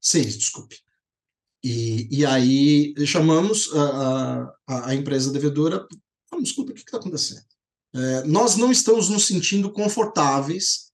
seis, 0.00 0.36
desculpe. 0.36 0.76
E, 1.62 2.08
e 2.10 2.26
aí 2.26 2.94
chamamos 3.06 3.70
a, 3.74 4.54
a, 4.66 4.88
a 4.90 4.94
empresa 4.94 5.32
devedora, 5.32 5.86
falamos, 6.28 6.48
desculpa, 6.48 6.72
o 6.72 6.74
que 6.74 6.80
está 6.80 6.98
acontecendo? 6.98 7.53
É, 7.94 8.24
nós 8.24 8.56
não 8.56 8.72
estamos 8.72 9.08
nos 9.08 9.26
sentindo 9.26 9.70
confortáveis 9.70 10.84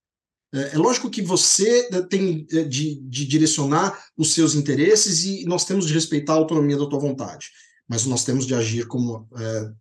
é, 0.53 0.75
é 0.75 0.77
lógico 0.77 1.09
que 1.09 1.21
você 1.21 1.87
é, 1.91 2.01
tem 2.01 2.45
é, 2.51 2.63
de, 2.63 2.95
de, 2.95 3.25
direcionar 3.25 4.05
os 4.17 4.33
seus 4.33 4.53
interesses 4.53 5.23
e 5.23 5.45
nós 5.45 5.63
temos 5.63 5.87
de 5.87 5.93
respeitar 5.93 6.33
a 6.33 6.37
autonomia 6.37 6.77
da 6.77 6.85
tua 6.85 6.99
vontade, 6.99 7.49
mas 7.87 8.05
nós 8.05 8.25
temos 8.25 8.45
de 8.45 8.53
agir 8.53 8.85
como 8.85 9.27
é, 9.37 9.71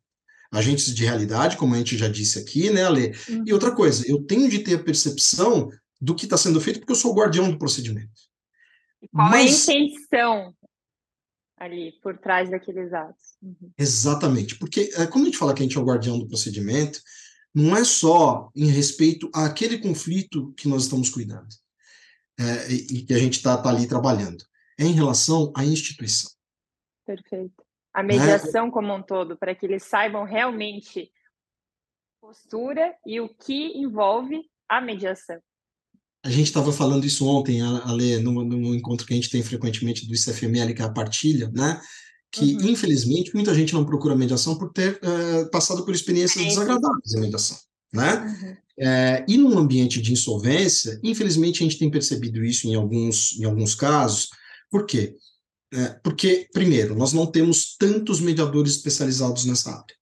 agentes 0.53 0.95
de 0.95 1.05
realidade, 1.05 1.57
como 1.57 1.75
a 1.75 1.79
gente 1.79 1.99
já 1.99 2.09
disse 2.09 2.39
aqui, 2.39 2.71
né, 2.71 2.85
Ale? 2.85 3.13
Uhum. 3.29 3.45
E 3.47 3.53
outra 3.53 3.73
coisa, 3.73 4.09
eu 4.09 4.23
tenho 4.23 4.49
de 4.49 4.61
ter 4.61 4.75
a 4.75 4.83
percepção 4.83 5.71
do 6.01 6.15
que 6.15 6.25
está 6.25 6.37
sendo 6.37 6.61
feito 6.61 6.79
porque 6.79 6.93
eu 6.93 6.97
sou 6.97 7.13
o 7.13 7.15
guardião 7.15 7.51
do 7.51 7.59
procedimento. 7.59 8.09
Qual 9.13 9.29
mas... 9.29 9.69
é 9.69 9.73
a 9.73 9.77
intenção 9.77 10.55
ali 11.61 11.93
por 12.03 12.19
trás 12.19 12.51
daqueles 12.51 12.93
atos? 12.93 13.37
Uhum. 13.43 13.71
Exatamente, 13.79 14.59
porque 14.59 14.91
quando 15.09 15.25
a 15.25 15.27
gente 15.27 15.39
fala 15.39 15.55
que 15.55 15.61
a 15.61 15.63
gente 15.63 15.77
é 15.77 15.81
o 15.81 15.85
guardião 15.85 16.19
do 16.19 16.27
procedimento, 16.27 17.01
não 17.55 17.77
é 17.77 17.85
só 17.85 18.51
em 18.57 18.67
respeito 18.67 19.31
àquele 19.35 19.79
conflito 19.79 20.53
que 20.57 20.69
nós 20.69 20.85
estamos 20.85 21.11
cuidando 21.11 21.49
é, 22.39 22.73
e 22.73 23.03
que 23.05 23.13
a 23.13 23.19
gente 23.19 23.35
está 23.35 23.61
tá 23.61 23.69
ali 23.69 23.87
trabalhando, 23.87 24.43
é 24.79 24.85
em 24.85 24.93
relação 24.93 25.53
à 25.55 25.65
instituição. 25.65 26.31
Perfeito. 27.05 27.63
A 27.93 28.03
mediação 28.03 28.67
né? 28.67 28.73
como 28.73 28.95
um 28.95 29.03
todo, 29.03 29.37
para 29.37 29.55
que 29.55 29.67
eles 29.67 29.83
saibam 29.83 30.25
realmente 30.25 31.13
postura 32.21 32.95
e 33.05 33.21
o 33.21 33.29
que 33.29 33.79
envolve 33.79 34.49
a 34.69 34.81
mediação. 34.81 35.41
A 36.23 36.31
gente 36.31 36.47
estava 36.47 36.73
falando 36.73 37.07
isso 37.07 37.27
ontem, 37.27 37.63
Ale, 37.63 38.19
no, 38.19 38.45
no 38.45 38.75
encontro 38.75 39.07
que 39.07 39.13
a 39.13 39.17
gente 39.17 39.31
tem 39.31 39.43
frequentemente 39.43 40.07
do 40.07 40.15
ICFML, 40.15 40.75
que 40.75 40.83
é 40.83 40.85
a 40.85 40.93
partilha, 40.93 41.51
né? 41.55 41.81
que, 42.31 42.55
uhum. 42.55 42.69
infelizmente, 42.69 43.35
muita 43.35 43.55
gente 43.55 43.73
não 43.73 43.85
procura 43.85 44.15
mediação 44.15 44.57
por 44.57 44.73
ter 44.73 45.01
uh, 45.03 45.51
passado 45.51 45.85
por 45.85 45.95
experiências 45.95 46.45
é 46.45 46.49
desagradáveis 46.49 47.15
em 47.15 47.21
mediação. 47.21 47.59
Né? 47.93 48.15
Uhum. 48.15 48.57
É, 48.83 49.25
e 49.29 49.37
num 49.37 49.59
ambiente 49.59 50.01
de 50.01 50.13
insolvência, 50.13 50.99
infelizmente, 51.03 51.63
a 51.63 51.65
gente 51.65 51.79
tem 51.79 51.91
percebido 51.91 52.45
isso 52.45 52.69
em 52.69 52.75
alguns, 52.75 53.39
em 53.39 53.45
alguns 53.45 53.75
casos. 53.75 54.29
Por 54.71 54.87
quê? 54.87 55.17
É, 55.73 55.89
porque, 56.03 56.49
primeiro, 56.53 56.95
nós 56.95 57.13
não 57.13 57.27
temos 57.27 57.77
tantos 57.77 58.21
mediadores 58.21 58.77
especializados 58.77 59.45
nessa 59.45 59.71
área. 59.71 59.97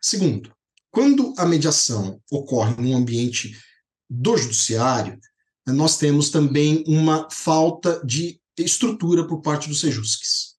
Segundo, 0.00 0.50
quando 0.90 1.34
a 1.36 1.46
mediação 1.46 2.20
ocorre 2.30 2.74
num 2.82 2.96
ambiente 2.96 3.56
do 4.08 4.36
judiciário, 4.36 5.18
nós 5.72 5.96
temos 5.96 6.30
também 6.30 6.84
uma 6.86 7.28
falta 7.30 8.00
de 8.04 8.40
estrutura 8.58 9.26
por 9.26 9.40
parte 9.40 9.68
dos 9.68 9.80
sejusques. 9.80 10.50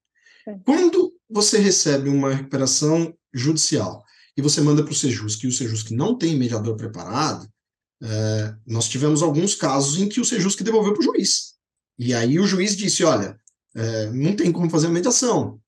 Quando 0.66 1.14
você 1.30 1.60
recebe 1.60 2.10
uma 2.10 2.34
recuperação 2.34 3.14
judicial 3.34 4.04
e 4.36 4.42
você 4.42 4.60
manda 4.62 4.84
para 4.84 4.92
o 4.92 4.96
Sejusc 4.96 5.44
e 5.44 5.48
o 5.48 5.52
Sejusc 5.52 5.92
não 5.92 6.18
tem 6.18 6.36
mediador 6.36 6.76
preparado, 6.76 7.48
é, 8.04 8.56
nós 8.66 8.90
tivemos 8.90 9.22
alguns 9.22 9.54
casos 9.54 10.00
em 10.00 10.10
que 10.10 10.20
o 10.20 10.26
Sejusc 10.26 10.62
devolveu 10.64 10.94
para 10.94 11.02
o 11.02 11.04
juiz. 11.04 11.54
E 11.98 12.14
aí 12.14 12.40
o 12.40 12.48
juiz 12.48 12.76
disse, 12.76 13.04
olha, 13.04 13.40
é, 13.76 14.10
não 14.10 14.36
tem 14.36 14.52
como 14.52 14.70
fazer 14.70 14.88
a 14.88 14.92
mediação. 14.92 15.60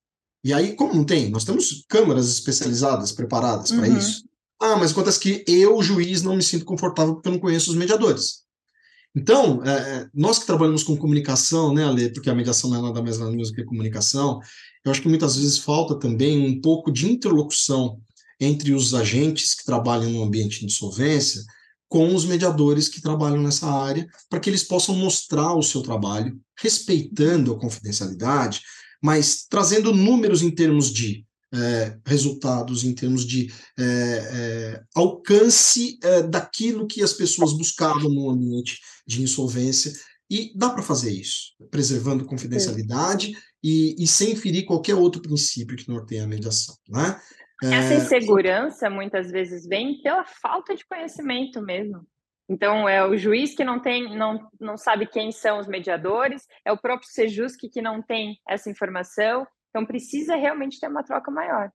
E 0.44 0.52
aí, 0.52 0.76
como 0.76 0.94
não 0.94 1.06
tem? 1.06 1.30
Nós 1.30 1.46
temos 1.46 1.86
câmaras 1.88 2.28
especializadas, 2.28 3.14
preparadas 3.14 3.72
para 3.72 3.88
uhum. 3.88 3.98
isso. 3.98 4.26
Ah, 4.60 4.76
mas 4.76 4.91
acontece 4.91 5.20
que 5.20 5.44
eu, 5.48 5.82
juiz, 5.82 6.22
não 6.22 6.36
me 6.36 6.44
sinto 6.44 6.66
confortável 6.66 7.14
porque 7.14 7.30
eu 7.30 7.34
não 7.34 7.39
conheço 7.39 7.72
os 7.72 7.78
mediadores. 7.78 8.43
Então, 9.16 9.64
é, 9.64 9.72
é 9.72 10.07
nós 10.14 10.39
que 10.39 10.45
trabalhamos 10.45 10.84
com 10.84 10.97
comunicação, 10.97 11.74
né, 11.74 11.86
Ale, 11.86 12.11
porque 12.11 12.30
a 12.30 12.36
mediação 12.36 12.70
não 12.70 12.80
é 12.80 12.82
nada 12.82 13.01
mais 13.01 13.20
nada 13.20 13.32
menos 13.32 13.51
que 13.51 13.64
comunicação, 13.64 14.39
eu 14.84 14.91
acho 14.91 15.01
que 15.01 15.09
muitas 15.09 15.36
vezes 15.36 15.59
falta 15.59 15.97
também 15.97 16.45
um 16.45 16.59
pouco 16.59 16.91
de 16.91 17.09
interlocução 17.09 17.99
entre 18.39 18.74
os 18.74 18.93
agentes 18.93 19.53
que 19.53 19.66
trabalham 19.66 20.09
no 20.09 20.24
ambiente 20.24 20.59
de 20.59 20.66
insolvência 20.66 21.43
com 21.88 22.16
os 22.16 22.26
mediadores 22.26 22.88
que 22.89 22.99
trabalham 22.99 23.43
nessa 23.43 23.70
área, 23.72 24.07
para 24.28 24.39
que 24.39 24.49
eles 24.49 24.64
possam 24.64 24.95
mostrar 24.95 25.53
o 25.53 25.61
seu 25.61 25.84
trabalho, 25.84 26.36
respeitando 26.59 27.53
a 27.53 27.59
confidencialidade, 27.59 28.61
mas 28.99 29.45
trazendo 29.47 29.93
números 29.93 30.41
em 30.41 30.49
termos 30.49 30.91
de 30.91 31.24
é, 31.54 31.97
resultados, 32.06 32.84
em 32.84 32.95
termos 32.95 33.26
de 33.26 33.51
é, 33.78 33.84
é, 33.84 34.84
alcance 34.95 35.99
é, 36.04 36.24
daquilo 36.24 36.88
que 36.88 37.04
as 37.04 37.14
pessoas 37.14 37.54
buscavam 37.54 38.10
no 38.10 38.30
ambiente 38.30 38.80
de 39.06 39.22
insolvência. 39.22 39.91
E 40.30 40.51
dá 40.56 40.70
para 40.70 40.82
fazer 40.82 41.12
isso, 41.12 41.54
preservando 41.70 42.26
confidencialidade 42.26 43.34
e, 43.64 43.95
e, 44.01 44.08
sem 44.08 44.36
ferir 44.36 44.66
qualquer 44.66 44.95
outro 44.95 45.22
princípio 45.22 45.78
que 45.78 45.88
norteia 45.88 46.24
a 46.24 46.28
mediação. 46.28 46.76
Né? 46.89 47.20
Essa 47.62 47.93
é, 47.93 47.97
insegurança 47.97 48.89
muitas 48.89 49.30
vezes 49.30 49.68
vem 49.68 50.01
pela 50.01 50.26
falta 50.26 50.76
de 50.76 50.86
conhecimento 50.86 51.62
mesmo. 51.62 52.06
Então, 52.49 52.89
é 52.89 53.06
o 53.06 53.16
juiz 53.16 53.56
que 53.56 53.64
não 53.64 53.80
tem, 53.80 54.18
não, 54.18 54.49
não 54.60 54.78
sabe 54.78 55.08
quem 55.08 55.32
são 55.32 55.60
os 55.60 55.68
mediadores, 55.68 56.45
é 56.66 56.72
o 56.72 56.78
próprio 56.78 57.10
Sejusc 57.10 57.58
que 57.72 57.82
não 57.82 58.01
tem 58.01 58.38
essa 58.47 58.70
informação. 58.70 59.47
Então, 59.74 59.88
precisa 59.88 60.36
realmente 60.36 60.80
ter 60.80 60.88
uma 60.88 61.03
troca 61.03 61.32
maior. 61.32 61.71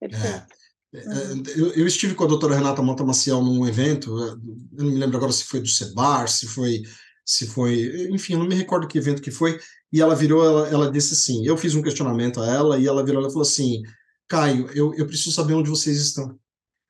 Perfeito. 0.00 0.52
É. 0.92 0.98
Uhum. 1.06 1.42
Eu, 1.54 1.72
eu, 1.74 1.86
estive 1.86 2.14
com 2.14 2.24
a 2.24 2.26
doutora 2.26 2.56
Renata 2.56 2.82
Monta 2.82 3.04
Maciel 3.04 3.40
num 3.42 3.66
evento, 3.66 4.18
eu 4.18 4.36
não 4.72 4.86
me 4.86 4.98
lembro 4.98 5.16
agora 5.16 5.30
se 5.30 5.44
foi 5.44 5.60
do 5.60 5.68
Sebar, 5.68 6.26
se 6.28 6.46
foi, 6.46 6.82
se 7.24 7.46
foi, 7.46 8.08
enfim, 8.10 8.32
eu 8.32 8.38
não 8.38 8.46
me 8.46 8.54
recordo 8.54 8.88
que 8.88 8.96
evento 8.96 9.20
que 9.20 9.30
foi, 9.30 9.60
e 9.92 10.00
ela 10.00 10.14
virou, 10.14 10.44
ela, 10.44 10.68
ela 10.68 10.90
disse 10.90 11.12
assim, 11.12 11.46
eu 11.46 11.56
fiz 11.56 11.74
um 11.74 11.82
questionamento 11.82 12.40
a 12.40 12.46
ela, 12.46 12.78
e 12.78 12.86
ela 12.86 13.04
virou 13.04 13.20
e 13.20 13.30
falou 13.30 13.42
assim, 13.42 13.82
Caio, 14.28 14.68
eu, 14.74 14.94
eu 14.94 15.06
preciso 15.06 15.32
saber 15.32 15.54
onde 15.54 15.70
vocês 15.70 15.98
estão. 15.98 16.38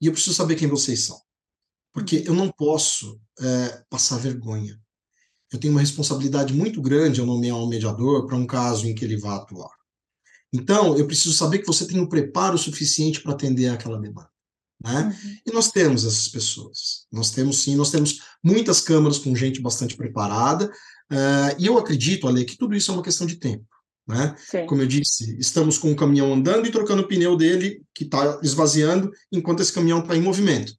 E 0.00 0.06
eu 0.06 0.12
preciso 0.12 0.34
saber 0.34 0.56
quem 0.56 0.68
vocês 0.68 1.00
são. 1.00 1.20
Porque 1.92 2.24
eu 2.26 2.34
não 2.34 2.50
posso 2.50 3.20
é, 3.40 3.82
passar 3.90 4.18
vergonha. 4.18 4.78
Eu 5.52 5.58
tenho 5.58 5.72
uma 5.72 5.80
responsabilidade 5.80 6.52
muito 6.52 6.80
grande 6.80 7.20
ao 7.20 7.26
nomear 7.26 7.56
um 7.56 7.68
mediador 7.68 8.26
para 8.26 8.36
um 8.36 8.46
caso 8.46 8.86
em 8.86 8.94
que 8.94 9.04
ele 9.04 9.16
vá 9.16 9.36
atuar. 9.36 9.75
Então, 10.56 10.96
eu 10.96 11.06
preciso 11.06 11.34
saber 11.34 11.58
que 11.58 11.66
você 11.66 11.86
tem 11.86 12.00
o 12.00 12.04
um 12.04 12.08
preparo 12.08 12.56
suficiente 12.56 13.20
para 13.20 13.32
atender 13.32 13.68
aquela 13.68 13.98
demanda. 13.98 14.28
Né? 14.82 15.04
Uhum. 15.04 15.36
E 15.46 15.52
nós 15.52 15.70
temos 15.70 16.04
essas 16.04 16.28
pessoas. 16.28 17.06
Nós 17.12 17.30
temos 17.30 17.62
sim, 17.62 17.76
nós 17.76 17.90
temos 17.90 18.20
muitas 18.42 18.80
câmaras 18.80 19.18
com 19.18 19.34
gente 19.34 19.60
bastante 19.60 19.96
preparada, 19.96 20.66
uh, 21.12 21.56
e 21.58 21.66
eu 21.66 21.78
acredito, 21.78 22.26
Ale, 22.28 22.44
que 22.44 22.56
tudo 22.56 22.74
isso 22.74 22.90
é 22.90 22.94
uma 22.94 23.02
questão 23.02 23.26
de 23.26 23.36
tempo. 23.36 23.64
Né? 24.08 24.36
Como 24.68 24.80
eu 24.80 24.86
disse, 24.86 25.36
estamos 25.38 25.78
com 25.78 25.90
o 25.90 25.96
caminhão 25.96 26.32
andando 26.32 26.66
e 26.66 26.70
trocando 26.70 27.02
o 27.02 27.08
pneu 27.08 27.36
dele, 27.36 27.82
que 27.92 28.04
está 28.04 28.38
esvaziando, 28.42 29.10
enquanto 29.32 29.60
esse 29.60 29.72
caminhão 29.72 29.98
está 29.98 30.16
em 30.16 30.22
movimento. 30.22 30.72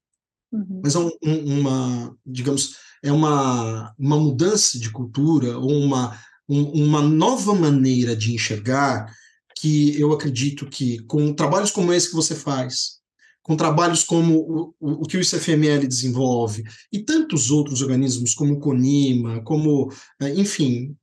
Uhum. 0.51 0.81
Mas 0.81 0.95
é 0.95 0.99
um, 0.99 1.11
um, 1.21 1.59
uma, 1.59 2.17
digamos, 2.25 2.77
é 3.03 3.11
uma, 3.11 3.93
uma 3.99 4.17
mudança 4.17 4.79
de 4.79 4.89
cultura, 4.89 5.57
ou 5.57 5.71
uma, 5.71 6.17
um, 6.47 6.85
uma 6.85 7.01
nova 7.01 7.53
maneira 7.53 8.15
de 8.15 8.33
enxergar 8.33 9.13
que 9.59 9.99
eu 9.99 10.11
acredito 10.11 10.65
que 10.67 10.99
com 10.99 11.33
trabalhos 11.33 11.71
como 11.71 11.93
esse 11.93 12.09
que 12.09 12.15
você 12.15 12.35
faz, 12.35 12.97
com 13.41 13.55
trabalhos 13.55 14.03
como 14.03 14.73
o, 14.79 15.01
o, 15.01 15.01
que 15.03 15.17
o 15.17 15.21
ICFML 15.21 15.87
desenvolve, 15.87 16.63
e 16.91 16.99
tantos 16.99 17.49
outros 17.49 17.81
organismos 17.81 18.33
como 18.33 18.53
o 18.53 18.59
CONIMA, 18.59 19.41
como, 19.41 19.91
eh, 20.21 20.33
enfim, 20.35 20.95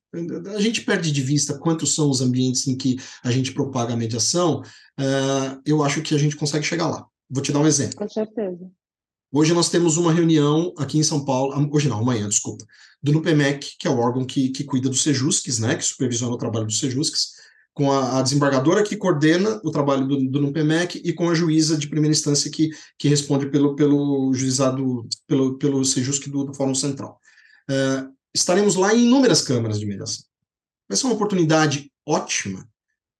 a 0.54 0.60
gente 0.60 0.82
perde 0.82 1.10
de 1.10 1.22
vista 1.22 1.58
quantos 1.58 1.94
são 1.94 2.08
os 2.08 2.20
ambientes 2.20 2.68
em 2.68 2.76
que 2.76 2.96
a 3.22 3.30
gente 3.30 3.52
propaga 3.52 3.94
a 3.94 3.96
mediação, 3.96 4.60
uh, 4.60 5.60
eu 5.64 5.82
acho 5.82 6.02
que 6.02 6.14
a 6.14 6.18
gente 6.18 6.36
consegue 6.36 6.64
chegar 6.64 6.86
lá. 6.86 7.06
Vou 7.28 7.42
te 7.42 7.50
dar 7.50 7.60
um 7.60 7.66
exemplo. 7.66 7.96
Com 7.96 8.08
certeza. 8.08 8.70
Hoje 9.32 9.52
nós 9.52 9.68
temos 9.68 9.96
uma 9.96 10.12
reunião 10.12 10.72
aqui 10.78 10.98
em 10.98 11.02
São 11.02 11.24
Paulo, 11.24 11.68
hoje 11.72 11.88
não, 11.88 11.98
amanhã, 11.98 12.28
desculpa, 12.28 12.64
do 13.02 13.12
NUPEMEC, 13.12 13.76
que 13.78 13.88
é 13.88 13.90
o 13.90 13.98
órgão 13.98 14.24
que, 14.24 14.50
que 14.50 14.62
cuida 14.62 14.88
dos 14.88 15.02
Sejusques, 15.02 15.58
né, 15.58 15.74
que 15.74 15.84
supervisiona 15.84 16.34
o 16.34 16.38
trabalho 16.38 16.66
dos 16.66 16.78
Sejusques, 16.78 17.32
com 17.74 17.90
a, 17.90 18.18
a, 18.18 18.22
desembargadora 18.22 18.84
que 18.84 18.96
coordena 18.96 19.60
o 19.64 19.70
trabalho 19.70 20.06
do, 20.06 20.30
do 20.30 20.40
NUPEMEC 20.40 21.02
e 21.04 21.12
com 21.12 21.28
a 21.28 21.34
juíza 21.34 21.76
de 21.76 21.88
primeira 21.88 22.14
instância 22.14 22.50
que, 22.50 22.70
que 22.96 23.08
responde 23.08 23.50
pelo, 23.50 23.74
pelo 23.74 24.32
juizado, 24.32 25.06
pelo, 25.26 25.58
pelo 25.58 25.84
Sejusque 25.84 26.30
do, 26.30 26.44
do 26.44 26.54
Fórum 26.54 26.74
Central. 26.74 27.18
Uh, 27.68 28.14
estaremos 28.32 28.76
lá 28.76 28.94
em 28.94 29.06
inúmeras 29.06 29.42
câmaras 29.42 29.80
de 29.80 29.86
mediação. 29.86 30.24
Vai 30.88 30.96
ser 30.96 31.06
uma 31.06 31.16
oportunidade 31.16 31.90
ótima. 32.06 32.60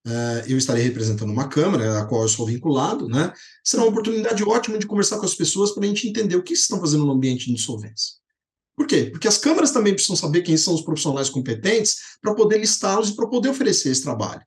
Uh, 0.07 0.47
eu 0.47 0.57
estarei 0.57 0.85
representando 0.85 1.31
uma 1.31 1.49
câmara, 1.49 1.99
a 1.99 2.05
qual 2.05 2.23
eu 2.23 2.29
sou 2.29 2.47
vinculado, 2.47 3.09
né? 3.09 3.33
Será 3.65 3.83
uma 3.83 3.91
oportunidade 3.91 4.45
ótima 4.45 4.79
de 4.79 4.87
conversar 4.87 5.19
com 5.19 5.25
as 5.25 5.35
pessoas 5.35 5.73
para 5.73 5.83
a 5.83 5.87
gente 5.87 6.07
entender 6.07 6.37
o 6.37 6.43
que 6.43 6.53
estão 6.53 6.79
fazendo 6.79 7.05
no 7.05 7.13
ambiente 7.13 7.47
de 7.47 7.53
insolvência. 7.53 8.24
Por 8.77 8.87
quê? 8.87 9.05
Porque 9.11 9.29
as 9.29 9.39
câmaras 9.39 9.71
também 9.71 9.93
precisam 9.93 10.17
saber 10.17 10.43
quem 10.43 10.57
são 10.57 10.75
os 10.75 10.83
profissionais 10.83 11.31
competentes 11.31 11.97
para 12.21 12.35
poder 12.35 12.59
listá-los 12.59 13.11
e 13.11 13.17
para 13.17 13.29
poder 13.29 13.51
oferecer 13.51 13.91
esse 13.91 14.03
trabalho. 14.03 14.43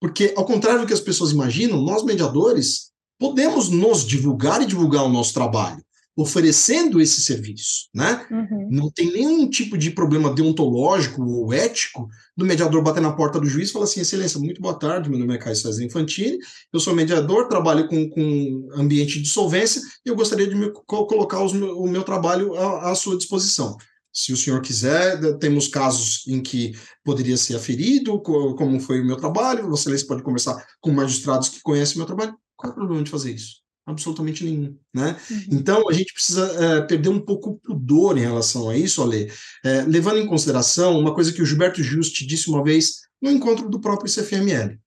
Porque, 0.00 0.32
ao 0.36 0.46
contrário 0.46 0.80
do 0.80 0.86
que 0.86 0.92
as 0.92 1.00
pessoas 1.00 1.32
imaginam, 1.32 1.82
nós 1.82 2.04
mediadores 2.04 2.90
podemos 3.18 3.68
nos 3.68 4.06
divulgar 4.06 4.62
e 4.62 4.66
divulgar 4.66 5.04
o 5.04 5.08
nosso 5.08 5.34
trabalho 5.34 5.82
oferecendo 6.18 7.00
esse 7.00 7.22
serviço, 7.22 7.88
né? 7.94 8.26
Uhum. 8.28 8.68
Não 8.68 8.90
tem 8.90 9.12
nenhum 9.12 9.48
tipo 9.48 9.78
de 9.78 9.92
problema 9.92 10.34
deontológico 10.34 11.22
ou 11.22 11.52
ético 11.52 12.08
do 12.36 12.44
mediador 12.44 12.82
bater 12.82 13.00
na 13.00 13.12
porta 13.12 13.38
do 13.38 13.48
juiz 13.48 13.68
e 13.68 13.72
falar 13.72 13.84
assim, 13.84 14.00
excelência, 14.00 14.40
muito 14.40 14.60
boa 14.60 14.76
tarde, 14.76 15.08
meu 15.08 15.16
nome 15.16 15.36
é 15.36 15.38
Caio 15.38 15.54
César 15.54 15.84
Infantini, 15.84 16.36
eu 16.72 16.80
sou 16.80 16.92
mediador, 16.92 17.46
trabalho 17.46 17.86
com, 17.86 18.10
com 18.10 18.68
ambiente 18.74 19.22
de 19.22 19.28
solvência 19.28 19.80
e 20.04 20.08
eu 20.08 20.16
gostaria 20.16 20.48
de 20.48 20.56
me, 20.56 20.72
colocar 20.88 21.40
os, 21.40 21.52
o 21.52 21.86
meu 21.86 22.02
trabalho 22.02 22.52
à, 22.56 22.90
à 22.90 22.94
sua 22.96 23.16
disposição. 23.16 23.76
Se 24.12 24.32
o 24.32 24.36
senhor 24.36 24.60
quiser, 24.60 25.38
temos 25.38 25.68
casos 25.68 26.26
em 26.26 26.42
que 26.42 26.72
poderia 27.04 27.36
ser 27.36 27.54
aferido, 27.54 28.20
como 28.20 28.80
foi 28.80 29.00
o 29.00 29.06
meu 29.06 29.16
trabalho, 29.16 29.70
você 29.70 29.96
pode 30.04 30.24
conversar 30.24 30.66
com 30.80 30.90
magistrados 30.90 31.48
que 31.48 31.62
conhecem 31.62 31.94
o 31.94 31.98
meu 31.98 32.06
trabalho. 32.06 32.34
Qual 32.56 32.72
é 32.72 32.72
o 32.72 32.76
problema 32.76 33.04
de 33.04 33.10
fazer 33.12 33.32
isso? 33.32 33.67
Absolutamente 33.90 34.44
nenhum, 34.44 34.76
né? 34.94 35.16
Uhum. 35.30 35.44
Então 35.52 35.88
a 35.88 35.92
gente 35.92 36.12
precisa 36.12 36.46
é, 36.62 36.80
perder 36.82 37.08
um 37.08 37.20
pouco 37.20 37.50
o 37.50 37.56
pudor 37.56 38.18
em 38.18 38.22
relação 38.22 38.68
a 38.68 38.76
isso, 38.76 39.02
Ale, 39.02 39.32
é, 39.64 39.82
levando 39.82 40.18
em 40.18 40.26
consideração 40.26 40.98
uma 40.98 41.14
coisa 41.14 41.32
que 41.32 41.42
o 41.42 41.46
Gilberto 41.46 41.82
Juste 41.82 42.26
disse 42.26 42.50
uma 42.50 42.62
vez 42.62 43.00
no 43.20 43.30
encontro 43.30 43.68
do 43.68 43.80
próprio 43.80 44.12
CFML. 44.12 44.78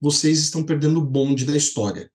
Vocês 0.00 0.38
estão 0.40 0.62
perdendo 0.62 0.98
o 0.98 1.04
bonde 1.04 1.44
da 1.44 1.56
história. 1.56 2.10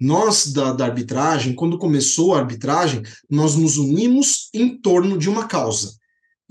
Nós 0.00 0.52
da, 0.52 0.72
da 0.72 0.86
arbitragem, 0.86 1.54
quando 1.54 1.78
começou 1.78 2.34
a 2.34 2.38
arbitragem, 2.38 3.02
nós 3.28 3.54
nos 3.54 3.76
unimos 3.76 4.48
em 4.54 4.80
torno 4.80 5.18
de 5.18 5.28
uma 5.28 5.46
causa 5.46 5.99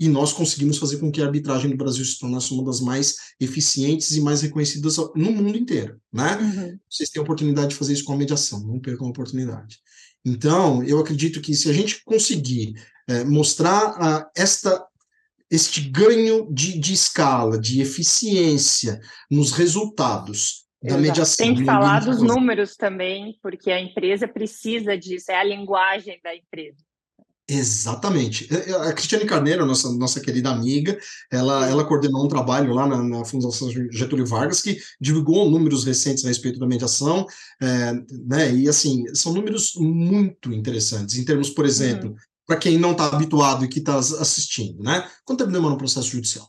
e 0.00 0.08
nós 0.08 0.32
conseguimos 0.32 0.78
fazer 0.78 0.96
com 0.96 1.12
que 1.12 1.20
a 1.20 1.26
arbitragem 1.26 1.70
no 1.70 1.76
Brasil 1.76 2.02
se 2.02 2.18
tornasse 2.18 2.54
uma 2.54 2.64
das 2.64 2.80
mais 2.80 3.16
eficientes 3.38 4.16
e 4.16 4.20
mais 4.22 4.40
reconhecidas 4.40 4.96
no 4.96 5.30
mundo 5.30 5.58
inteiro, 5.58 6.00
né? 6.10 6.38
Uhum. 6.38 6.78
Vocês 6.88 7.10
têm 7.10 7.20
a 7.20 7.22
oportunidade 7.22 7.68
de 7.68 7.74
fazer 7.74 7.92
isso 7.92 8.04
com 8.04 8.14
a 8.14 8.16
mediação, 8.16 8.60
não 8.60 8.80
percam 8.80 9.06
a 9.06 9.10
oportunidade. 9.10 9.78
Então, 10.24 10.82
eu 10.82 10.98
acredito 10.98 11.42
que 11.42 11.54
se 11.54 11.68
a 11.68 11.72
gente 11.74 12.02
conseguir 12.02 12.74
é, 13.06 13.24
mostrar 13.24 13.94
a, 14.00 14.30
esta 14.34 14.86
este 15.50 15.80
ganho 15.80 16.48
de, 16.50 16.78
de 16.78 16.92
escala, 16.94 17.58
de 17.58 17.82
eficiência 17.82 19.00
nos 19.28 19.50
resultados 19.50 20.64
da 20.82 20.96
mediação. 20.96 21.44
Tem 21.44 21.56
que 21.56 21.64
falar 21.64 22.04
dos 22.04 22.22
números 22.22 22.76
também, 22.76 23.36
porque 23.42 23.70
a 23.70 23.80
empresa 23.80 24.28
precisa 24.28 24.96
disso, 24.96 25.30
é 25.30 25.34
a 25.34 25.44
linguagem 25.44 26.20
da 26.22 26.34
empresa. 26.34 26.78
Exatamente. 27.52 28.46
É, 28.48 28.70
é, 28.70 28.88
a 28.88 28.92
Cristiane 28.92 29.24
Carneiro, 29.24 29.66
nossa, 29.66 29.90
nossa 29.96 30.20
querida 30.20 30.50
amiga, 30.50 30.96
ela, 31.28 31.68
ela 31.68 31.84
coordenou 31.84 32.24
um 32.24 32.28
trabalho 32.28 32.72
lá 32.72 32.86
na, 32.86 33.02
na 33.02 33.24
Fundação 33.24 33.68
Getúlio 33.90 34.24
Vargas 34.24 34.60
que 34.60 34.78
divulgou 35.00 35.50
números 35.50 35.84
recentes 35.84 36.24
a 36.24 36.28
respeito 36.28 36.60
da 36.60 36.66
mediação, 36.66 37.26
é, 37.60 37.92
né? 38.24 38.54
E 38.54 38.68
assim, 38.68 39.02
são 39.16 39.32
números 39.32 39.72
muito 39.74 40.52
interessantes, 40.52 41.16
em 41.16 41.24
termos, 41.24 41.50
por 41.50 41.66
exemplo, 41.66 42.10
uhum. 42.10 42.16
para 42.46 42.56
quem 42.56 42.78
não 42.78 42.92
está 42.92 43.06
habituado 43.06 43.64
e 43.64 43.68
que 43.68 43.80
está 43.80 43.96
assistindo, 43.96 44.80
né? 44.80 45.10
Quanto 45.24 45.40
tempo 45.40 45.52
demora 45.52 45.74
um 45.74 45.78
processo 45.78 46.08
judicial? 46.08 46.48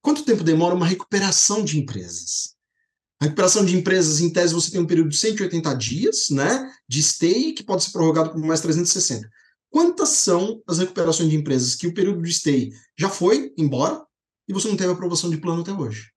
Quanto 0.00 0.22
tempo 0.22 0.44
demora 0.44 0.76
uma 0.76 0.86
recuperação 0.86 1.64
de 1.64 1.76
empresas? 1.76 2.54
A 3.20 3.24
recuperação 3.24 3.64
de 3.64 3.76
empresas, 3.76 4.20
em 4.20 4.30
tese, 4.30 4.54
você 4.54 4.70
tem 4.70 4.80
um 4.80 4.86
período 4.86 5.08
de 5.08 5.16
180 5.16 5.74
dias, 5.74 6.26
né? 6.30 6.70
De 6.88 7.02
stay, 7.02 7.52
que 7.52 7.64
pode 7.64 7.82
ser 7.82 7.90
prorrogado 7.90 8.30
por 8.30 8.40
mais 8.40 8.60
360 8.60 9.28
quantas 9.74 10.10
são 10.10 10.62
as 10.68 10.78
recuperações 10.78 11.28
de 11.28 11.34
empresas 11.34 11.74
que 11.74 11.88
o 11.88 11.92
período 11.92 12.22
de 12.22 12.32
stay 12.32 12.70
já 12.96 13.08
foi 13.08 13.52
embora 13.58 14.06
e 14.46 14.52
você 14.52 14.68
não 14.68 14.76
teve 14.76 14.92
aprovação 14.92 15.28
de 15.28 15.36
plano 15.36 15.62
até 15.62 15.72
hoje? 15.72 16.12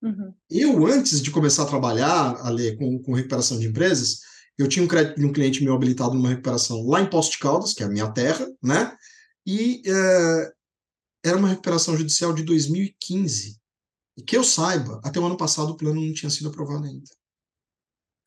Uhum. 0.00 0.32
Eu, 0.48 0.86
antes 0.86 1.20
de 1.20 1.28
começar 1.32 1.64
a 1.64 1.66
trabalhar, 1.66 2.40
ali 2.46 2.76
com, 2.76 3.02
com 3.02 3.12
recuperação 3.12 3.58
de 3.58 3.66
empresas, 3.66 4.20
eu 4.56 4.68
tinha 4.68 4.84
um 4.84 4.86
crédito 4.86 5.18
de 5.18 5.26
um 5.26 5.32
cliente 5.32 5.64
meu 5.64 5.74
habilitado 5.74 6.14
numa 6.14 6.28
recuperação 6.28 6.86
lá 6.86 7.00
em 7.00 7.10
Posto 7.10 7.32
de 7.32 7.38
Caldas, 7.40 7.74
que 7.74 7.82
é 7.82 7.86
a 7.86 7.88
minha 7.88 8.08
terra, 8.12 8.48
né? 8.62 8.96
E 9.44 9.82
é, 9.84 10.52
era 11.24 11.36
uma 11.36 11.48
recuperação 11.48 11.96
judicial 11.96 12.32
de 12.32 12.44
2015. 12.44 13.58
E 14.18 14.22
que 14.22 14.36
eu 14.36 14.44
saiba, 14.44 15.00
até 15.02 15.18
o 15.18 15.26
ano 15.26 15.36
passado 15.36 15.70
o 15.70 15.76
plano 15.76 16.00
não 16.00 16.14
tinha 16.14 16.30
sido 16.30 16.48
aprovado 16.48 16.84
ainda. 16.84 17.10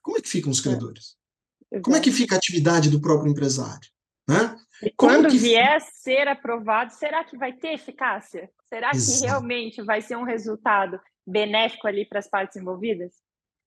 Como 0.01 0.17
é 0.17 0.21
que 0.21 0.27
ficam 0.27 0.51
os 0.51 0.59
é. 0.59 0.63
credores? 0.63 1.15
Como 1.81 1.95
é 1.95 2.01
que 2.01 2.11
fica 2.11 2.35
a 2.35 2.37
atividade 2.37 2.89
do 2.89 2.99
próprio 2.99 3.31
empresário? 3.31 3.87
Né? 4.27 4.57
E 4.85 4.93
quando 4.95 5.29
que... 5.29 5.37
vier 5.37 5.77
a 5.77 5.79
ser 5.79 6.27
aprovado, 6.27 6.93
será 6.93 7.23
que 7.23 7.37
vai 7.37 7.53
ter 7.53 7.73
eficácia? 7.73 8.49
Será 8.69 8.91
Exato. 8.93 9.19
que 9.19 9.25
realmente 9.25 9.81
vai 9.81 10.01
ser 10.01 10.17
um 10.17 10.23
resultado 10.23 10.99
benéfico 11.25 11.87
ali 11.87 12.05
para 12.05 12.19
as 12.19 12.27
partes 12.27 12.57
envolvidas? 12.57 13.13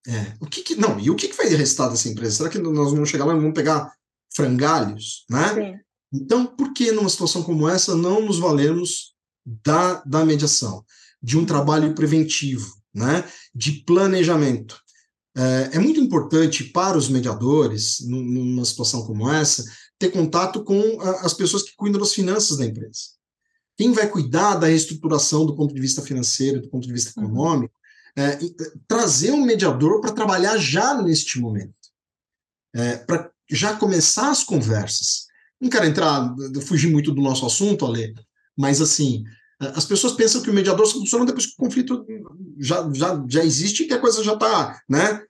É. 0.06 0.34
O 0.40 0.46
que, 0.46 0.62
que 0.62 0.76
não, 0.76 1.00
e 1.00 1.10
o 1.10 1.16
que, 1.16 1.28
que 1.28 1.36
vai 1.36 1.48
restar 1.48 1.90
dessa 1.90 2.08
empresa? 2.08 2.36
Será 2.36 2.48
que 2.48 2.58
nós 2.58 2.92
vamos 2.92 3.08
chegar 3.08 3.24
lá 3.24 3.34
e 3.34 3.38
vamos 3.38 3.54
pegar 3.54 3.92
frangalhos, 4.34 5.24
né? 5.28 5.54
Sim. 5.54 5.80
Então, 6.12 6.46
por 6.46 6.72
que 6.72 6.92
numa 6.92 7.08
situação 7.08 7.42
como 7.42 7.68
essa 7.68 7.96
não 7.96 8.20
nos 8.20 8.38
valemos 8.38 9.14
da, 9.44 10.02
da 10.04 10.24
mediação, 10.24 10.84
de 11.20 11.36
um 11.36 11.44
trabalho 11.44 11.94
preventivo, 11.94 12.72
né? 12.94 13.24
De 13.54 13.72
planejamento? 13.72 14.80
É, 15.36 15.70
é 15.76 15.78
muito 15.78 16.00
importante 16.00 16.64
para 16.64 16.96
os 16.96 17.08
mediadores, 17.08 17.98
numa 18.06 18.64
situação 18.64 19.04
como 19.04 19.30
essa, 19.30 19.64
ter 19.98 20.10
contato 20.10 20.62
com 20.62 21.00
as 21.00 21.34
pessoas 21.34 21.62
que 21.62 21.74
cuidam 21.76 22.00
das 22.00 22.12
finanças 22.12 22.56
da 22.56 22.66
empresa. 22.66 23.16
Quem 23.76 23.92
vai 23.92 24.08
cuidar 24.08 24.56
da 24.56 24.66
reestruturação 24.66 25.44
do 25.44 25.54
ponto 25.54 25.74
de 25.74 25.80
vista 25.80 26.02
financeiro, 26.02 26.62
do 26.62 26.68
ponto 26.68 26.86
de 26.86 26.92
vista 26.92 27.12
uhum. 27.18 27.26
econômico, 27.26 27.74
é, 28.16 28.38
trazer 28.88 29.32
um 29.32 29.44
mediador 29.44 30.00
para 30.00 30.12
trabalhar 30.12 30.56
já 30.56 31.00
neste 31.02 31.38
momento, 31.38 31.74
é, 32.74 32.96
para 32.96 33.30
já 33.50 33.76
começar 33.76 34.30
as 34.30 34.42
conversas. 34.42 35.26
Não 35.60 35.68
quero 35.68 35.86
entrar, 35.86 36.34
fugir 36.62 36.90
muito 36.90 37.12
do 37.12 37.20
nosso 37.20 37.44
assunto, 37.44 37.84
Ale, 37.84 38.14
mas 38.56 38.80
assim, 38.80 39.24
as 39.60 39.84
pessoas 39.84 40.14
pensam 40.14 40.42
que 40.42 40.50
o 40.50 40.54
mediador 40.54 40.86
só 40.86 40.98
funciona 40.98 41.26
depois 41.26 41.46
que 41.46 41.52
o 41.52 41.56
conflito 41.56 42.06
já, 42.58 42.90
já, 42.92 43.24
já 43.28 43.44
existe 43.44 43.82
e 43.82 43.86
que 43.86 43.94
a 43.94 44.00
coisa 44.00 44.24
já 44.24 44.34
está, 44.34 44.80
né? 44.88 45.22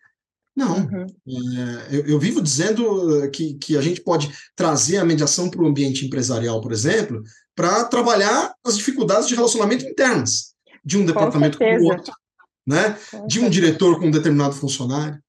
Não. 0.56 0.78
Uhum. 0.78 1.06
É, 1.28 1.96
eu, 1.96 2.06
eu, 2.06 2.18
vivo 2.18 2.40
dizendo 2.40 3.30
que, 3.30 3.54
que 3.54 3.76
a 3.76 3.82
gente 3.82 4.00
pode 4.00 4.32
trazer 4.56 4.96
a 4.96 5.04
mediação 5.04 5.50
para 5.50 5.62
o 5.62 5.66
ambiente 5.66 6.06
empresarial, 6.06 6.62
por 6.62 6.72
exemplo, 6.72 7.22
para 7.54 7.84
trabalhar 7.84 8.54
as 8.64 8.78
dificuldades 8.78 9.28
de 9.28 9.34
relacionamento 9.34 9.84
internas 9.84 10.54
de 10.82 10.96
um 10.96 11.04
departamento 11.04 11.58
com, 11.58 11.64
com 11.64 11.82
o 11.82 11.84
outro, 11.84 12.12
né? 12.66 12.96
de 13.26 13.38
um 13.38 13.50
diretor 13.50 13.98
com 13.98 14.06
um 14.06 14.10
determinado 14.10 14.54
funcionário, 14.54 15.20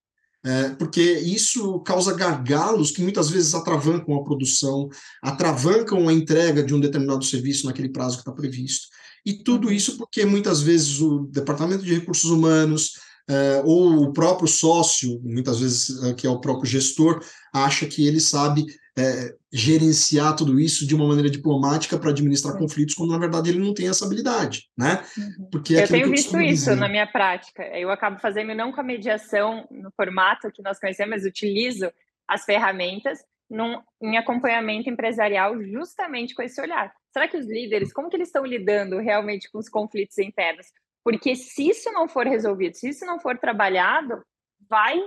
é, 0.46 0.70
porque 0.70 1.02
isso 1.02 1.80
causa 1.82 2.14
gargalos 2.14 2.92
que 2.92 3.02
muitas 3.02 3.30
vezes 3.30 3.54
atravancam 3.54 4.16
a 4.16 4.24
produção, 4.24 4.88
atravancam 5.22 6.08
a 6.08 6.14
entrega 6.14 6.64
de 6.64 6.74
um 6.74 6.80
determinado 6.80 7.26
serviço 7.26 7.66
naquele 7.66 7.90
prazo 7.90 8.16
que 8.16 8.22
está 8.22 8.32
previsto. 8.32 8.88
E 9.26 9.34
tudo 9.34 9.68
uhum. 9.68 9.74
isso 9.74 9.98
porque 9.98 10.26
muitas 10.26 10.62
vezes 10.62 11.02
o 11.02 11.28
departamento 11.30 11.84
de 11.84 11.94
recursos 11.94 12.30
humanos, 12.30 12.94
é, 13.30 13.62
ou 13.66 14.04
o 14.04 14.14
próprio 14.14 14.48
sócio, 14.48 15.20
muitas 15.24 15.60
vezes 15.60 16.04
é, 16.04 16.14
que 16.14 16.26
é 16.26 16.30
o 16.30 16.40
próprio 16.40 16.66
gestor, 16.66 17.22
acha 17.54 17.86
que 17.86 18.08
ele 18.08 18.20
sabe 18.20 18.66
é, 18.98 19.36
gerenciar 19.52 20.36
tudo 20.36 20.60
isso 20.60 20.88
de 20.88 20.96
uma 20.96 21.08
maneira 21.08 21.30
diplomática 21.30 22.00
para 22.00 22.10
administrar 22.10 22.58
conflitos, 22.58 22.96
quando 22.96 23.12
na 23.12 23.20
verdade 23.20 23.50
ele 23.50 23.60
não 23.60 23.74
tem 23.74 23.88
essa 23.88 24.06
habilidade, 24.06 24.70
né? 24.78 25.04
Uhum. 25.18 25.50
Porque 25.52 25.76
é 25.76 25.84
eu 25.84 25.88
tenho 25.88 26.10
visto 26.10 26.40
isso 26.42 26.66
dizer. 26.66 26.76
na 26.76 26.90
minha 26.90 27.06
prática. 27.06 27.64
Eu 27.78 27.92
acabo 27.92 28.20
fazendo 28.20 28.56
não 28.56 28.72
com 28.72 28.82
a 28.82 28.84
mediação 28.84 29.68
no 29.70 29.92
formato 29.92 30.52
que 30.52 30.64
nós 30.64 30.80
conhecemos, 30.80 31.12
mas 31.12 31.26
utilizo 31.26 31.92
as 32.28 32.44
ferramentas 32.44 33.20
num, 33.50 33.80
em 34.02 34.18
acompanhamento 34.18 34.90
empresarial 34.90 35.62
justamente 35.64 36.34
com 36.34 36.42
esse 36.42 36.60
olhar. 36.60 36.92
Será 37.14 37.28
que 37.28 37.38
os 37.38 37.48
líderes, 37.48 37.94
como 37.94 38.10
que 38.10 38.16
eles 38.16 38.30
estão 38.30 38.46
lidando 38.46 38.98
realmente 38.98 39.50
com 39.52 39.60
os 39.60 39.70
conflitos 39.70 40.18
internos? 40.18 40.68
Porque 41.08 41.38
se 41.38 41.70
isso 41.70 41.90
não 41.94 42.06
for 42.06 42.28
resolvido, 42.28 42.74
se 42.74 42.90
isso 42.90 43.06
não 43.06 43.18
for 43.18 43.38
trabalhado, 43.38 44.22
vai 44.70 45.00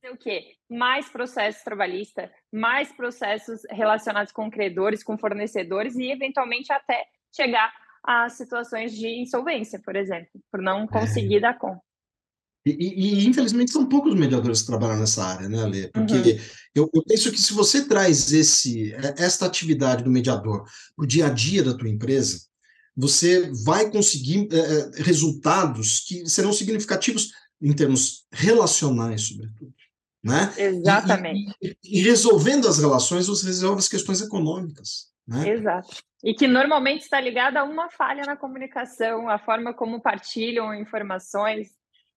ser 0.00 0.10
o 0.10 0.16
quê? 0.16 0.56
Mais 0.68 1.08
processos 1.08 1.62
trabalhistas, 1.62 2.28
mais 2.52 2.92
processos 2.92 3.60
relacionados 3.70 4.32
com 4.32 4.50
credores, 4.50 5.04
com 5.04 5.16
fornecedores 5.16 5.94
e, 5.94 6.10
eventualmente, 6.10 6.72
até 6.72 7.04
chegar 7.32 7.72
a 8.02 8.28
situações 8.28 8.92
de 8.92 9.06
insolvência, 9.06 9.80
por 9.84 9.94
exemplo, 9.94 10.32
por 10.50 10.60
não 10.60 10.84
conseguir 10.88 11.36
é. 11.36 11.40
dar 11.42 11.56
conta. 11.56 11.80
E, 12.66 12.70
e, 12.70 13.20
e, 13.20 13.28
infelizmente 13.28 13.70
são 13.70 13.88
poucos 13.88 14.16
mediadores 14.16 14.62
que 14.62 14.66
trabalham 14.66 14.98
nessa 14.98 15.24
área, 15.24 15.48
né, 15.48 15.62
Ale? 15.62 15.92
Porque 15.92 16.14
uhum. 16.14 16.38
eu, 16.74 16.90
eu, 16.92 17.04
penso 17.04 17.30
que 17.30 17.40
se 17.40 17.52
você 17.52 17.86
traz 17.86 18.32
esse, 18.32 18.92
esta 19.16 19.46
atividade 19.46 20.02
do 20.02 20.10
mediador 20.10 20.64
para 20.96 21.04
o 21.04 21.06
dia 21.06 21.26
a 21.26 21.30
dia 21.30 21.62
da 21.62 21.72
tua 21.72 21.88
empresa, 21.88 22.50
você 22.96 23.50
vai 23.64 23.90
conseguir 23.90 24.48
é, 24.52 25.02
resultados 25.02 26.00
que 26.00 26.28
serão 26.28 26.52
significativos 26.52 27.32
em 27.60 27.72
termos 27.74 28.26
relacionais, 28.32 29.22
sobretudo. 29.22 29.72
Né? 30.22 30.52
Exatamente. 30.56 31.56
E, 31.60 31.76
e, 31.82 31.98
e, 31.98 32.02
resolvendo 32.02 32.68
as 32.68 32.78
relações, 32.78 33.26
você 33.26 33.46
resolve 33.46 33.80
as 33.80 33.88
questões 33.88 34.20
econômicas. 34.20 35.12
Né? 35.26 35.48
Exato. 35.48 36.02
E 36.22 36.34
que 36.34 36.46
normalmente 36.46 37.02
está 37.02 37.20
ligada 37.20 37.60
a 37.60 37.64
uma 37.64 37.90
falha 37.90 38.22
na 38.24 38.36
comunicação, 38.36 39.28
a 39.28 39.38
forma 39.38 39.74
como 39.74 40.00
partilham 40.00 40.72
informações. 40.74 41.70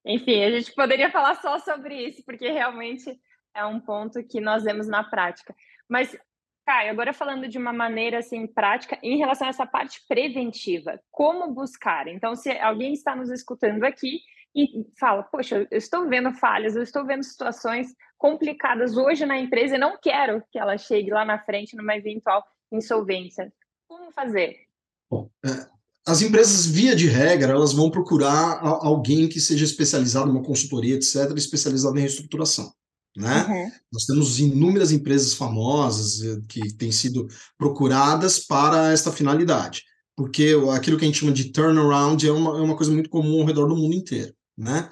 Enfim, 0.06 0.44
a 0.44 0.52
gente 0.52 0.74
poderia 0.76 1.12
falar 1.12 1.42
só 1.42 1.58
sobre 1.60 2.10
isso, 2.10 2.24
porque 2.24 2.52
realmente 2.52 3.20
é 3.56 3.66
um 3.66 3.80
ponto 3.80 4.24
que 4.24 4.40
nós 4.40 4.64
vemos 4.64 4.88
na 4.88 5.04
prática. 5.04 5.56
Mas 5.90 6.16
Caio, 6.66 6.90
agora 6.90 7.14
falando 7.14 7.48
de 7.48 7.60
uma 7.60 7.72
maneira 7.72 8.20
assim 8.20 8.48
prática 8.48 8.98
em 9.04 9.18
relação 9.18 9.46
a 9.46 9.52
essa 9.52 9.68
parte 9.68 10.02
preventiva, 10.08 11.00
como 11.12 11.54
buscar? 11.54 12.08
Então, 12.08 12.36
se 12.36 12.50
alguém 12.58 12.94
está 12.94 13.16
nos 13.16 13.30
escutando 13.30 13.84
aqui 13.84 14.20
e 14.56 14.84
fala, 15.00 15.22
poxa, 15.22 15.68
eu 15.70 15.78
estou 15.78 16.10
vendo 16.10 16.34
falhas, 16.34 16.76
eu 16.76 16.82
estou 16.82 17.06
vendo 17.06 17.24
situações 17.24 17.94
complicadas 18.18 18.98
hoje 18.98 19.26
na 19.26 19.38
empresa 19.38 19.76
e 19.76 19.80
não 19.80 20.00
quero 20.02 20.44
que 20.52 20.58
ela 20.58 20.78
chegue 20.78 21.12
lá 21.12 21.24
na 21.24 21.38
frente 21.38 21.76
numa 21.76 21.96
eventual 21.96 22.44
insolvência. 22.72 23.54
Como 23.88 24.12
fazer? 24.12 24.56
Bom, 25.12 25.30
é, 25.46 25.68
as 26.08 26.22
empresas, 26.22 26.66
via 26.66 26.96
de 26.96 27.08
regra, 27.08 27.52
elas 27.52 27.74
vão 27.74 27.92
procurar 27.92 28.60
alguém 28.64 29.28
que 29.28 29.40
seja 29.40 29.66
especializado, 29.66 30.32
uma 30.32 30.44
consultoria, 30.44 30.96
etc., 30.96 31.32
especializado 31.36 31.98
em 31.98 32.02
reestruturação. 32.02 32.74
Né? 33.16 33.46
Uhum. 33.48 33.72
Nós 33.94 34.06
temos 34.06 34.40
inúmeras 34.40 34.92
empresas 34.92 35.34
famosas 35.34 36.22
eh, 36.22 36.38
que 36.50 36.74
têm 36.74 36.92
sido 36.92 37.28
procuradas 37.58 38.40
para 38.40 38.92
esta 38.92 39.12
finalidade, 39.12 39.84
porque 40.18 40.54
aquilo 40.74 40.98
que 40.98 41.06
a 41.06 41.08
gente 41.08 41.20
chama 41.20 41.32
de 41.32 41.46
turnaround 41.46 42.28
é 42.28 42.32
uma, 42.32 42.58
é 42.58 42.62
uma 42.62 42.76
coisa 42.76 42.92
muito 42.92 43.10
comum 43.10 43.40
ao 43.40 43.48
redor 43.48 43.68
do 43.68 43.76
mundo 43.78 43.96
inteiro. 43.96 44.34
Né? 44.58 44.90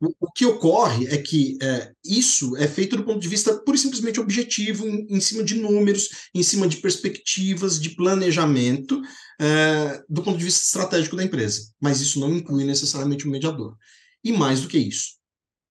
O, 0.00 0.26
o, 0.26 0.32
que 0.32 0.46
ocorre 0.46 1.06
é 1.06 1.18
que 1.18 1.58
é, 1.62 1.92
isso 2.02 2.56
é 2.56 2.66
feito 2.66 2.96
do 2.96 3.04
ponto 3.04 3.20
de 3.20 3.28
vista 3.28 3.54
pura 3.58 3.76
e 3.76 3.80
simplesmente 3.80 4.18
objetivo, 4.18 4.86
em, 4.86 5.06
em 5.08 5.20
cima 5.20 5.44
de 5.44 5.54
números, 5.54 6.08
em 6.34 6.42
cima 6.42 6.66
de 6.66 6.78
perspectivas, 6.78 7.78
de 7.78 7.90
planejamento, 7.90 9.02
é, 9.38 10.02
do 10.08 10.22
ponto 10.22 10.38
de 10.38 10.44
vista 10.44 10.62
estratégico 10.64 11.16
da 11.16 11.24
empresa. 11.24 11.70
Mas 11.80 12.00
isso 12.00 12.18
não 12.20 12.34
inclui 12.34 12.64
necessariamente 12.64 13.26
o 13.26 13.30
mediador. 13.30 13.76
E 14.24 14.32
mais 14.32 14.62
do 14.62 14.68
que 14.68 14.78
isso, 14.78 15.21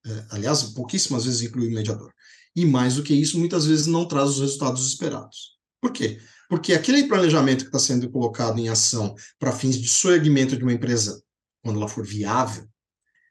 é, 0.05 0.25
aliás, 0.31 0.63
pouquíssimas 0.63 1.25
vezes 1.25 1.41
inclui 1.41 1.67
o 1.67 1.71
mediador. 1.71 2.11
E 2.55 2.65
mais 2.65 2.95
do 2.95 3.03
que 3.03 3.13
isso, 3.13 3.39
muitas 3.39 3.65
vezes 3.65 3.87
não 3.87 4.05
traz 4.05 4.31
os 4.31 4.39
resultados 4.39 4.85
esperados. 4.87 5.57
Por 5.81 5.91
quê? 5.91 6.19
Porque 6.49 6.73
aquele 6.73 7.07
planejamento 7.07 7.61
que 7.61 7.69
está 7.69 7.79
sendo 7.79 8.09
colocado 8.09 8.59
em 8.59 8.67
ação 8.67 9.15
para 9.39 9.53
fins 9.53 9.79
de 9.79 9.87
soerguimento 9.87 10.57
de 10.57 10.63
uma 10.63 10.73
empresa, 10.73 11.21
quando 11.63 11.77
ela 11.77 11.87
for 11.87 12.05
viável, 12.05 12.67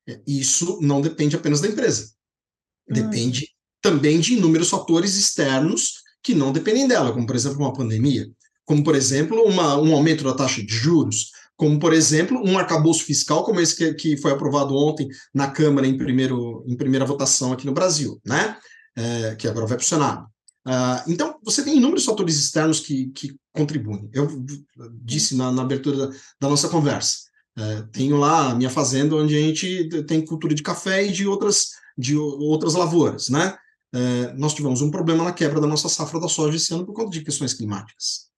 é, 0.08 0.20
isso 0.26 0.78
não 0.80 1.00
depende 1.00 1.36
apenas 1.36 1.60
da 1.60 1.68
empresa. 1.68 2.12
Hum. 2.88 2.94
Depende 2.94 3.48
também 3.82 4.20
de 4.20 4.34
inúmeros 4.34 4.70
fatores 4.70 5.16
externos 5.16 6.02
que 6.22 6.34
não 6.34 6.52
dependem 6.52 6.86
dela, 6.86 7.12
como, 7.12 7.26
por 7.26 7.36
exemplo, 7.36 7.58
uma 7.58 7.72
pandemia, 7.72 8.30
como, 8.64 8.84
por 8.84 8.94
exemplo, 8.94 9.42
uma, 9.42 9.76
um 9.76 9.94
aumento 9.94 10.22
da 10.22 10.34
taxa 10.34 10.62
de 10.62 10.72
juros, 10.72 11.30
como, 11.60 11.78
por 11.78 11.92
exemplo, 11.92 12.42
um 12.42 12.56
arcabouço 12.56 13.04
fiscal 13.04 13.44
como 13.44 13.60
esse 13.60 13.76
que, 13.76 13.92
que 13.92 14.16
foi 14.16 14.32
aprovado 14.32 14.74
ontem 14.74 15.10
na 15.34 15.50
Câmara 15.50 15.86
em, 15.86 15.94
primeiro, 15.94 16.64
em 16.66 16.74
primeira 16.74 17.04
votação 17.04 17.52
aqui 17.52 17.66
no 17.66 17.74
Brasil, 17.74 18.18
né? 18.24 18.56
É, 18.96 19.34
que 19.34 19.46
agora 19.46 19.66
vai 19.66 19.76
para 19.76 19.84
o 19.84 19.86
Senado. 19.86 20.26
Uh, 20.66 21.04
então, 21.06 21.38
você 21.44 21.62
tem 21.62 21.76
inúmeros 21.76 22.06
fatores 22.06 22.38
externos 22.38 22.80
que, 22.80 23.08
que 23.08 23.36
contribuem. 23.52 24.08
Eu 24.10 24.42
disse 25.04 25.36
na, 25.36 25.52
na 25.52 25.60
abertura 25.60 25.98
da, 25.98 26.06
da, 26.40 26.48
nossa 26.48 26.66
conversa. 26.70 27.18
Uh, 27.58 27.86
tenho 27.92 28.16
lá 28.16 28.52
a 28.52 28.54
minha 28.54 28.70
fazenda 28.70 29.14
onde 29.14 29.36
a 29.36 29.40
gente 29.40 29.86
tem 30.06 30.24
cultura 30.24 30.54
de 30.54 30.62
café 30.62 31.04
e 31.04 31.12
de 31.12 31.26
outras, 31.26 31.72
de 31.96 32.16
outras 32.16 32.72
lavouras, 32.72 33.28
né? 33.28 33.54
Uh, 33.94 34.32
nós 34.38 34.54
tivemos 34.54 34.80
um 34.80 34.90
problema 34.90 35.24
na 35.24 35.32
quebra 35.32 35.60
da 35.60 35.66
nossa 35.66 35.90
safra 35.90 36.18
da 36.18 36.28
soja 36.28 36.56
esse 36.56 36.72
ano 36.72 36.86
por 36.86 36.94
conta 36.94 37.10
de 37.10 37.22
questões 37.22 37.52
climáticas. 37.52 38.29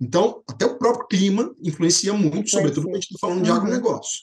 Então, 0.00 0.42
até 0.46 0.64
o 0.64 0.78
próprio 0.78 1.06
clima 1.08 1.54
influencia 1.62 2.12
muito, 2.12 2.50
sobretudo 2.50 2.84
quando 2.84 2.96
a 2.96 3.00
gente 3.00 3.12
está 3.12 3.26
falando 3.26 3.42
de 3.42 3.50
uhum. 3.50 3.56
agronegócio. 3.56 4.20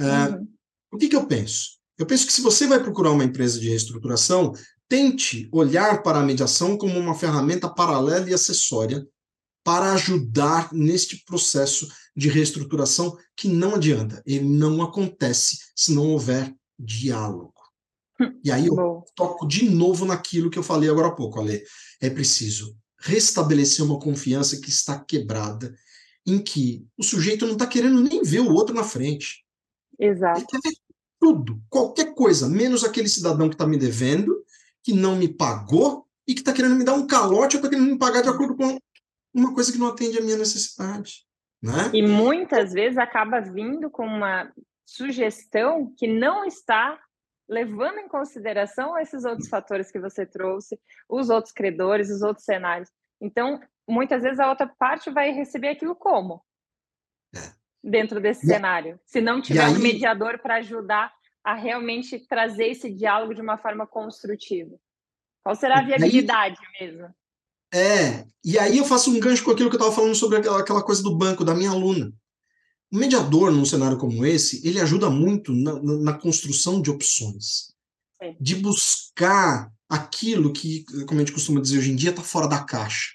É, 0.00 0.04
uhum. 0.04 0.48
O 0.92 0.96
que, 0.96 1.08
que 1.08 1.16
eu 1.16 1.26
penso? 1.26 1.78
Eu 1.98 2.06
penso 2.06 2.26
que 2.26 2.32
se 2.32 2.40
você 2.40 2.66
vai 2.66 2.82
procurar 2.82 3.10
uma 3.10 3.24
empresa 3.24 3.58
de 3.60 3.68
reestruturação, 3.68 4.52
tente 4.88 5.48
olhar 5.52 6.02
para 6.02 6.20
a 6.20 6.24
mediação 6.24 6.78
como 6.78 6.98
uma 6.98 7.14
ferramenta 7.14 7.68
paralela 7.68 8.30
e 8.30 8.34
acessória 8.34 9.06
para 9.62 9.92
ajudar 9.92 10.72
neste 10.72 11.22
processo 11.24 11.86
de 12.16 12.28
reestruturação 12.28 13.16
que 13.36 13.48
não 13.48 13.74
adianta, 13.74 14.22
ele 14.24 14.48
não 14.48 14.80
acontece 14.80 15.58
se 15.76 15.92
não 15.92 16.08
houver 16.08 16.54
diálogo. 16.78 17.52
E 18.42 18.50
aí 18.50 18.66
eu 18.66 19.04
toco 19.14 19.46
de 19.46 19.68
novo 19.68 20.04
naquilo 20.04 20.50
que 20.50 20.58
eu 20.58 20.62
falei 20.62 20.88
agora 20.88 21.08
há 21.08 21.12
pouco, 21.12 21.38
Ale. 21.38 21.62
É 22.00 22.08
preciso 22.08 22.76
restabelecer 22.98 23.84
uma 23.84 23.98
confiança 23.98 24.60
que 24.60 24.68
está 24.68 24.98
quebrada, 24.98 25.74
em 26.26 26.38
que 26.38 26.86
o 26.96 27.02
sujeito 27.02 27.46
não 27.46 27.54
está 27.54 27.66
querendo 27.66 28.00
nem 28.02 28.22
ver 28.22 28.40
o 28.40 28.52
outro 28.52 28.74
na 28.74 28.84
frente. 28.84 29.44
Exato. 29.98 30.40
Ele 30.40 30.46
quer 30.46 30.60
ver 30.62 30.76
tudo, 31.20 31.60
qualquer 31.68 32.14
coisa, 32.14 32.48
menos 32.48 32.84
aquele 32.84 33.08
cidadão 33.08 33.48
que 33.48 33.54
está 33.54 33.66
me 33.66 33.76
devendo, 33.76 34.44
que 34.82 34.92
não 34.92 35.16
me 35.16 35.28
pagou 35.28 36.06
e 36.26 36.34
que 36.34 36.40
está 36.40 36.52
querendo 36.52 36.76
me 36.76 36.84
dar 36.84 36.94
um 36.94 37.06
calote 37.06 37.56
ou 37.56 37.60
está 37.60 37.68
querendo 37.68 37.90
me 37.90 37.98
pagar 37.98 38.22
de 38.22 38.28
acordo 38.28 38.56
com 38.56 38.78
uma 39.34 39.54
coisa 39.54 39.72
que 39.72 39.78
não 39.78 39.88
atende 39.88 40.18
à 40.18 40.20
minha 40.20 40.36
necessidade. 40.36 41.26
Né? 41.62 41.90
E 41.92 42.06
muitas 42.06 42.72
vezes 42.72 42.98
acaba 42.98 43.40
vindo 43.40 43.90
com 43.90 44.06
uma 44.06 44.52
sugestão 44.86 45.92
que 45.96 46.06
não 46.06 46.44
está 46.44 46.98
levando 47.48 47.98
em 47.98 48.08
consideração 48.08 48.98
esses 48.98 49.24
outros 49.24 49.48
fatores 49.48 49.90
que 49.90 49.98
você 49.98 50.26
trouxe, 50.26 50.78
os 51.08 51.30
outros 51.30 51.52
credores, 51.52 52.10
os 52.10 52.22
outros 52.22 52.44
cenários. 52.44 52.90
Então, 53.20 53.60
muitas 53.88 54.22
vezes 54.22 54.38
a 54.38 54.48
outra 54.48 54.66
parte 54.78 55.10
vai 55.10 55.30
receber 55.30 55.68
aquilo 55.68 55.96
como? 55.96 56.44
É. 57.34 57.52
Dentro 57.82 58.20
desse 58.20 58.44
e, 58.44 58.48
cenário. 58.48 59.00
Se 59.06 59.20
não 59.20 59.40
tiver 59.40 59.64
aí, 59.64 59.72
um 59.72 59.78
mediador 59.78 60.38
para 60.38 60.56
ajudar 60.56 61.12
a 61.42 61.54
realmente 61.54 62.18
trazer 62.26 62.68
esse 62.68 62.92
diálogo 62.92 63.34
de 63.34 63.40
uma 63.40 63.56
forma 63.56 63.86
construtiva. 63.86 64.78
Qual 65.42 65.54
será 65.54 65.78
a 65.78 65.82
viabilidade 65.82 66.58
aí, 66.60 66.86
mesmo? 66.86 67.14
É, 67.72 68.26
e 68.44 68.58
aí 68.58 68.78
eu 68.78 68.84
faço 68.84 69.10
um 69.10 69.20
gancho 69.20 69.44
com 69.44 69.50
aquilo 69.50 69.70
que 69.70 69.76
eu 69.76 69.78
estava 69.78 69.94
falando 69.94 70.14
sobre 70.14 70.38
aquela, 70.38 70.60
aquela 70.60 70.82
coisa 70.82 71.02
do 71.02 71.16
banco, 71.16 71.44
da 71.44 71.54
minha 71.54 71.70
aluna. 71.70 72.12
O 72.90 72.96
mediador, 72.96 73.52
num 73.52 73.66
cenário 73.66 73.98
como 73.98 74.24
esse, 74.24 74.66
ele 74.66 74.80
ajuda 74.80 75.10
muito 75.10 75.52
na, 75.52 75.80
na, 75.82 76.12
construção 76.14 76.80
de 76.80 76.90
opções, 76.90 77.74
é. 78.20 78.34
de 78.40 78.54
buscar 78.54 79.70
aquilo 79.88 80.52
que, 80.52 80.84
como 81.06 81.20
a 81.20 81.24
gente 81.24 81.32
costuma 81.32 81.60
dizer 81.60 81.78
hoje 81.78 81.90
em 81.90 81.96
dia, 81.96 82.10
está 82.10 82.22
fora 82.22 82.46
da 82.46 82.64
caixa, 82.64 83.12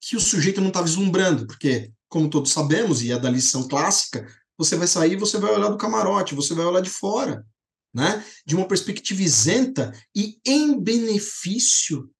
que 0.00 0.16
o 0.16 0.20
sujeito 0.20 0.60
não 0.60 0.68
está 0.68 0.82
vislumbrando, 0.82 1.46
porque, 1.46 1.92
como 2.08 2.28
todos 2.28 2.50
sabemos, 2.50 3.02
e 3.02 3.12
é 3.12 3.18
da 3.18 3.30
lição 3.30 3.68
clássica, 3.68 4.26
você 4.58 4.76
vai 4.76 4.88
sair, 4.88 5.16
você 5.16 5.38
vai 5.38 5.52
olhar 5.52 5.68
do 5.68 5.78
camarote, 5.78 6.34
você 6.34 6.52
vai 6.52 6.64
olhar 6.66 6.80
de 6.80 6.90
fora, 6.90 7.46
né? 7.94 8.24
De 8.44 8.56
uma 8.56 8.66
perspectiva 8.66 9.22
isenta 9.22 9.92
e 10.14 10.38
em 10.44 10.78
benefício 10.78 12.10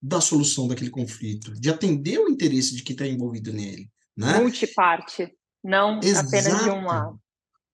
da 0.00 0.20
solução 0.20 0.68
daquele 0.68 0.90
conflito, 0.90 1.52
de 1.52 1.68
atender 1.68 2.18
o 2.18 2.28
interesse 2.28 2.76
de 2.76 2.82
quem 2.82 2.94
está 2.94 3.06
envolvido 3.06 3.52
nele, 3.52 3.90
né? 4.16 4.38
Multiparte 4.38 5.32
não 5.64 5.98
Exato. 6.00 6.28
apenas 6.28 6.62
de 6.62 6.70
um 6.70 6.84
lado. 6.84 7.18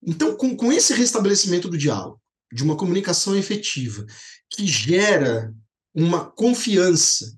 Então, 0.03 0.36
com, 0.36 0.57
com 0.57 0.72
esse 0.72 0.95
restabelecimento 0.95 1.68
do 1.68 1.76
diálogo, 1.76 2.20
de 2.53 2.62
uma 2.62 2.76
comunicação 2.76 3.36
efetiva, 3.36 4.07
que 4.49 4.66
gera 4.66 5.53
uma 5.95 6.30
confiança 6.30 7.36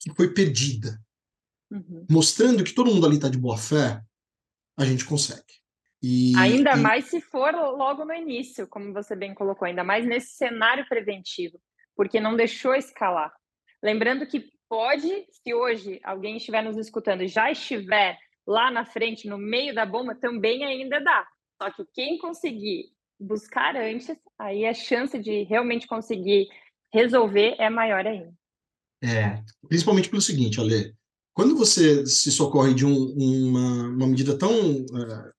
que 0.00 0.14
foi 0.14 0.32
perdida, 0.32 0.98
uhum. 1.70 2.06
mostrando 2.08 2.62
que 2.64 2.72
todo 2.72 2.92
mundo 2.92 3.04
ali 3.04 3.16
está 3.16 3.28
de 3.28 3.36
boa 3.36 3.58
fé, 3.58 4.00
a 4.78 4.84
gente 4.84 5.04
consegue. 5.04 5.42
E, 6.00 6.32
ainda 6.36 6.72
e... 6.72 6.76
mais 6.76 7.06
se 7.06 7.20
for 7.20 7.52
logo 7.52 8.04
no 8.04 8.14
início, 8.14 8.66
como 8.68 8.92
você 8.92 9.16
bem 9.16 9.34
colocou, 9.34 9.66
ainda 9.66 9.82
mais 9.82 10.06
nesse 10.06 10.36
cenário 10.36 10.88
preventivo, 10.88 11.60
porque 11.96 12.20
não 12.20 12.36
deixou 12.36 12.74
escalar. 12.74 13.32
Lembrando 13.82 14.26
que 14.26 14.48
pode, 14.68 15.26
se 15.30 15.52
hoje 15.52 16.00
alguém 16.04 16.36
estiver 16.36 16.62
nos 16.62 16.76
escutando 16.76 17.22
e 17.22 17.28
já 17.28 17.50
estiver 17.50 18.16
lá 18.48 18.70
na 18.70 18.86
frente, 18.86 19.28
no 19.28 19.36
meio 19.36 19.74
da 19.74 19.84
bomba, 19.84 20.14
também 20.14 20.64
ainda 20.64 20.98
dá. 21.00 21.26
Só 21.62 21.70
que 21.70 21.84
quem 21.92 22.16
conseguir 22.16 22.86
buscar 23.20 23.76
antes, 23.76 24.16
aí 24.38 24.64
a 24.64 24.72
chance 24.72 25.18
de 25.18 25.42
realmente 25.42 25.86
conseguir 25.86 26.48
resolver 26.90 27.56
é 27.58 27.68
maior 27.68 28.06
ainda. 28.06 28.32
É, 29.04 29.42
principalmente 29.68 30.08
pelo 30.08 30.22
seguinte, 30.22 30.58
Ale, 30.58 30.94
quando 31.34 31.56
você 31.56 32.06
se 32.06 32.32
socorre 32.32 32.72
de 32.72 32.86
um, 32.86 32.94
uma, 32.94 33.88
uma, 33.88 34.06
medida 34.06 34.36
tão 34.36 34.50
uh, 34.50 35.32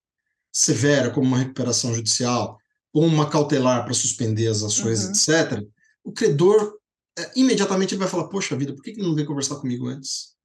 severa 0.52 1.10
como 1.10 1.26
uma 1.26 1.40
recuperação 1.40 1.94
judicial 1.94 2.60
ou 2.94 3.04
uma 3.04 3.30
cautelar 3.30 3.84
para 3.84 3.94
suspender 3.94 4.48
as 4.48 4.62
ações, 4.62 5.04
uhum. 5.04 5.12
etc., 5.12 5.68
o 6.04 6.12
credor 6.12 6.78
uh, 7.20 7.32
imediatamente 7.36 7.96
ele 7.96 8.00
vai 8.00 8.08
falar: 8.08 8.30
Poxa 8.30 8.56
vida, 8.56 8.74
por 8.74 8.84
que, 8.84 8.94
que 8.94 9.02
não 9.02 9.16
veio 9.16 9.28
conversar 9.28 9.56
comigo 9.56 9.88
antes? 9.88 10.36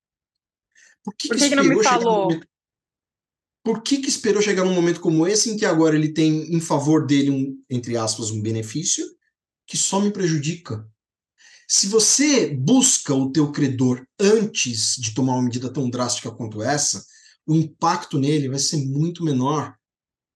Por 1.04 1.14
que, 1.14 1.28
por 1.28 1.36
que, 1.36 1.50
que 1.50 1.54
não 1.54 1.64
me 1.64 1.84
falou? 1.84 2.28
Por 3.64 3.82
que, 3.82 3.96
que 3.96 4.08
esperou 4.10 4.42
chegar 4.42 4.62
num 4.62 4.74
momento 4.74 5.00
como 5.00 5.26
esse, 5.26 5.50
em 5.50 5.56
que 5.56 5.64
agora 5.64 5.96
ele 5.96 6.10
tem 6.10 6.54
em 6.54 6.60
favor 6.60 7.06
dele, 7.06 7.30
um, 7.30 7.58
entre 7.70 7.96
aspas, 7.96 8.30
um 8.30 8.42
benefício 8.42 9.06
que 9.66 9.78
só 9.78 9.98
me 10.00 10.10
prejudica? 10.10 10.86
Se 11.66 11.86
você 11.86 12.54
busca 12.54 13.14
o 13.14 13.32
teu 13.32 13.50
credor 13.50 14.06
antes 14.20 14.96
de 14.96 15.14
tomar 15.14 15.32
uma 15.32 15.44
medida 15.44 15.72
tão 15.72 15.88
drástica 15.88 16.30
quanto 16.30 16.62
essa, 16.62 17.02
o 17.46 17.54
impacto 17.54 18.18
nele 18.18 18.50
vai 18.50 18.58
ser 18.58 18.76
muito 18.76 19.24
menor, 19.24 19.74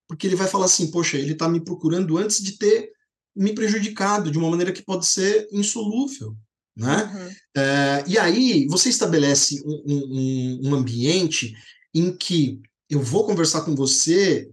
porque 0.08 0.26
ele 0.26 0.36
vai 0.36 0.48
falar 0.48 0.64
assim, 0.64 0.90
poxa, 0.90 1.18
ele 1.18 1.32
está 1.32 1.46
me 1.46 1.60
procurando 1.60 2.16
antes 2.16 2.42
de 2.42 2.52
ter 2.52 2.90
me 3.36 3.54
prejudicado 3.54 4.30
de 4.30 4.38
uma 4.38 4.48
maneira 4.48 4.72
que 4.72 4.82
pode 4.82 5.06
ser 5.06 5.46
insolúvel, 5.52 6.34
né? 6.74 7.04
Uhum. 7.14 7.62
É, 7.62 8.04
e 8.06 8.18
aí 8.18 8.66
você 8.68 8.88
estabelece 8.88 9.62
um, 9.66 9.82
um, 9.86 10.60
um 10.64 10.74
ambiente 10.74 11.54
em 11.94 12.16
que 12.16 12.60
eu 12.88 13.00
vou 13.00 13.26
conversar 13.26 13.62
com 13.62 13.74
você 13.74 14.50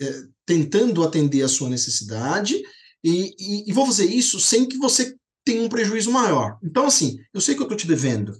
é, 0.00 0.22
tentando 0.46 1.02
atender 1.02 1.42
a 1.42 1.48
sua 1.48 1.68
necessidade 1.68 2.62
e, 3.02 3.34
e, 3.38 3.70
e, 3.70 3.72
vou 3.72 3.86
fazer 3.86 4.06
isso 4.06 4.40
sem 4.40 4.66
que 4.66 4.76
você 4.78 5.16
tenha 5.44 5.62
um 5.62 5.68
prejuízo 5.68 6.10
maior. 6.10 6.58
Então, 6.62 6.86
assim, 6.86 7.18
eu 7.32 7.40
sei 7.40 7.54
que 7.54 7.60
eu 7.60 7.64
estou 7.64 7.76
te 7.76 7.86
devendo. 7.86 8.36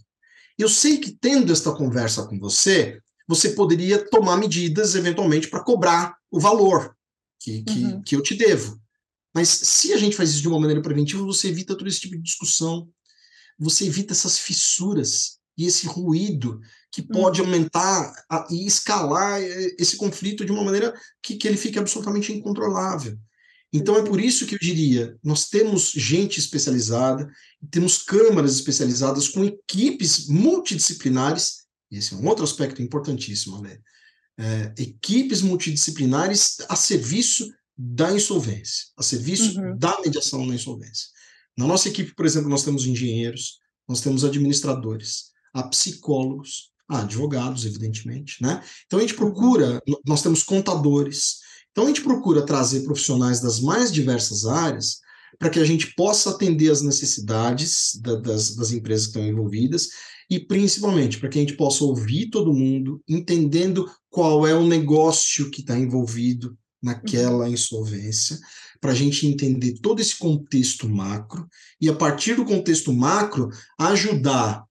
Eu 0.58 0.68
sei 0.68 0.98
que 0.98 1.12
tendo 1.12 1.52
esta 1.52 1.72
conversa 1.72 2.26
com 2.26 2.38
você, 2.38 3.00
você 3.26 3.50
poderia 3.50 4.04
tomar 4.08 4.36
medidas, 4.36 4.94
eventualmente, 4.94 5.48
para 5.48 5.62
cobrar 5.62 6.16
o 6.30 6.40
valor 6.40 6.96
que, 7.40 7.62
que, 7.62 7.84
uhum. 7.84 8.02
que 8.02 8.16
eu 8.16 8.22
te 8.22 8.34
devo. 8.34 8.80
Mas 9.34 9.48
se 9.48 9.92
a 9.92 9.96
gente 9.96 10.16
faz 10.16 10.30
isso 10.30 10.42
de 10.42 10.48
uma 10.48 10.58
maneira 10.58 10.82
preventiva, 10.82 11.22
você 11.22 11.48
evita 11.48 11.76
todo 11.76 11.86
esse 11.86 12.00
tipo 12.00 12.16
de 12.16 12.22
discussão, 12.22 12.88
você 13.58 13.86
evita 13.86 14.12
essas 14.12 14.38
fissuras 14.38 15.38
e 15.56 15.66
esse 15.66 15.86
ruído 15.86 16.60
que 16.90 17.02
pode 17.02 17.40
uhum. 17.40 17.46
aumentar 17.46 18.12
a, 18.30 18.46
e 18.50 18.66
escalar 18.66 19.40
esse 19.78 19.96
conflito 19.96 20.44
de 20.44 20.52
uma 20.52 20.64
maneira 20.64 20.94
que, 21.22 21.36
que 21.36 21.46
ele 21.46 21.56
fique 21.56 21.78
absolutamente 21.78 22.32
incontrolável. 22.32 23.18
Então 23.72 23.96
é 23.96 24.02
por 24.02 24.18
isso 24.18 24.46
que 24.46 24.54
eu 24.54 24.58
diria, 24.58 25.18
nós 25.22 25.48
temos 25.48 25.90
gente 25.90 26.38
especializada, 26.38 27.30
temos 27.70 27.98
câmaras 27.98 28.54
especializadas 28.54 29.28
com 29.28 29.44
equipes 29.44 30.26
multidisciplinares, 30.26 31.64
e 31.90 31.98
esse 31.98 32.14
é 32.14 32.16
um 32.16 32.26
outro 32.26 32.44
aspecto 32.44 32.80
importantíssimo, 32.80 33.60
né? 33.60 33.78
É, 34.40 34.72
equipes 34.78 35.42
multidisciplinares 35.42 36.58
a 36.68 36.76
serviço 36.76 37.52
da 37.76 38.12
insolvência, 38.12 38.86
a 38.96 39.02
serviço 39.02 39.60
uhum. 39.60 39.76
da 39.76 40.00
mediação 40.00 40.46
na 40.46 40.54
insolvência. 40.54 41.08
Na 41.56 41.66
nossa 41.66 41.88
equipe, 41.88 42.14
por 42.14 42.24
exemplo, 42.24 42.48
nós 42.48 42.62
temos 42.62 42.86
engenheiros, 42.86 43.58
nós 43.86 44.00
temos 44.00 44.24
administradores, 44.24 45.32
há 45.52 45.64
psicólogos, 45.64 46.70
há 46.88 47.00
advogados, 47.00 47.66
evidentemente, 47.66 48.42
né? 48.42 48.62
Então 48.86 48.98
a 48.98 49.02
gente 49.02 49.14
procura, 49.14 49.82
nós 50.06 50.22
temos 50.22 50.42
contadores, 50.42 51.36
então 51.70 51.84
a 51.84 51.88
gente 51.88 52.02
procura 52.02 52.44
trazer 52.44 52.80
profissionais 52.80 53.40
das 53.40 53.60
mais 53.60 53.92
diversas 53.92 54.46
áreas 54.46 54.98
para 55.38 55.50
que 55.50 55.60
a 55.60 55.64
gente 55.64 55.94
possa 55.94 56.30
atender 56.30 56.70
as 56.70 56.82
necessidades 56.82 57.98
da, 58.02 58.16
das, 58.16 58.56
das 58.56 58.72
empresas 58.72 59.06
que 59.06 59.18
estão 59.18 59.26
envolvidas 59.26 59.88
e 60.30 60.40
principalmente 60.40 61.18
para 61.18 61.28
que 61.28 61.38
a 61.38 61.42
gente 61.42 61.56
possa 61.56 61.84
ouvir 61.84 62.30
todo 62.30 62.52
mundo, 62.52 63.02
entendendo 63.08 63.90
qual 64.10 64.46
é 64.46 64.54
o 64.54 64.66
negócio 64.66 65.50
que 65.50 65.60
está 65.60 65.78
envolvido 65.78 66.56
naquela 66.82 67.46
uhum. 67.46 67.52
insolvência, 67.52 68.38
para 68.80 68.92
a 68.92 68.94
gente 68.94 69.26
entender 69.26 69.78
todo 69.80 70.00
esse 70.00 70.16
contexto 70.16 70.88
macro 70.88 71.48
e 71.80 71.88
a 71.88 71.94
partir 71.94 72.34
do 72.34 72.44
contexto 72.44 72.92
macro 72.92 73.48
ajudar 73.78 74.64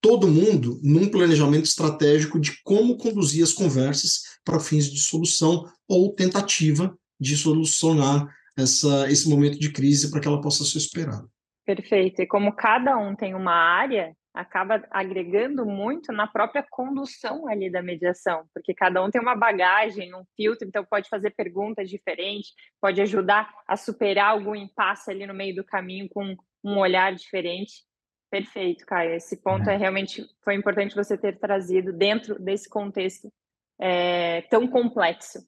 todo 0.00 0.28
mundo 0.28 0.80
num 0.82 1.08
planejamento 1.08 1.64
estratégico 1.64 2.40
de 2.40 2.62
como 2.62 2.96
conduzir 2.96 3.42
as 3.42 3.52
conversas 3.52 4.22
para 4.44 4.60
fins 4.60 4.90
de 4.90 5.00
solução 5.00 5.64
ou 5.88 6.14
tentativa 6.14 6.96
de 7.20 7.36
solucionar 7.36 8.28
essa, 8.56 9.10
esse 9.10 9.28
momento 9.28 9.58
de 9.58 9.72
crise 9.72 10.10
para 10.10 10.20
que 10.20 10.28
ela 10.28 10.40
possa 10.40 10.64
ser 10.64 10.78
esperada. 10.78 11.26
Perfeito. 11.64 12.22
E 12.22 12.26
como 12.26 12.52
cada 12.54 12.96
um 12.96 13.14
tem 13.14 13.34
uma 13.34 13.52
área 13.52 14.14
acaba 14.32 14.86
agregando 14.90 15.66
muito 15.66 16.12
na 16.12 16.26
própria 16.26 16.64
condução 16.70 17.48
ali 17.48 17.70
da 17.70 17.82
mediação, 17.82 18.44
porque 18.54 18.72
cada 18.72 19.02
um 19.02 19.10
tem 19.10 19.20
uma 19.20 19.34
bagagem, 19.34 20.14
um 20.14 20.24
filtro, 20.36 20.66
então 20.66 20.84
pode 20.84 21.08
fazer 21.08 21.30
perguntas 21.30 21.90
diferentes, 21.90 22.52
pode 22.80 23.00
ajudar 23.00 23.52
a 23.66 23.76
superar 23.76 24.30
algum 24.30 24.54
impasse 24.54 25.10
ali 25.10 25.26
no 25.26 25.34
meio 25.34 25.56
do 25.56 25.64
caminho 25.64 26.08
com 26.08 26.36
um 26.62 26.78
olhar 26.78 27.14
diferente. 27.14 27.84
Perfeito, 28.30 28.86
Caio. 28.86 29.14
Esse 29.14 29.36
ponto 29.36 29.68
é, 29.68 29.74
é 29.74 29.76
realmente 29.76 30.24
foi 30.44 30.54
importante 30.54 30.94
você 30.94 31.18
ter 31.18 31.38
trazido 31.38 31.92
dentro 31.92 32.38
desse 32.38 32.68
contexto 32.68 33.32
é, 33.80 34.42
tão 34.42 34.68
complexo. 34.68 35.44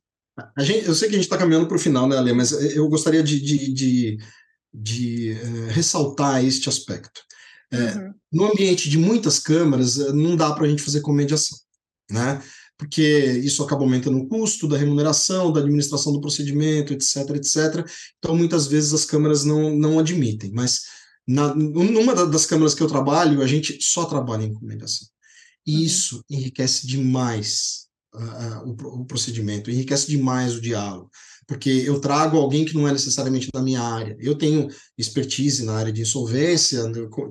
Gente, 0.58 0.86
eu 0.86 0.94
sei 0.94 1.08
que 1.08 1.14
a 1.14 1.18
gente 1.18 1.26
está 1.26 1.38
caminhando 1.38 1.68
para 1.68 1.76
o 1.76 1.80
final, 1.80 2.08
né, 2.08 2.16
Ale? 2.16 2.32
Mas 2.32 2.52
eu 2.74 2.88
gostaria 2.88 3.22
de, 3.22 3.40
de, 3.40 3.72
de, 3.72 4.18
de 4.72 5.32
uh, 5.32 5.66
ressaltar 5.68 6.44
este 6.44 6.68
aspecto. 6.68 7.20
É, 7.70 7.76
uhum. 7.76 8.14
No 8.32 8.46
ambiente 8.46 8.88
de 8.88 8.98
muitas 8.98 9.38
câmaras, 9.38 9.98
eh, 9.98 10.12
não 10.12 10.36
dá 10.36 10.52
para 10.52 10.66
a 10.66 10.68
gente 10.68 10.82
fazer 10.82 11.00
comediação, 11.00 11.56
né? 12.10 12.42
Porque 12.76 13.02
isso 13.02 13.62
acaba 13.62 13.82
aumentando 13.82 14.18
o 14.18 14.28
custo 14.28 14.68
da 14.68 14.76
remuneração, 14.76 15.52
da 15.52 15.60
administração 15.60 16.12
do 16.12 16.20
procedimento, 16.20 16.92
etc, 16.92 17.30
etc. 17.36 17.86
Então, 18.18 18.36
muitas 18.36 18.66
vezes 18.66 18.92
as 18.92 19.04
câmaras 19.06 19.44
não, 19.44 19.70
não 19.70 19.98
admitem. 19.98 20.50
Mas 20.52 20.82
na, 21.26 21.54
numa 21.54 22.14
das 22.26 22.46
câmaras 22.46 22.74
que 22.74 22.82
eu 22.82 22.88
trabalho, 22.88 23.42
a 23.42 23.46
gente 23.46 23.78
só 23.80 24.04
trabalha 24.04 24.44
em 24.44 24.52
comediação. 24.52 25.06
E 25.66 25.76
uhum. 25.76 25.82
isso 25.82 26.24
enriquece 26.28 26.86
demais 26.86 27.86
uh, 28.14 28.68
o, 28.68 29.02
o 29.02 29.04
procedimento, 29.04 29.70
enriquece 29.70 30.08
demais 30.08 30.56
o 30.56 30.60
diálogo 30.60 31.10
porque 31.46 31.68
eu 31.68 32.00
trago 32.00 32.36
alguém 32.36 32.64
que 32.64 32.74
não 32.74 32.86
é 32.86 32.92
necessariamente 32.92 33.48
da 33.52 33.62
minha 33.62 33.82
área. 33.82 34.16
Eu 34.18 34.36
tenho 34.36 34.68
expertise 34.96 35.64
na 35.64 35.74
área 35.74 35.92
de 35.92 36.02
insolvência 36.02 36.82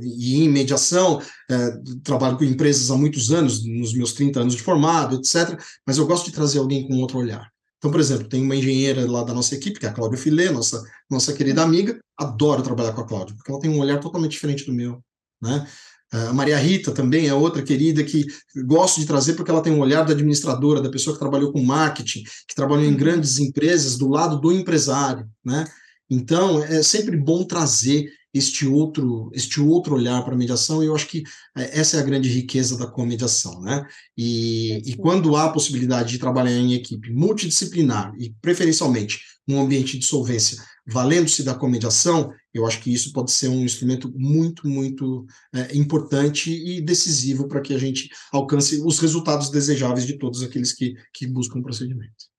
e 0.02 0.36
em 0.36 0.50
mediação, 0.50 1.22
é, 1.50 1.72
trabalho 2.04 2.38
com 2.38 2.44
empresas 2.44 2.92
há 2.92 2.98
muitos 2.98 3.32
anos, 3.32 3.66
nos 3.66 3.94
meus 3.94 4.14
30 4.14 4.42
anos 4.42 4.56
de 4.56 4.62
formado, 4.62 5.16
etc., 5.16 5.60
mas 5.86 5.98
eu 5.98 6.06
gosto 6.06 6.26
de 6.26 6.34
trazer 6.34 6.60
alguém 6.60 6.88
com 6.88 6.96
outro 6.98 7.18
olhar. 7.18 7.51
Então, 7.82 7.90
por 7.90 8.00
exemplo, 8.00 8.30
tem 8.30 8.44
uma 8.44 8.56
engenheira 8.56 9.10
lá 9.10 9.24
da 9.24 9.34
nossa 9.34 9.56
equipe, 9.56 9.80
que 9.80 9.88
é 9.88 9.90
a 9.90 9.92
Cláudia 9.92 10.16
Filê, 10.16 10.52
nossa, 10.52 10.84
nossa 11.10 11.34
querida 11.34 11.64
amiga, 11.64 12.00
adoro 12.16 12.62
trabalhar 12.62 12.94
com 12.94 13.02
a 13.02 13.08
Cláudia, 13.08 13.36
porque 13.36 13.52
ela 13.52 13.60
tem 13.60 13.72
um 13.72 13.80
olhar 13.80 14.00
totalmente 14.00 14.34
diferente 14.34 14.68
do 14.68 14.72
meu, 14.72 15.04
né? 15.42 15.68
A 16.12 16.32
Maria 16.32 16.60
Rita 16.60 16.92
também 16.92 17.28
é 17.28 17.34
outra 17.34 17.64
querida 17.64 18.04
que 18.04 18.26
gosto 18.68 19.00
de 19.00 19.08
trazer 19.08 19.34
porque 19.34 19.50
ela 19.50 19.64
tem 19.64 19.74
um 19.74 19.80
olhar 19.80 20.04
da 20.04 20.12
administradora, 20.12 20.80
da 20.80 20.92
pessoa 20.92 21.16
que 21.16 21.20
trabalhou 21.20 21.52
com 21.52 21.64
marketing, 21.64 22.24
que 22.48 22.54
trabalhou 22.54 22.84
em 22.84 22.90
uhum. 22.90 22.98
grandes 22.98 23.40
empresas 23.40 23.98
do 23.98 24.10
lado 24.10 24.40
do 24.40 24.52
empresário, 24.52 25.28
né? 25.44 25.66
Então, 26.08 26.62
é 26.64 26.84
sempre 26.84 27.18
bom 27.18 27.46
trazer 27.46 28.12
este 28.34 28.66
outro, 28.66 29.30
este 29.34 29.60
outro 29.60 29.96
olhar 29.96 30.24
para 30.24 30.34
a 30.34 30.38
mediação, 30.38 30.82
e 30.82 30.88
eu 30.88 30.96
acho 30.96 31.08
que 31.08 31.24
é, 31.58 31.80
essa 31.80 31.98
é 31.98 32.00
a 32.00 32.04
grande 32.04 32.30
riqueza 32.30 32.78
da 32.78 32.88
comediação, 32.88 33.62
né? 33.62 33.86
E, 34.18 34.82
e 34.86 34.96
quando 34.96 35.36
há 35.36 35.46
a 35.46 35.52
possibilidade 35.52 36.12
de 36.12 36.20
trabalhar 36.20 36.52
em 36.52 36.74
equipe 36.74 37.12
multidisciplinar 37.12 38.14
e 38.18 38.34
preferencialmente 38.42 39.20
num 39.48 39.62
ambiente 39.62 39.98
de 39.98 40.06
solvência, 40.06 40.58
valendo-se 40.86 41.44
da 41.44 41.56
comediação, 41.56 42.32
eu 42.54 42.66
acho 42.66 42.82
que 42.82 42.94
isso 42.94 43.14
pode 43.14 43.32
ser 43.32 43.48
um 43.48 43.64
instrumento 43.64 44.12
muito, 44.16 44.68
muito 44.68 45.26
é, 45.54 45.76
importante 45.76 46.52
e 46.52 46.82
decisivo 46.82 47.48
para 47.48 47.62
que 47.62 47.74
a 47.74 47.78
gente 47.78 48.10
alcance 48.32 48.82
os 48.86 49.00
resultados 49.00 49.50
desejáveis 49.50 50.06
de 50.06 50.18
todos 50.18 50.42
aqueles 50.42 50.74
que, 50.74 50.94
que 51.14 51.28
buscam 51.28 51.60
o 51.60 51.64
procedimento. 51.64 52.32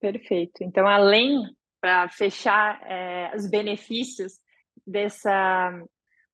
Perfeito. 0.00 0.62
Então, 0.62 0.86
além, 0.86 1.42
para 1.80 2.08
fechar 2.08 2.80
é, 2.84 3.32
os 3.36 3.48
benefícios 3.48 4.41
dessa 4.86 5.72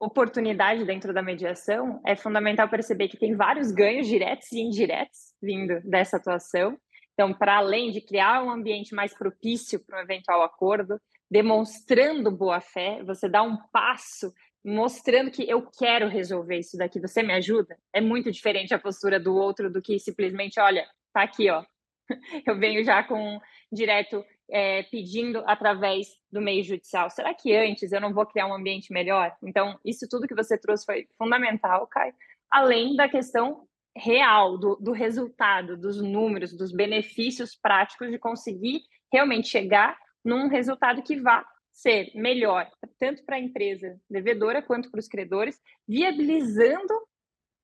oportunidade 0.00 0.84
dentro 0.84 1.12
da 1.12 1.22
mediação, 1.22 2.00
é 2.06 2.14
fundamental 2.14 2.68
perceber 2.68 3.08
que 3.08 3.16
tem 3.16 3.34
vários 3.34 3.72
ganhos 3.72 4.06
diretos 4.06 4.52
e 4.52 4.60
indiretos 4.60 5.34
vindo 5.42 5.80
dessa 5.82 6.16
atuação. 6.16 6.78
Então, 7.14 7.34
para 7.34 7.56
além 7.56 7.90
de 7.90 8.00
criar 8.00 8.44
um 8.44 8.50
ambiente 8.50 8.94
mais 8.94 9.12
propício 9.12 9.80
para 9.84 9.98
um 9.98 10.02
eventual 10.02 10.42
acordo, 10.42 11.00
demonstrando 11.28 12.30
boa 12.30 12.60
fé, 12.60 13.02
você 13.02 13.28
dá 13.28 13.42
um 13.42 13.56
passo 13.72 14.32
mostrando 14.64 15.30
que 15.30 15.48
eu 15.48 15.66
quero 15.78 16.08
resolver 16.08 16.58
isso 16.58 16.76
daqui, 16.76 17.00
você 17.00 17.22
me 17.22 17.32
ajuda? 17.32 17.76
É 17.92 18.00
muito 18.00 18.30
diferente 18.30 18.74
a 18.74 18.78
postura 18.78 19.18
do 19.18 19.34
outro 19.34 19.70
do 19.70 19.82
que 19.82 19.98
simplesmente, 19.98 20.60
olha, 20.60 20.86
tá 21.12 21.22
aqui, 21.22 21.50
ó. 21.50 21.64
Eu 22.46 22.58
venho 22.58 22.84
já 22.84 23.02
com 23.02 23.40
direto 23.72 24.24
é, 24.50 24.82
pedindo 24.84 25.42
através 25.46 26.08
do 26.30 26.40
meio 26.40 26.64
judicial. 26.64 27.10
Será 27.10 27.34
que 27.34 27.54
antes 27.54 27.92
eu 27.92 28.00
não 28.00 28.14
vou 28.14 28.26
criar 28.26 28.46
um 28.46 28.54
ambiente 28.54 28.92
melhor? 28.92 29.34
Então, 29.42 29.78
isso 29.84 30.08
tudo 30.08 30.26
que 30.26 30.34
você 30.34 30.56
trouxe 30.56 30.84
foi 30.84 31.08
fundamental, 31.16 31.86
Caio. 31.86 32.14
Além 32.50 32.96
da 32.96 33.08
questão 33.08 33.66
real, 33.96 34.56
do, 34.56 34.76
do 34.76 34.92
resultado, 34.92 35.76
dos 35.76 36.00
números, 36.00 36.56
dos 36.56 36.72
benefícios 36.72 37.54
práticos 37.54 38.10
de 38.10 38.18
conseguir 38.18 38.82
realmente 39.12 39.48
chegar 39.48 39.96
num 40.24 40.48
resultado 40.48 41.02
que 41.02 41.20
vá 41.20 41.44
ser 41.72 42.10
melhor, 42.14 42.68
tanto 42.98 43.24
para 43.24 43.36
a 43.36 43.40
empresa 43.40 44.00
devedora 44.10 44.62
quanto 44.62 44.90
para 44.90 44.98
os 44.98 45.08
credores, 45.08 45.60
viabilizando 45.86 46.92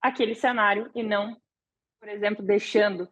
aquele 0.00 0.34
cenário 0.34 0.90
e 0.94 1.02
não, 1.02 1.36
por 1.98 2.08
exemplo, 2.08 2.44
deixando, 2.44 3.08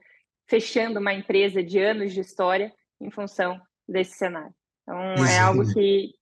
fechando 0.46 1.00
uma 1.00 1.12
empresa 1.12 1.62
de 1.62 1.78
anos 1.78 2.12
de 2.12 2.20
história 2.20 2.72
em 3.02 3.10
função 3.10 3.60
desse 3.88 4.16
cenário. 4.16 4.54
Então, 4.82 4.98
é 5.26 5.38
algo 5.38 5.70
que 5.72 6.14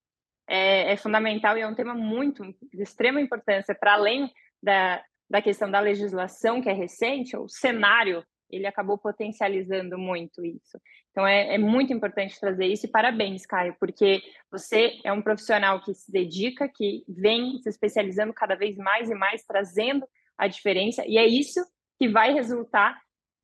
é, 0.49 0.93
é, 0.93 0.97
fundamental 0.97 1.57
e 1.57 1.61
é 1.61 1.66
um 1.66 1.74
tema 1.74 1.95
muito 1.95 2.43
de 2.72 2.83
extrema 2.83 3.20
importância 3.20 3.74
para 3.74 3.95
além 3.95 4.31
da, 4.62 5.03
da 5.28 5.41
questão 5.41 5.70
da 5.70 5.81
legislação 5.81 6.61
que 6.61 6.68
é 6.68 6.72
recente, 6.72 7.37
o 7.37 7.49
cenário 7.49 8.24
ele 8.51 8.66
acabou 8.66 8.99
potencializando 8.99 9.97
muito 9.97 10.45
isso. 10.45 10.76
Então 11.12 11.24
é, 11.24 11.55
é, 11.55 11.59
muito 11.59 11.93
importante 11.93 12.39
trazer 12.39 12.66
isso 12.66 12.87
e 12.87 12.91
parabéns, 12.91 13.47
Caio, 13.47 13.76
porque 13.78 14.20
você 14.51 14.99
é 15.05 15.12
um 15.12 15.22
profissional 15.22 15.81
que 15.81 15.95
se 15.95 16.11
dedica, 16.11 16.68
que 16.68 17.05
vem 17.09 17.59
se 17.62 17.68
especializando 17.68 18.35
cada 18.35 18.57
vez 18.57 18.76
mais 18.76 19.09
e 19.09 19.14
mais, 19.14 19.45
trazendo 19.45 20.05
a 20.37 20.49
diferença, 20.49 21.05
e 21.07 21.18
é 21.18 21.26
isso 21.26 21.61
que 21.99 22.09
vai 22.09 22.33
resultar 22.33 22.99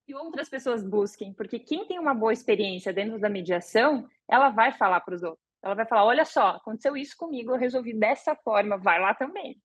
que 0.06 0.14
outras 0.14 0.48
pessoas 0.48 0.84
busquem, 0.84 1.34
porque 1.34 1.58
quem 1.58 1.86
tem 1.86 1.98
uma 1.98 2.14
boa 2.14 2.32
experiência 2.32 2.92
dentro 2.92 3.18
da 3.18 3.28
mediação, 3.28 4.08
ela 4.30 4.50
vai 4.50 4.72
falar 4.72 5.00
para 5.00 5.14
os 5.16 5.22
outros. 5.22 5.44
Ela 5.62 5.74
vai 5.74 5.84
falar: 5.84 6.04
olha 6.04 6.24
só, 6.24 6.50
aconteceu 6.50 6.96
isso 6.96 7.16
comigo, 7.16 7.50
eu 7.50 7.58
resolvi 7.58 7.92
dessa 7.92 8.36
forma, 8.36 8.78
vai 8.78 9.00
lá 9.00 9.12
também. 9.14 9.60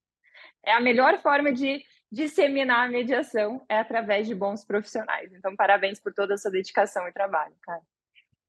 É 0.65 0.73
a 0.73 0.81
melhor 0.81 1.21
forma 1.21 1.53
de 1.53 1.83
disseminar 2.11 2.87
a 2.87 2.91
mediação 2.91 3.63
é 3.69 3.79
através 3.79 4.27
de 4.27 4.33
bons 4.33 4.65
profissionais. 4.65 5.31
Então, 5.31 5.55
parabéns 5.55 5.99
por 5.99 6.11
toda 6.13 6.33
a 6.33 6.37
sua 6.37 6.51
dedicação 6.51 7.07
e 7.07 7.13
trabalho, 7.13 7.53
cara. 7.61 7.81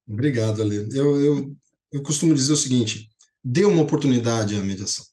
Obrigado, 0.08 0.62
Ale. 0.62 0.88
Eu, 0.96 1.20
eu, 1.20 1.56
eu 1.92 2.02
costumo 2.02 2.34
dizer 2.34 2.54
o 2.54 2.56
seguinte: 2.56 3.10
dê 3.44 3.66
uma 3.66 3.82
oportunidade 3.82 4.56
à 4.56 4.60
mediação. 4.60 5.04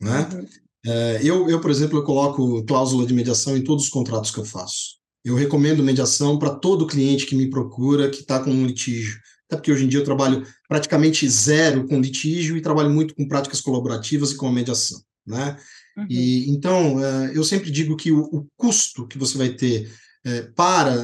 Né? 0.00 0.28
Uhum. 0.32 0.46
É, 0.84 1.20
eu, 1.22 1.48
eu, 1.48 1.60
por 1.60 1.70
exemplo, 1.70 1.98
eu 1.98 2.04
coloco 2.04 2.64
cláusula 2.64 3.06
de 3.06 3.14
mediação 3.14 3.56
em 3.56 3.62
todos 3.62 3.84
os 3.84 3.90
contratos 3.90 4.32
que 4.32 4.38
eu 4.38 4.44
faço. 4.44 4.97
Eu 5.24 5.34
recomendo 5.34 5.82
mediação 5.82 6.38
para 6.38 6.54
todo 6.54 6.86
cliente 6.86 7.26
que 7.26 7.36
me 7.36 7.50
procura 7.50 8.08
que 8.08 8.20
está 8.20 8.40
com 8.40 8.50
um 8.50 8.66
litígio. 8.66 9.18
Até 9.46 9.56
porque 9.56 9.72
hoje 9.72 9.84
em 9.84 9.88
dia 9.88 10.00
eu 10.00 10.04
trabalho 10.04 10.46
praticamente 10.68 11.28
zero 11.28 11.86
com 11.86 12.00
litígio 12.00 12.56
e 12.56 12.60
trabalho 12.60 12.90
muito 12.90 13.14
com 13.14 13.26
práticas 13.26 13.60
colaborativas 13.60 14.32
e 14.32 14.36
com 14.36 14.46
a 14.46 14.52
mediação. 14.52 15.00
Né? 15.26 15.56
Uhum. 15.96 16.06
E, 16.08 16.50
então, 16.50 17.04
é, 17.04 17.32
eu 17.34 17.42
sempre 17.42 17.70
digo 17.70 17.96
que 17.96 18.12
o, 18.12 18.20
o 18.24 18.46
custo 18.56 19.06
que 19.06 19.18
você 19.18 19.36
vai 19.36 19.50
ter 19.50 19.90
é, 20.24 20.42
para 20.42 20.94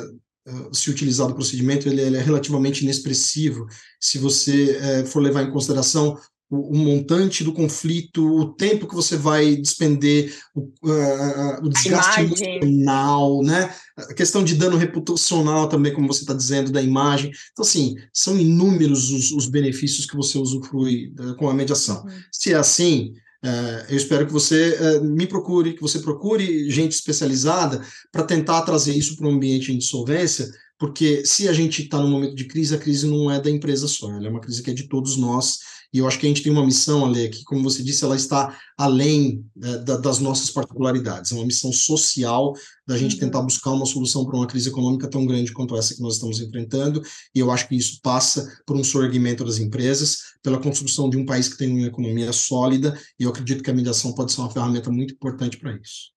é, 0.46 0.52
se 0.72 0.90
utilizar 0.90 1.26
do 1.26 1.34
procedimento, 1.34 1.88
ele, 1.88 2.02
ele, 2.02 2.16
é 2.16 2.20
relativamente 2.20 2.84
inexpressivo 2.84 3.66
se 3.98 4.18
você 4.18 5.04
for 5.06 5.20
levar 5.20 5.42
em 5.42 5.50
consideração 5.50 6.18
o, 6.50 6.74
o, 6.74 6.76
montante 6.76 7.42
do 7.42 7.52
conflito, 7.52 8.24
o 8.24 8.54
tempo 8.54 8.86
que 8.86 8.94
você 8.94 9.16
vai 9.16 9.56
despender, 9.56 10.34
o, 10.54 10.60
uh, 10.84 11.64
o 11.64 11.68
desgaste 11.68 12.20
emocional, 12.20 13.42
né? 13.42 13.74
A 13.96 14.12
questão 14.12 14.42
de 14.42 14.54
dano 14.54 14.76
reputacional 14.76 15.68
também, 15.68 15.92
como 15.92 16.08
você 16.08 16.22
está 16.22 16.34
dizendo, 16.34 16.72
da 16.72 16.82
imagem. 16.82 17.30
Então, 17.52 17.64
assim, 17.64 17.94
são 18.12 18.38
inúmeros 18.38 19.10
os, 19.10 19.30
os 19.30 19.46
benefícios 19.46 20.06
que 20.06 20.16
você 20.16 20.36
usufrui 20.36 21.12
uh, 21.18 21.36
com 21.36 21.48
a 21.48 21.54
mediação. 21.54 22.02
Uhum. 22.04 22.10
Se 22.32 22.52
é 22.52 22.56
assim, 22.56 23.14
é, 23.44 23.86
eu 23.90 23.96
espero 23.96 24.26
que 24.26 24.32
você 24.32 24.74
é, 24.74 25.00
me 25.00 25.26
procure, 25.26 25.74
que 25.74 25.82
você 25.82 25.98
procure 25.98 26.70
gente 26.70 26.92
especializada 26.92 27.84
para 28.10 28.22
tentar 28.22 28.62
trazer 28.62 28.96
isso 28.96 29.16
para 29.16 29.28
um 29.28 29.32
ambiente 29.32 29.66
de 29.66 29.76
insolvência, 29.76 30.50
porque 30.78 31.26
se 31.26 31.46
a 31.46 31.52
gente 31.52 31.82
está 31.82 31.98
num 32.00 32.10
momento 32.10 32.34
de 32.34 32.46
crise, 32.46 32.74
a 32.74 32.78
crise 32.78 33.06
não 33.06 33.30
é 33.30 33.38
da 33.38 33.50
empresa 33.50 33.86
só, 33.86 34.10
ela 34.10 34.26
é 34.26 34.30
uma 34.30 34.40
crise 34.40 34.62
que 34.62 34.70
é 34.70 34.74
de 34.74 34.88
todos 34.88 35.18
nós 35.18 35.58
e 35.94 35.98
eu 35.98 36.08
acho 36.08 36.18
que 36.18 36.26
a 36.26 36.28
gente 36.28 36.42
tem 36.42 36.50
uma 36.50 36.66
missão, 36.66 37.06
Ale, 37.06 37.28
que, 37.28 37.44
como 37.44 37.62
você 37.62 37.80
disse, 37.80 38.04
ela 38.04 38.16
está 38.16 38.58
além 38.76 39.46
né, 39.54 39.78
da, 39.78 39.96
das 39.96 40.18
nossas 40.18 40.50
particularidades. 40.50 41.30
É 41.30 41.36
uma 41.36 41.46
missão 41.46 41.72
social 41.72 42.52
da 42.84 42.98
gente 42.98 43.14
uhum. 43.14 43.20
tentar 43.20 43.40
buscar 43.42 43.70
uma 43.70 43.86
solução 43.86 44.26
para 44.26 44.36
uma 44.36 44.48
crise 44.48 44.68
econômica 44.68 45.08
tão 45.08 45.24
grande 45.24 45.52
quanto 45.52 45.76
essa 45.76 45.94
que 45.94 46.02
nós 46.02 46.14
estamos 46.14 46.40
enfrentando. 46.40 47.00
E 47.32 47.38
eu 47.38 47.48
acho 47.48 47.68
que 47.68 47.76
isso 47.76 48.00
passa 48.02 48.60
por 48.66 48.76
um 48.76 48.82
sorgimento 48.82 49.44
das 49.44 49.58
empresas, 49.58 50.18
pela 50.42 50.60
construção 50.60 51.08
de 51.08 51.16
um 51.16 51.24
país 51.24 51.48
que 51.48 51.56
tem 51.56 51.70
uma 51.70 51.86
economia 51.86 52.32
sólida. 52.32 52.98
E 53.16 53.22
eu 53.22 53.30
acredito 53.30 53.62
que 53.62 53.70
a 53.70 53.74
mediação 53.74 54.12
pode 54.12 54.32
ser 54.32 54.40
uma 54.40 54.50
ferramenta 54.50 54.90
muito 54.90 55.14
importante 55.14 55.56
para 55.58 55.74
isso. 55.76 56.12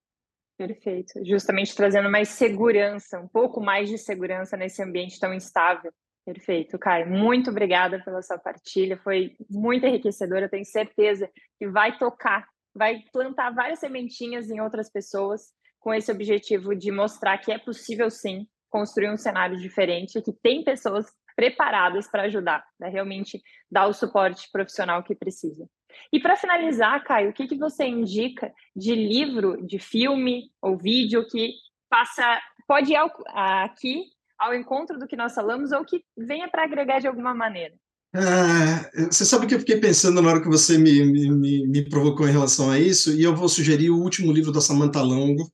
Perfeito. 0.57 1.23
Justamente 1.23 1.75
trazendo 1.75 2.09
mais 2.09 2.30
segurança, 2.30 3.19
um 3.19 3.28
pouco 3.28 3.61
mais 3.61 3.88
de 3.88 3.99
segurança 3.99 4.57
nesse 4.57 4.82
ambiente 4.82 5.19
tão 5.19 5.32
instável. 5.36 5.91
Perfeito, 6.28 6.78
Caio. 6.78 7.09
Muito 7.09 7.51
obrigada 7.51 8.03
pela 8.03 8.21
sua 8.21 8.38
partilha. 8.38 8.97
Foi 8.97 9.34
muito 9.49 9.86
enriquecedora. 9.86 10.49
Tenho 10.49 10.65
certeza 10.65 11.32
que 11.57 11.65
vai 11.69 11.97
tocar, 11.97 12.45
vai 12.75 13.01
plantar 13.13 13.51
várias 13.51 13.80
sementinhas 13.80 14.49
em 14.49 14.59
outras 14.59 14.91
pessoas 14.91 15.53
com 15.80 15.93
esse 15.93 16.11
objetivo 16.11 16.75
de 16.75 16.91
mostrar 16.91 17.38
que 17.38 17.49
é 17.49 17.57
possível 17.57 18.11
sim 18.11 18.45
construir 18.69 19.09
um 19.09 19.15
cenário 19.15 19.57
diferente, 19.57 20.21
que 20.21 20.34
tem 20.34 20.65
pessoas 20.65 21.05
preparadas 21.34 22.11
para 22.11 22.23
ajudar, 22.23 22.61
para 22.78 22.89
realmente 22.89 23.41
dar 23.71 23.88
o 23.88 23.93
suporte 23.93 24.49
profissional 24.51 25.01
que 25.03 25.15
precisa. 25.15 25.65
E 26.11 26.19
para 26.19 26.36
finalizar, 26.36 27.01
Caio, 27.05 27.30
o 27.30 27.34
que, 27.34 27.47
que 27.47 27.55
você 27.55 27.86
indica 27.86 28.53
de 28.75 28.93
livro, 28.93 29.65
de 29.65 29.80
filme 29.80 30.51
ou 30.61 30.75
vídeo 30.75 31.25
que 31.25 31.53
passa, 31.89 32.41
pode 32.67 32.91
ir 32.91 32.97
aqui 33.34 34.16
ao 34.39 34.53
encontro 34.53 34.97
do 34.97 35.07
que 35.07 35.15
nós 35.15 35.33
falamos 35.33 35.71
ou 35.71 35.83
que 35.83 36.03
venha 36.17 36.47
para 36.49 36.63
agregar 36.63 36.99
de 36.99 37.07
alguma 37.07 37.33
maneira? 37.33 37.73
É, 38.15 39.05
você 39.11 39.25
sabe 39.25 39.45
que 39.45 39.53
eu 39.53 39.59
fiquei 39.59 39.77
pensando 39.79 40.21
na 40.21 40.29
hora 40.29 40.41
que 40.41 40.47
você 40.47 40.77
me, 40.77 41.05
me, 41.05 41.67
me, 41.67 41.89
provocou 41.89 42.27
em 42.27 42.31
relação 42.31 42.71
a 42.71 42.79
isso, 42.79 43.11
e 43.11 43.23
eu 43.23 43.35
vou 43.35 43.49
sugerir 43.49 43.89
o 43.89 44.01
último 44.01 44.31
livro 44.31 44.51
da 44.51 44.61
Samantha 44.61 45.01
Longo, 45.01 45.51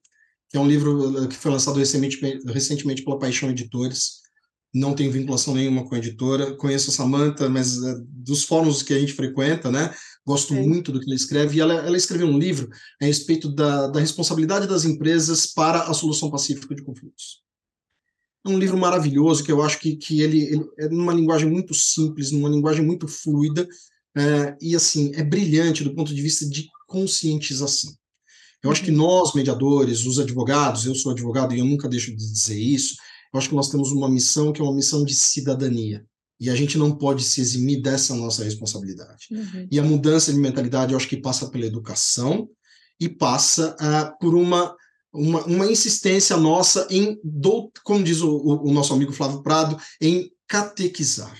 que 0.49 0.57
é 0.57 0.59
um 0.59 0.67
livro 0.67 1.27
que 1.27 1.35
foi 1.35 1.51
lançado 1.51 1.79
recentemente, 1.79 2.39
recentemente 2.45 3.03
pela 3.03 3.19
Paixão 3.19 3.49
Editores. 3.49 4.21
Não 4.73 4.93
tenho 4.93 5.11
vinculação 5.11 5.53
nenhuma 5.53 5.83
com 5.83 5.95
a 5.95 5.97
editora, 5.97 6.55
conheço 6.55 6.89
a 6.89 6.93
Samantha, 6.93 7.49
mas 7.49 7.83
é, 7.83 7.95
dos 8.07 8.43
fóruns 8.43 8.81
que 8.81 8.93
a 8.93 8.99
gente 8.99 9.13
frequenta, 9.13 9.71
né? 9.71 9.93
Gosto 10.25 10.53
Sim. 10.53 10.67
muito 10.67 10.91
do 10.91 10.99
que 10.99 11.05
ela 11.05 11.15
escreve. 11.15 11.57
E 11.57 11.59
ela, 11.59 11.73
ela 11.73 11.97
escreveu 11.97 12.27
um 12.27 12.37
livro 12.37 12.69
a 13.01 13.05
respeito 13.05 13.53
da, 13.53 13.87
da 13.87 13.99
responsabilidade 13.99 14.67
das 14.67 14.85
empresas 14.85 15.45
para 15.47 15.83
a 15.83 15.93
solução 15.93 16.31
pacífica 16.31 16.73
de 16.73 16.83
conflitos. 16.83 17.42
É 18.45 18.49
um 18.49 18.59
livro 18.59 18.77
maravilhoso 18.77 19.43
que 19.43 19.51
eu 19.51 19.61
acho 19.61 19.79
que, 19.79 19.95
que 19.95 20.21
ele, 20.21 20.43
ele 20.43 20.65
é 20.77 20.89
numa 20.89 21.13
linguagem 21.13 21.49
muito 21.49 21.73
simples, 21.73 22.31
numa 22.31 22.49
linguagem 22.49 22.85
muito 22.85 23.07
fluida, 23.07 23.67
é, 24.15 24.55
e 24.61 24.75
assim, 24.75 25.11
é 25.15 25.23
brilhante 25.23 25.83
do 25.83 25.95
ponto 25.95 26.13
de 26.13 26.21
vista 26.21 26.47
de 26.47 26.67
conscientização. 26.87 27.93
Eu 28.61 28.71
acho 28.71 28.83
que 28.83 28.91
uhum. 28.91 28.97
nós, 28.97 29.33
mediadores, 29.33 30.05
os 30.05 30.19
advogados, 30.19 30.85
eu 30.85 30.95
sou 30.95 31.11
advogado 31.11 31.53
e 31.53 31.59
eu 31.59 31.65
nunca 31.65 31.89
deixo 31.89 32.11
de 32.11 32.17
dizer 32.17 32.59
isso, 32.59 32.95
eu 33.33 33.37
acho 33.37 33.49
que 33.49 33.55
nós 33.55 33.69
temos 33.69 33.91
uma 33.91 34.09
missão 34.09 34.53
que 34.53 34.61
é 34.61 34.63
uma 34.63 34.75
missão 34.75 35.03
de 35.03 35.13
cidadania. 35.13 36.05
E 36.39 36.49
a 36.49 36.55
gente 36.55 36.77
não 36.77 36.95
pode 36.95 37.23
se 37.23 37.41
eximir 37.41 37.81
dessa 37.81 38.15
nossa 38.15 38.43
responsabilidade. 38.43 39.27
Uhum. 39.31 39.67
E 39.71 39.79
a 39.79 39.83
mudança 39.83 40.31
de 40.31 40.39
mentalidade, 40.39 40.93
eu 40.93 40.97
acho 40.97 41.07
que 41.07 41.17
passa 41.17 41.49
pela 41.49 41.65
educação 41.65 42.49
e 42.99 43.09
passa 43.09 43.75
uh, 43.79 44.17
por 44.19 44.35
uma, 44.35 44.75
uma, 45.13 45.43
uma, 45.45 45.71
insistência 45.71 46.35
nossa 46.35 46.87
em, 46.89 47.19
do, 47.23 47.71
como 47.83 48.03
diz 48.03 48.21
o, 48.21 48.35
o, 48.35 48.71
nosso 48.71 48.93
amigo 48.93 49.13
Flávio 49.13 49.43
Prado, 49.43 49.77
em 50.01 50.31
catequizar. 50.47 51.37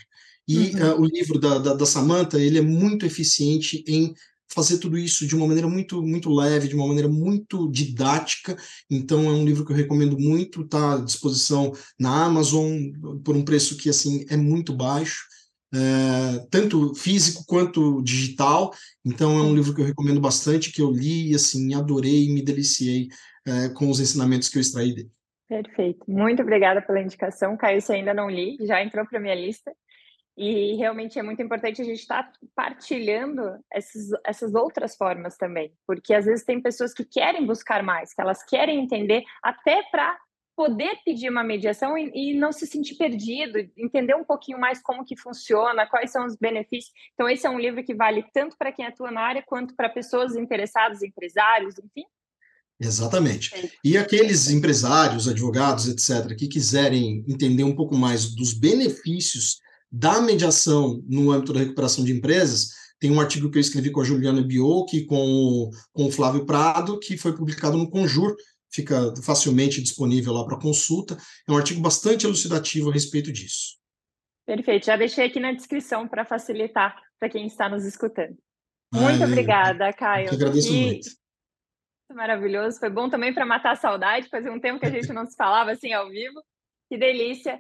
E 0.48 0.76
uhum. 0.76 0.92
uh, 0.92 1.02
o 1.02 1.06
livro 1.06 1.40
da, 1.40 1.58
da, 1.58 1.74
da 1.74 1.86
Samanta, 1.86 2.40
ele 2.40 2.60
é 2.60 2.62
muito 2.62 3.06
eficiente 3.06 3.84
em 3.88 4.14
fazer 4.54 4.78
tudo 4.78 4.98
isso 4.98 5.26
de 5.26 5.36
uma 5.36 5.48
maneira 5.48 5.68
muito 5.68 6.02
muito 6.02 6.32
leve, 6.32 6.68
de 6.68 6.76
uma 6.76 6.88
maneira 6.88 7.10
muito 7.10 7.70
didática. 7.72 8.56
Então 8.90 9.26
é 9.26 9.32
um 9.32 9.46
livro 9.46 9.66
que 9.66 9.72
eu 9.72 9.76
recomendo 9.76 10.18
muito, 10.20 10.62
está 10.62 10.94
à 10.94 11.02
disposição 11.02 11.74
na 12.00 12.26
Amazon 12.26 12.92
por 13.24 13.36
um 13.36 13.44
preço 13.44 13.76
que 13.78 13.90
assim 13.90 14.26
é 14.30 14.38
muito 14.38 14.74
baixo. 14.74 15.26
É, 15.76 16.46
tanto 16.52 16.94
físico 16.94 17.44
quanto 17.48 18.00
digital, 18.04 18.72
então 19.04 19.40
é 19.40 19.42
um 19.42 19.56
livro 19.56 19.74
que 19.74 19.82
eu 19.82 19.86
recomendo 19.86 20.22
bastante, 20.22 20.72
que 20.72 20.80
eu 20.80 20.92
li 20.92 21.32
e 21.32 21.36
assim, 21.36 21.74
adorei 21.74 22.32
me 22.32 22.44
deliciei 22.44 23.08
é, 23.48 23.70
com 23.70 23.90
os 23.90 24.00
ensinamentos 24.00 24.50
que 24.50 24.58
eu 24.58 24.62
extraí 24.62 24.94
dele. 24.94 25.12
Perfeito, 25.48 26.04
muito 26.08 26.42
obrigada 26.42 26.82
pela 26.82 27.02
indicação, 27.02 27.58
Caio, 27.58 27.82
se 27.82 27.94
ainda 27.94 28.14
não 28.14 28.30
li, 28.30 28.58
já 28.62 28.82
entrou 28.84 29.06
para 29.06 29.20
minha 29.20 29.36
lista, 29.36 29.72
e 30.36 30.76
realmente 30.76 31.20
é 31.20 31.24
muito 31.24 31.42
importante 31.44 31.82
a 31.82 31.86
gente 31.86 32.00
estar 32.00 32.24
tá 32.24 32.32
partilhando 32.56 33.60
essas, 33.72 34.10
essas 34.26 34.56
outras 34.56 34.96
formas 34.96 35.38
também, 35.38 35.72
porque 35.86 36.14
às 36.14 36.26
vezes 36.26 36.44
tem 36.44 36.62
pessoas 36.62 36.94
que 36.94 37.06
querem 37.06 37.46
buscar 37.46 37.84
mais, 37.84 38.14
que 38.14 38.22
elas 38.22 38.44
querem 38.44 38.80
entender 38.80 39.24
até 39.44 39.84
para 39.92 40.18
poder 40.56 41.00
pedir 41.04 41.30
uma 41.30 41.44
mediação 41.44 41.98
e, 41.98 42.12
e, 42.14 42.34
não 42.36 42.52
se 42.52 42.68
sentir 42.68 42.96
perdido, 42.96 43.60
entender 43.76 44.16
um 44.16 44.24
pouquinho 44.24 44.60
mais 44.60 44.82
como 44.82 45.06
que 45.06 45.18
funciona, 45.18 45.88
quais 45.88 46.12
são 46.12 46.26
os 46.26 46.36
benefícios. 46.36 46.94
Então 47.14 47.28
esse 47.28 47.46
é 47.46 47.50
um 47.50 47.60
livro 47.60 47.84
que 47.84 47.96
vale 47.96 48.24
tanto 48.34 48.56
para 48.58 48.72
quem 48.72 48.86
atua 48.86 49.12
na 49.12 49.22
área 49.22 49.44
quanto 49.44 49.76
para 49.76 49.90
pessoas 49.90 50.36
interessadas, 50.36 51.02
empresários, 51.02 51.78
enfim. 51.80 52.06
Exatamente. 52.84 53.52
E 53.84 53.98
aqueles 53.98 54.50
empresários, 54.50 55.28
advogados, 55.28 55.88
etc., 55.88 56.36
que 56.36 56.48
quiserem 56.48 57.24
entender 57.28 57.64
um 57.64 57.76
pouco 57.76 57.96
mais 57.96 58.34
dos 58.36 58.54
benefícios 58.54 59.60
da 59.92 60.20
mediação 60.22 61.04
no 61.08 61.32
âmbito 61.32 61.54
da 61.54 61.60
recuperação 61.60 62.04
de 62.04 62.12
empresas, 62.12 62.72
tem 63.00 63.12
um 63.12 63.20
artigo 63.20 63.50
que 63.50 63.58
eu 63.58 63.62
escrevi 63.62 63.92
com 63.92 64.02
a 64.02 64.04
Juliana 64.04 64.42
Biocchi, 64.42 65.06
com 65.06 65.18
o, 65.18 65.70
com 65.92 66.06
o 66.06 66.12
Flávio 66.12 66.46
Prado, 66.46 67.00
que 67.00 67.18
foi 67.18 67.36
publicado 67.36 67.78
no 67.78 67.90
Conjur, 67.90 68.36
fica 68.72 69.14
facilmente 69.22 69.82
disponível 69.82 70.34
lá 70.34 70.46
para 70.46 70.60
consulta. 70.60 71.18
É 71.48 71.52
um 71.52 71.58
artigo 71.58 71.82
bastante 71.82 72.26
elucidativo 72.26 72.90
a 72.90 72.94
respeito 72.94 73.32
disso. 73.32 73.78
Perfeito, 74.46 74.86
já 74.86 74.98
deixei 74.98 75.26
aqui 75.26 75.40
na 75.40 75.52
descrição 75.52 76.08
para 76.08 76.26
facilitar 76.26 76.96
para 77.20 77.30
quem 77.30 77.46
está 77.46 77.70
nos 77.70 77.86
escutando. 77.86 78.38
Muito 78.94 79.24
Ai, 79.24 79.24
obrigada, 79.24 79.94
Caio. 79.94 80.32
Agradeço 80.32 80.74
e... 80.74 80.82
muito. 80.82 81.23
Maravilhoso, 82.12 82.80
foi 82.80 82.90
bom 82.90 83.10
também 83.10 83.34
para 83.34 83.46
matar 83.46 83.72
a 83.72 83.76
saudade, 83.76 84.30
fazia 84.30 84.52
um 84.52 84.60
tempo 84.60 84.80
que 84.80 84.86
a 84.86 84.92
gente 84.92 85.12
não 85.12 85.26
se 85.26 85.36
falava 85.36 85.72
assim 85.72 85.94
ao 85.94 86.10
vivo. 86.10 86.42
Que 86.90 86.98
delícia 86.98 87.60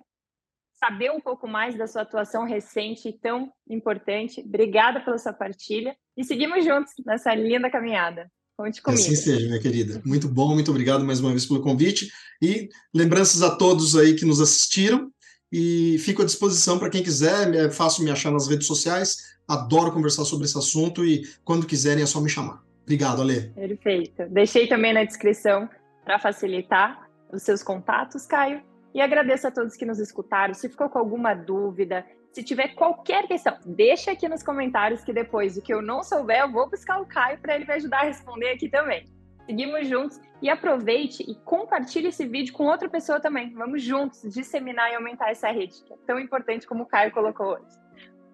saber 0.79 1.11
um 1.11 1.19
pouco 1.19 1.47
mais 1.47 1.77
da 1.77 1.87
sua 1.87 2.01
atuação 2.01 2.45
recente 2.45 3.07
e 3.07 3.13
tão 3.13 3.51
importante. 3.69 4.41
Obrigada 4.41 4.99
pela 4.99 5.17
sua 5.17 5.33
partilha 5.33 5.95
e 6.17 6.23
seguimos 6.23 6.65
juntos 6.65 6.93
nessa 7.05 7.33
linda 7.33 7.69
caminhada. 7.69 8.29
Conte 8.57 8.81
comigo. 8.81 9.01
Assim 9.01 9.15
seja, 9.15 9.47
minha 9.47 9.61
querida. 9.61 10.01
Muito 10.05 10.27
bom, 10.27 10.53
muito 10.53 10.69
obrigado 10.69 11.03
mais 11.03 11.19
uma 11.19 11.31
vez 11.31 11.45
pelo 11.45 11.61
convite 11.61 12.11
e 12.41 12.69
lembranças 12.93 13.41
a 13.41 13.55
todos 13.55 13.95
aí 13.95 14.15
que 14.15 14.25
nos 14.25 14.39
assistiram 14.41 15.11
e 15.51 15.97
fico 15.99 16.21
à 16.21 16.25
disposição 16.25 16.77
para 16.77 16.89
quem 16.89 17.01
quiser, 17.01 17.53
é 17.55 17.71
fácil 17.71 18.03
me 18.03 18.11
achar 18.11 18.31
nas 18.31 18.47
redes 18.47 18.67
sociais, 18.67 19.17
adoro 19.47 19.91
conversar 19.91 20.25
sobre 20.25 20.45
esse 20.45 20.57
assunto 20.57 21.05
e 21.05 21.27
quando 21.43 21.65
quiserem 21.65 22.03
é 22.03 22.07
só 22.07 22.19
me 22.19 22.29
chamar. 22.29 22.63
Obrigado, 22.83 23.21
Ale. 23.21 23.49
Perfeito. 23.49 24.23
Deixei 24.29 24.67
também 24.67 24.93
na 24.93 25.03
descrição 25.03 25.69
para 26.03 26.19
facilitar 26.19 27.09
os 27.31 27.41
seus 27.43 27.63
contatos, 27.63 28.25
Caio. 28.25 28.61
E 28.93 29.01
agradeço 29.01 29.47
a 29.47 29.51
todos 29.51 29.75
que 29.75 29.85
nos 29.85 29.99
escutaram. 29.99 30.53
Se 30.53 30.69
ficou 30.69 30.89
com 30.89 30.99
alguma 30.99 31.33
dúvida, 31.33 32.05
se 32.31 32.43
tiver 32.43 32.69
qualquer 32.75 33.27
questão, 33.27 33.57
deixa 33.65 34.11
aqui 34.11 34.27
nos 34.27 34.43
comentários 34.43 35.03
que 35.03 35.13
depois 35.13 35.55
do 35.55 35.61
que 35.61 35.73
eu 35.73 35.81
não 35.81 36.03
souber, 36.03 36.41
eu 36.41 36.51
vou 36.51 36.69
buscar 36.69 36.99
o 37.01 37.05
Caio 37.05 37.39
para 37.39 37.55
ele 37.55 37.65
me 37.65 37.73
ajudar 37.73 38.01
a 38.01 38.05
responder 38.05 38.49
aqui 38.49 38.69
também. 38.69 39.05
Seguimos 39.45 39.87
juntos 39.87 40.19
e 40.41 40.49
aproveite 40.49 41.23
e 41.23 41.35
compartilhe 41.35 42.07
esse 42.07 42.25
vídeo 42.25 42.53
com 42.53 42.65
outra 42.65 42.89
pessoa 42.89 43.19
também. 43.19 43.53
Vamos 43.53 43.83
juntos 43.83 44.21
disseminar 44.33 44.91
e 44.91 44.95
aumentar 44.95 45.31
essa 45.31 45.51
rede, 45.51 45.83
que 45.85 45.93
é 45.93 45.97
tão 46.07 46.19
importante 46.19 46.65
como 46.65 46.83
o 46.83 46.85
Caio 46.85 47.11
colocou 47.11 47.53
hoje. 47.53 47.77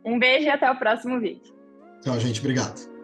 Um 0.06 0.20
beijo 0.20 0.45
e 0.45 0.50
até 0.50 0.70
o 0.70 0.78
próximo 0.78 1.20
vídeo. 1.20 1.54
Tchau, 2.02 2.20
gente. 2.20 2.39
Obrigado. 2.39 2.99